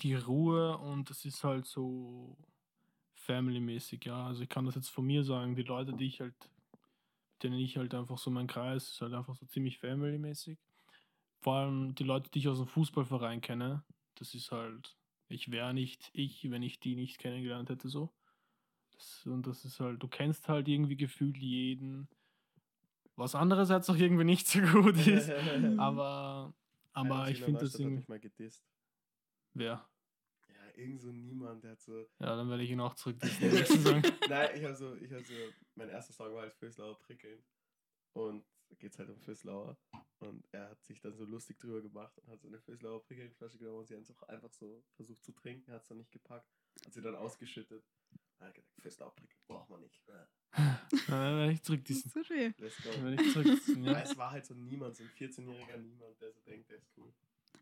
[0.01, 2.35] die Ruhe und es ist halt so
[3.27, 4.25] family-mäßig, ja.
[4.25, 6.33] Also ich kann das jetzt von mir sagen, die Leute, die ich halt,
[7.43, 10.57] denen ich halt einfach so mein Kreis, ist halt einfach so ziemlich family-mäßig.
[11.41, 13.83] Vor allem die Leute, die ich aus dem Fußballverein kenne,
[14.15, 14.97] das ist halt,
[15.29, 18.11] ich wäre nicht ich, wenn ich die nicht kennengelernt hätte, so.
[18.91, 22.07] Das, und das ist halt, du kennst halt irgendwie gefühlt jeden,
[23.15, 25.29] was andererseits auch irgendwie nicht so gut ist.
[25.77, 26.53] aber
[26.97, 28.03] aber Einer ich finde das irgendwie.
[29.53, 29.87] Wer?
[30.77, 32.07] Irgend so niemand, der hat so.
[32.19, 33.17] Ja, dann werde ich ihn auch zurück.
[34.29, 35.33] Nein, ich habe so, ich habe so,
[35.75, 37.43] mein erster Song war halt Föslauer Prickeln.
[38.13, 39.77] Und da geht es halt um Föslauer.
[40.19, 43.57] Und er hat sich dann so lustig drüber gemacht und hat so eine Föslauer Prickelflasche
[43.57, 46.47] genommen und sie einfach, einfach so versucht zu trinken, hat es dann nicht gepackt,
[46.85, 47.83] hat sie dann ausgeschüttet.
[48.37, 50.03] Dann hat er gesagt, Föslauer Prickeln braucht man nicht.
[51.07, 51.81] Dann werde ich zurück.
[51.81, 52.53] Das Diesen, ist so schön.
[52.57, 52.89] Let's go.
[52.91, 53.47] dann ich zurück.
[53.67, 53.91] Ja.
[53.91, 53.99] Ja.
[53.99, 57.13] Es war halt so niemand, so ein 14-jähriger Niemand, der so denkt, der ist cool.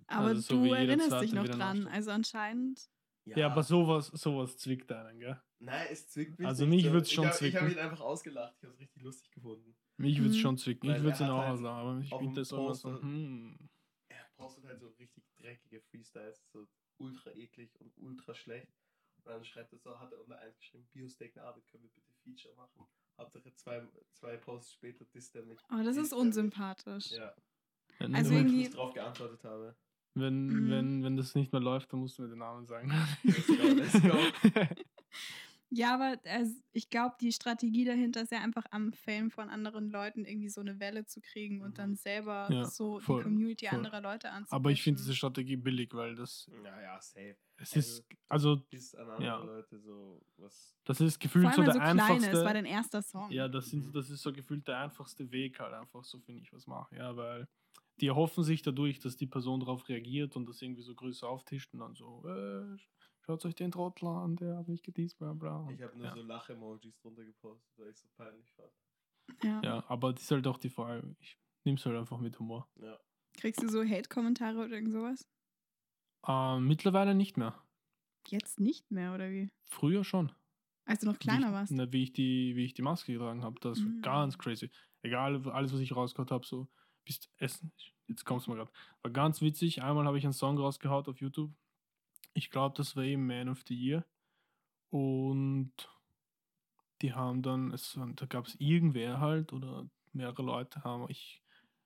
[0.07, 1.88] Aber Also so du erinnerst dich noch dran.
[1.88, 2.89] Also anscheinend.
[3.26, 5.41] Ja, aber sowas, sowas zwickt einen, gell?
[5.59, 6.47] Nein, es zwickt mich.
[6.47, 6.91] Also nicht mich so.
[6.93, 7.80] würd's schon ich hab, Ich habe zwicken.
[7.80, 8.55] ihn einfach ausgelacht.
[8.57, 9.76] Ich habe es richtig lustig gefunden.
[9.97, 10.41] Mich würde es Mhm.
[10.41, 10.89] schon zwicken.
[10.89, 13.01] Weil Ich würde es er ihn auch halt auslachen, aber ich bin das immer so.
[13.01, 13.69] Hm.
[14.09, 16.67] Er postet halt so richtig dreckige Freestyles, so
[16.97, 18.71] ultra eklig und ultra schlecht.
[19.17, 21.89] Und dann schreibt er so, hat er unter eins geschrieben, Biosteak eine Arbeit, können wir
[21.89, 22.86] bitte Feature machen.
[23.17, 25.57] Hauptsache zwei, zwei Posts später disst er mich.
[25.71, 27.11] Oh, das ist unsympathisch.
[27.11, 27.34] Ja,
[27.99, 29.76] Ja, Also irgendwie- ich nicht drauf geantwortet habe.
[30.16, 30.70] Wenn, Mhm.
[30.72, 32.91] wenn, wenn das nicht mehr läuft, dann musst du mir den Namen sagen.
[33.24, 34.18] Let's go, let's go.
[35.72, 39.89] Ja, aber also, ich glaube, die Strategie dahinter ist ja einfach am Fame von anderen
[39.89, 43.66] Leuten irgendwie so eine Welle zu kriegen und dann selber Ja, so voll, die Community
[43.68, 43.78] voll.
[43.80, 44.55] anderer Leute anzupassen.
[44.55, 47.36] Aber ich finde diese Strategie billig, weil das Naja, safe.
[47.57, 49.38] es Also- ist, also Bis an andere Ja.
[49.43, 50.78] Leute so was.
[50.86, 52.30] das ist Vor gefühlt allem, so der so einfachste.
[52.30, 53.32] ist, war dein erster Song.
[53.32, 53.91] Ja, das, sind, Mhm.
[53.91, 56.95] das ist so gefühlt der einfachste Weg halt einfach, so finde ich, was machen.
[56.95, 57.47] Ja, weil
[58.01, 61.73] die erhoffen sich dadurch, dass die Person darauf reagiert und das irgendwie so größer auftischt
[61.73, 62.77] und dann so, äh,
[63.21, 65.67] schaut euch den Trottel an, der hat mich gedießt, bla bla.
[65.71, 66.13] Ich habe nur ja.
[66.13, 68.71] so Lach-Emojis drunter gepostet, weil ich so peinlich fand.
[69.43, 69.61] Ja.
[69.63, 72.69] ja, aber das ist halt auch die Frage, ich nehme es halt einfach mit Humor.
[72.75, 72.99] Ja.
[73.33, 75.27] Kriegst du so Hate-Kommentare oder irgend sowas?
[76.27, 77.61] Ähm, mittlerweile nicht mehr.
[78.27, 79.49] Jetzt nicht mehr, oder wie?
[79.65, 80.31] Früher schon.
[80.85, 81.71] Als du noch kleiner wie ich, warst.
[81.71, 84.01] Na, wie, ich die, wie ich die Maske getragen habe, das war Mhm.
[84.01, 84.69] ganz crazy.
[85.01, 86.67] Egal, alles, was ich rausgehauen habe, so
[87.06, 87.72] bis Essen.
[88.08, 88.72] Jetzt kommt's mal gerade.
[89.01, 89.82] War ganz witzig.
[89.82, 91.51] Einmal habe ich einen Song rausgehauen auf YouTube.
[92.34, 94.06] Ich glaube, das war eben Man of the Year.
[94.89, 95.74] Und
[97.01, 101.41] die haben dann, es, da gab es irgendwer halt oder mehrere Leute haben, ich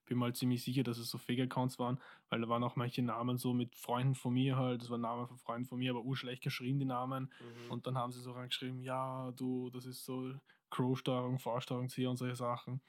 [0.05, 1.99] bin mal ziemlich sicher, dass es so Fake-Accounts waren,
[2.29, 5.27] weil da waren auch manche Namen so mit Freunden von mir halt, das waren Namen
[5.27, 7.31] von Freunden von mir, aber urschlecht geschrieben, die Namen.
[7.39, 7.71] Mhm.
[7.71, 10.33] Und dann haben sie so reingeschrieben, ja, du, das ist so
[10.71, 12.81] Crow-Steuerung, V-Steuerung, C und solche Sachen.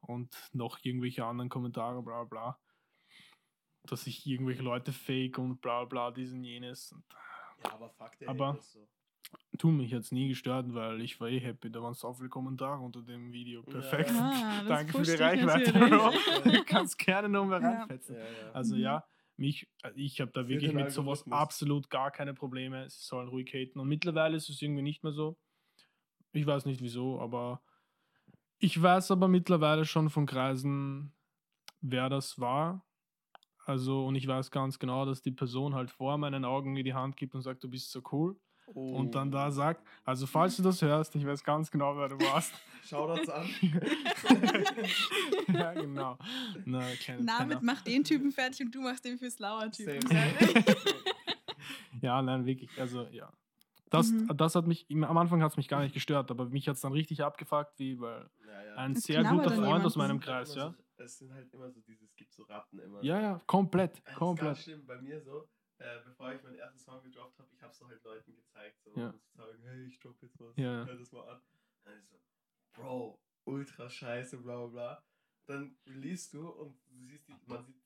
[0.00, 2.58] Und noch irgendwelche anderen Kommentare, bla bla.
[3.84, 6.92] Dass ich irgendwelche Leute fake und bla bla, dies und jenes.
[6.92, 7.04] Und
[7.64, 8.86] ja, aber der Aber- so.
[9.58, 11.70] tu mich jetzt nie gestört, weil ich war eh happy.
[11.70, 13.62] Da waren so viele Kommentare unter dem Video.
[13.66, 13.72] Ja.
[13.72, 14.10] Perfekt.
[14.14, 15.72] Ah, das Danke für die Reichweite.
[15.72, 16.10] Bro.
[16.52, 17.70] Du kannst gerne noch mehr Ja.
[17.80, 18.16] reinfetzen.
[18.16, 18.52] Ja, ja.
[18.52, 18.80] Also Mhm.
[18.82, 19.04] ja,
[19.36, 22.88] mich, äh, ich habe da Für wirklich mit sowas absolut gar keine Probleme.
[22.90, 23.78] Sie sollen ruhig haten.
[23.80, 25.36] Und mittlerweile ist es irgendwie nicht mehr so.
[26.32, 27.62] Ich weiß nicht wieso, aber
[28.58, 31.12] ich weiß aber mittlerweile schon von Kreisen,
[31.80, 32.84] wer das war.
[33.64, 36.94] Also, und ich weiß ganz genau, dass die Person halt vor meinen Augen mir die
[36.94, 38.36] Hand gibt und sagt, du bist so cool.
[38.74, 42.18] Und dann da sagt, also falls du das hörst, ich weiß ganz genau, wer du
[42.20, 42.52] warst.
[42.84, 43.48] Shoutouts an.
[45.54, 46.18] ja, genau.
[46.66, 47.60] Na, kleine Damit Penner.
[47.62, 50.06] mach den Typen fertig und du machst den fürs Lauer-Typen.
[50.06, 50.64] Same.
[52.00, 52.70] Ja, nein, wirklich.
[52.78, 53.32] Also, ja.
[53.90, 54.36] Das, Mhm.
[54.36, 56.82] das hat mich, am Anfang hat es mich gar nicht gestört, aber mich hat es
[56.82, 58.74] dann richtig abgefuckt, wie, weil Ja, ja.
[58.76, 60.74] ein Es sehr guter Freund aus meinem Es Kreis, ja.
[60.76, 63.02] So, es sind halt immer so dieses, es gibt so Ratten immer.
[63.02, 64.58] Ja, ja, komplett, Es ist ganz komplett.
[64.58, 67.86] schlimm bei mir so, äh, bevor ich meinen ersten Song gedroppt habe, ich habe so
[67.88, 69.10] halt Leuten gezeigt, so Ja.
[69.10, 70.84] um zu sagen, hey, ich drop jetzt was, Ja.
[70.84, 71.40] hör das mal an.
[71.84, 72.16] Dann ist so,
[72.74, 75.04] Bro, ultra scheiße, bla bla bla.
[75.46, 77.80] Dann liest du und du siehst, die, man sieht,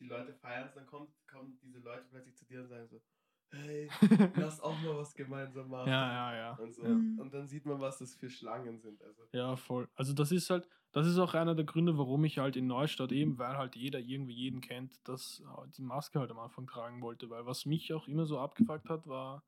[0.00, 3.02] die Leute feiern es, dann kommt, kommen diese Leute plötzlich zu dir und sagen so,
[3.52, 3.88] hey,
[4.36, 5.88] lass auch mal was gemeinsam machen.
[5.88, 6.56] Ja, ja, ja.
[6.56, 6.84] Und, so.
[6.84, 7.18] Mhm.
[7.18, 9.02] und dann sieht man, was das für Schlangen sind.
[9.02, 9.88] Also, Ja, voll.
[9.94, 13.12] Also das ist halt, das ist auch einer der Gründe, warum ich halt in Neustadt
[13.12, 17.00] eben, weil halt jeder irgendwie jeden kennt, dass äh, die Maske halt am Anfang tragen
[17.02, 17.30] wollte.
[17.30, 19.44] Weil was mich auch immer so abgefuckt hat, war,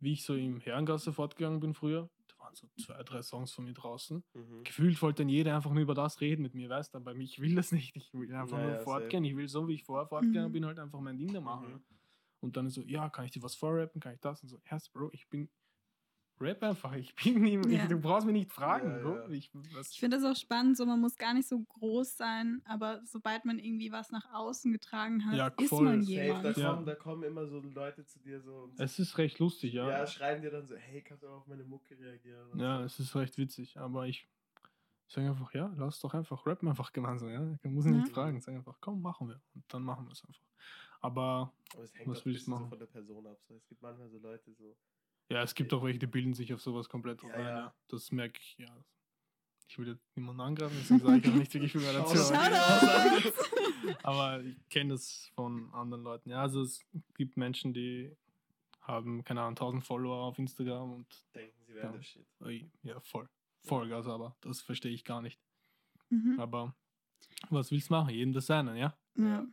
[0.00, 3.64] wie ich so im Herrengasse fortgegangen bin früher, da waren so zwei, drei Songs von
[3.64, 4.22] mir draußen.
[4.34, 4.62] mhm.
[4.64, 7.40] Gefühlt wollte dann jeder einfach nur über das reden mit mir, weißt du, aber ich
[7.40, 7.96] will das nicht.
[7.96, 9.24] Ich will einfach Ja, nur fortgehen.
[9.24, 10.52] Ich will so, wie ich vorher fortgegangen Mhm.
[10.52, 11.72] bin, halt einfach mein Ding da machen.
[11.72, 11.84] Mhm.
[12.40, 14.42] Und dann so, ja, kann ich dir was vorrappen, kann ich das?
[14.42, 15.50] Und so, Herz, Bro, ich bin,
[16.40, 17.82] rap einfach, ich bin niemand, Ja.
[17.82, 19.16] ich, du brauchst mich nicht fragen, Ja, Bro.
[19.16, 19.28] ja.
[19.30, 19.50] Ich,
[19.90, 23.44] Ich finde das auch spannend, so man muss gar nicht so groß sein, aber sobald
[23.44, 26.56] man irgendwie was nach außen getragen hat, Ja, ist man Safe, da, jemand.
[26.58, 26.72] Ja.
[26.72, 29.88] kommen, da kommen immer so Leute zu dir so und es ist recht lustig, ja.
[29.90, 32.50] ja, Ja, schreiben dir dann so, hey, kannst du auch auf meine Mucke reagieren?
[32.52, 32.64] und so.
[32.84, 34.28] es ist recht witzig, aber ich
[35.08, 37.58] sage einfach, ja, lass doch einfach rappen einfach gemeinsam, ja.
[37.62, 38.14] Ich muss ihn nicht Ja.
[38.14, 39.42] fragen, sag einfach, komm, machen wir.
[39.54, 40.42] Und dann machen wir es einfach.
[41.00, 42.68] Aber Aber es hängt Was willst du bisschen so machen?
[42.70, 43.38] von der Person ab.
[43.46, 44.76] So, es gibt manchmal so Leute so,
[45.30, 47.58] ja, es gibt auch welche, die bilden sich auf sowas komplett Ja, drauf ein, ja.
[47.58, 47.74] ja.
[47.88, 48.84] Das merke ich, ja.
[49.68, 52.16] Ich will jetzt niemanden angreifen, deswegen sage ich auch nicht wirklich viel mehr dazu.
[54.02, 56.30] Aber- ich kenne das von anderen Leuten.
[56.30, 56.80] Ja, also es
[57.16, 58.16] gibt Menschen, die
[58.80, 61.92] haben, keine Ahnung, 1000 Follower auf Instagram und Denken sie wären Ja.
[61.92, 62.26] der Shit.
[62.82, 63.28] ja, voll.
[63.64, 64.34] Vollgas aber.
[64.40, 65.38] Das verstehe ich gar nicht.
[66.08, 66.40] Mhm.
[66.40, 66.74] Aber
[67.50, 68.10] was willst du machen?
[68.14, 68.96] Jedem das seine, ja?
[69.16, 69.46] Ja.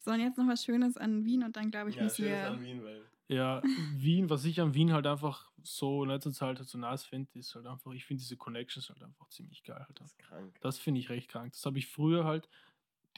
[0.00, 2.42] So, und jetzt noch was Schönes an Wien und dann glaube ich, Ja, müssen schönes
[2.42, 2.50] wir.
[2.50, 6.58] an Wien, weil Ja, Wien, was ich an Wien halt einfach so in letzter Zeit
[6.58, 9.84] halt so nice finde, ist halt einfach, ich finde diese Connections halt einfach ziemlich geil.
[9.86, 10.00] Halt.
[10.00, 10.58] das ist krank.
[10.60, 11.52] Das finde ich recht krank.
[11.52, 12.48] Das habe ich früher halt.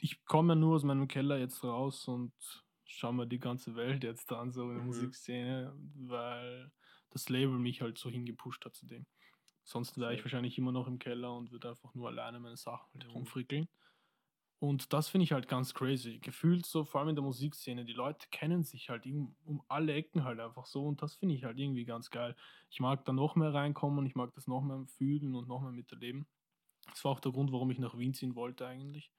[0.01, 2.33] Ich komme ja nur aus meinem Keller jetzt raus und
[2.85, 4.85] schaue mir die ganze Welt jetzt an, so in der Mhm.
[4.85, 6.71] Musikszene, weil
[7.09, 9.05] das Label mich halt so hingepusht hat zu dem.
[9.63, 12.89] Sonst wäre ich wahrscheinlich immer noch im Keller und würde einfach nur alleine meine Sachen
[12.93, 13.13] halt Mhm.
[13.15, 13.69] rumfrickeln.
[14.61, 16.19] Und das finde ich halt ganz crazy.
[16.19, 19.91] Gefühlt so, vor allem in der Musikszene, die Leute kennen sich halt um, um alle
[19.93, 22.35] Ecken halt einfach so und das finde ich halt irgendwie ganz geil.
[22.69, 25.71] Ich mag da noch mehr reinkommen, ich mag das noch mehr fühlen und noch mehr
[25.71, 26.27] miterleben.
[26.91, 29.11] Das war auch der Grund, warum ich nach Wien ziehen wollte eigentlich.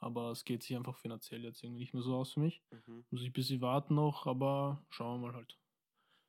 [0.00, 2.60] Aber es geht sich einfach finanziell jetzt irgendwie nicht mehr so aus für mich.
[2.72, 3.04] Mhm.
[3.10, 5.60] Muss ich ein bisschen warten noch, aber schauen wir mal halt.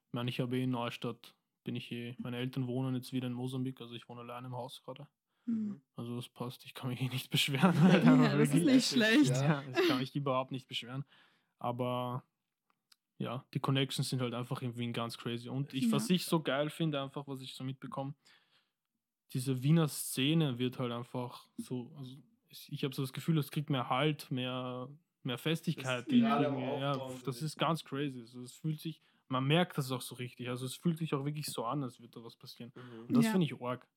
[0.09, 3.25] Ich meine, ich habe eh in Neustadt, bin ich eh, meine Eltern wohnen jetzt wieder
[3.25, 5.07] in Mosambik, also ich wohne allein im Haus gerade.
[5.49, 5.81] Mhm.
[5.95, 7.73] Also das passt, ich kann mich eh nicht beschweren.
[8.05, 9.29] Ja, das ist nicht schlecht.
[9.31, 11.03] ja, ich kann mich überhaupt nicht beschweren.
[11.57, 12.23] Aber
[13.17, 15.49] ja, die Connections sind halt einfach in Wien ganz crazy.
[15.49, 16.15] Und ich, was Ja.
[16.15, 18.13] ich so geil finde, einfach, was ich so mitbekomme,
[19.33, 22.15] diese Wiener Szene wird halt einfach so, also
[22.47, 24.89] ich, habe so das Gefühl, es kriegt mehr Halt, mehr,
[25.23, 26.07] mehr Festigkeit.
[26.07, 28.21] irgendwie- ja, das ist ganz crazy.
[28.21, 30.49] Also es fühlt sich, man merkt das auch so richtig.
[30.49, 32.71] Also es fühlt sich auch wirklich so an, als würde da was passieren.
[32.75, 33.05] Mhm.
[33.07, 33.31] Und das Ja.
[33.31, 33.87] finde ich arg.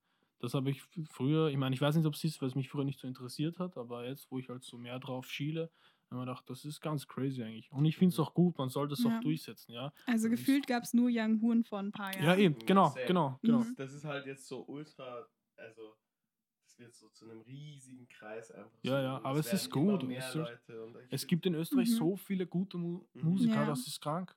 [0.42, 2.68] Das habe ich früher, ich meine, ich weiß nicht, ob es ist, weil es mich
[2.68, 5.70] früher nicht so interessiert hat, aber jetzt, wo ich halt so mehr drauf schiele, habe
[6.10, 7.70] ich mir gedacht, das ist ganz crazy eigentlich.
[7.70, 8.24] Und ich finde es Mhm.
[8.24, 9.16] auch gut, man soll das Ja.
[9.16, 9.92] auch durchsetzen, ja.
[10.04, 12.24] Also Das- gefühlt gab es nur Young Hoon vor ein paar Jahren.
[12.24, 13.60] Ja, eben, genau, genau, genau.
[13.60, 13.74] Mhm.
[13.76, 15.24] Das ist halt jetzt so ultra,
[15.56, 15.94] also
[16.64, 18.76] das wird so zu einem riesigen Kreis einfach.
[18.82, 21.54] Ja, so, ja, und aber es ist gut, Mehr es Leute und Es gibt in
[21.54, 21.94] Österreich Mhm.
[21.94, 23.22] so viele gute Mu Mhm.
[23.22, 23.66] Musiker, Ja.
[23.66, 24.34] das ist krank.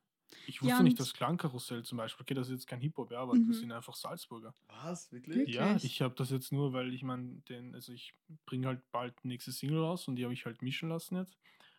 [0.48, 3.12] Ich Ja, wusste nicht, und- dass Klangkarussell zum Beispiel, okay, das ist jetzt kein Hip-Hop,
[3.12, 3.48] ja, aber Mhm.
[3.48, 4.54] das sind einfach Salzburger.
[4.84, 5.38] Was, wirklich?
[5.38, 5.56] Wirklich?
[5.56, 8.14] Ja, ich habe das jetzt nur, weil ich meine, den, also ich
[8.46, 11.38] bringe halt bald nächste Single raus und die habe ich halt mischen lassen jetzt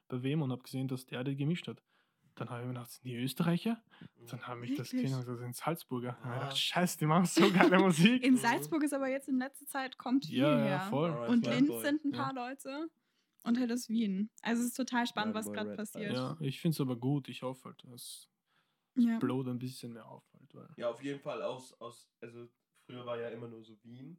[0.09, 1.82] bei wem und habe gesehen, dass der die gemischt hat.
[2.36, 3.82] Dann habe ich mir gedacht, sind die Österreicher?
[4.28, 6.12] Dann habe ich das gesehen und gesagt, sind Salzburger.
[6.20, 6.40] Dann habe ich Ah.
[6.44, 8.22] gedacht, scheiße, die machen so geile Musik.
[8.22, 8.38] In Mhm.
[8.38, 10.66] Salzburg ist aber jetzt in letzter Zeit kommt viel ja, her.
[10.66, 11.11] ja, voll.
[11.11, 11.82] Alright, Und Linz Boy.
[11.84, 12.22] sind ein Ja.
[12.24, 12.88] paar Leute
[13.44, 14.28] und halt aus Wien.
[14.42, 16.12] Also es ist total spannend, Bad was gerade passiert.
[16.12, 17.28] Ja, ich finde es aber gut.
[17.28, 18.28] Ich hoffe halt, dass
[18.97, 19.18] Ja.
[19.18, 20.55] Blowed ein bisschen mehr auffällt.
[20.55, 22.49] Weil, Ja, auf jeden Fall aus, aus, also
[22.86, 24.18] früher war ja immer nur so Wien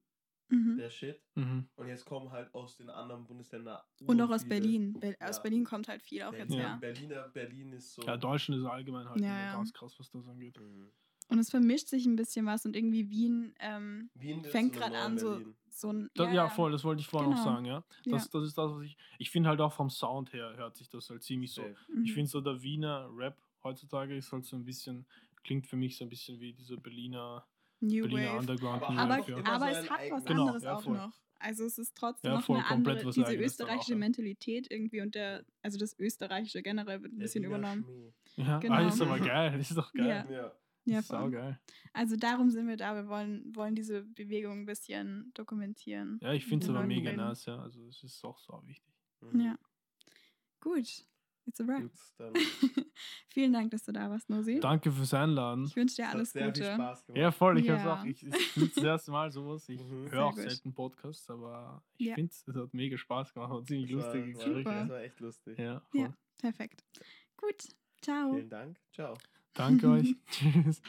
[0.50, 0.78] Mhm.
[0.78, 1.68] der Shit mhm.
[1.76, 4.94] und jetzt kommen halt aus den anderen Bundesländern Und auch aus urviele- Berlin.
[4.98, 5.42] Be aus Ja.
[5.42, 6.70] Berlin kommt halt viel auch Berlin, jetzt Ja.
[6.70, 6.78] her.
[6.80, 8.02] Berliner, Berlin ist so.
[8.04, 9.54] Ja, Deutschland ist allgemein halt Ja, immer ja.
[9.56, 10.58] ganz krass, was das angeht.
[10.58, 10.90] Mhm.
[11.30, 15.18] Und es vermischt sich ein bisschen was und irgendwie Wien ähm, Wien fängt gerade an,
[15.18, 16.10] so, so ein.
[16.16, 17.54] Da, ja, voll, das wollte ich vorhin noch Genau.
[17.56, 17.84] sagen, ja.
[18.06, 18.96] Das, das ist das, was ich.
[19.20, 21.64] Ich finde halt auch vom Sound her hört sich das halt ziemlich so.
[21.90, 22.04] Mhm.
[22.06, 23.38] Ich finde so der Wiener Rap
[23.68, 25.06] heutzutage ist halt so ein bisschen,
[25.44, 27.46] klingt für mich so ein bisschen wie dieser Berliner,
[27.80, 28.40] New Berliner Wave.
[28.40, 28.84] Underground.
[28.84, 29.38] Aber Aber, Wave, ja.
[29.38, 31.20] immer aber so es hat was Genau, anderes ja, auch noch.
[31.40, 33.96] Also es ist trotzdem Ja, noch eine andere, diese österreichische.
[33.96, 38.14] Mentalität irgendwie und der, also das österreichische generell wird ein bisschen Berliner übernommen.
[38.38, 38.74] Ja, Genau.
[38.74, 40.26] ah, ist aber geil, das ist doch geil.
[40.30, 40.32] Ja.
[40.32, 40.52] Ja.
[40.86, 41.32] Ja, Sau voll.
[41.32, 41.60] geil.
[41.92, 42.96] Also darum sind wir da.
[42.96, 46.18] Wir wollen, wollen diese Bewegung ein bisschen dokumentieren.
[46.24, 47.60] Ja, ich finde es aber mega nice, ja.
[47.60, 48.96] Also es ist auch so wichtig.
[49.20, 49.42] Mhm.
[49.42, 49.60] Ja.
[50.62, 51.06] Gut.
[51.48, 51.82] It's a wrap.
[51.82, 52.34] Gut, dann
[53.30, 54.60] Vielen Dank, dass du da warst, Nosi.
[54.60, 55.66] Danke fürs Einladen.
[55.66, 56.64] Ich wünsche dir alles sehr Gute.
[56.64, 57.22] viel Spaß gemacht.
[57.22, 57.78] Ja, voll, ich Ja.
[57.80, 58.06] hab's auch.
[58.06, 59.68] Ich, ich das erste Mal sowas.
[59.70, 60.12] Ich Mhm.
[60.12, 60.42] höre auch gut.
[60.50, 62.16] selten Podcasts, aber ich Ja.
[62.16, 63.52] finde es hat mega Spaß gemacht.
[63.52, 64.64] War ziemlich Das war- lustige war- Gespräche.
[64.80, 65.58] Das war echt lustig.
[65.60, 65.82] Ja.
[65.94, 66.14] Ja.
[66.38, 66.84] Perfekt.
[67.38, 67.68] Gut.
[68.02, 68.34] Ciao.
[68.34, 68.78] Vielen Dank.
[68.94, 69.18] Ciao.
[69.54, 70.16] Danke euch.
[70.30, 70.82] Tschüss.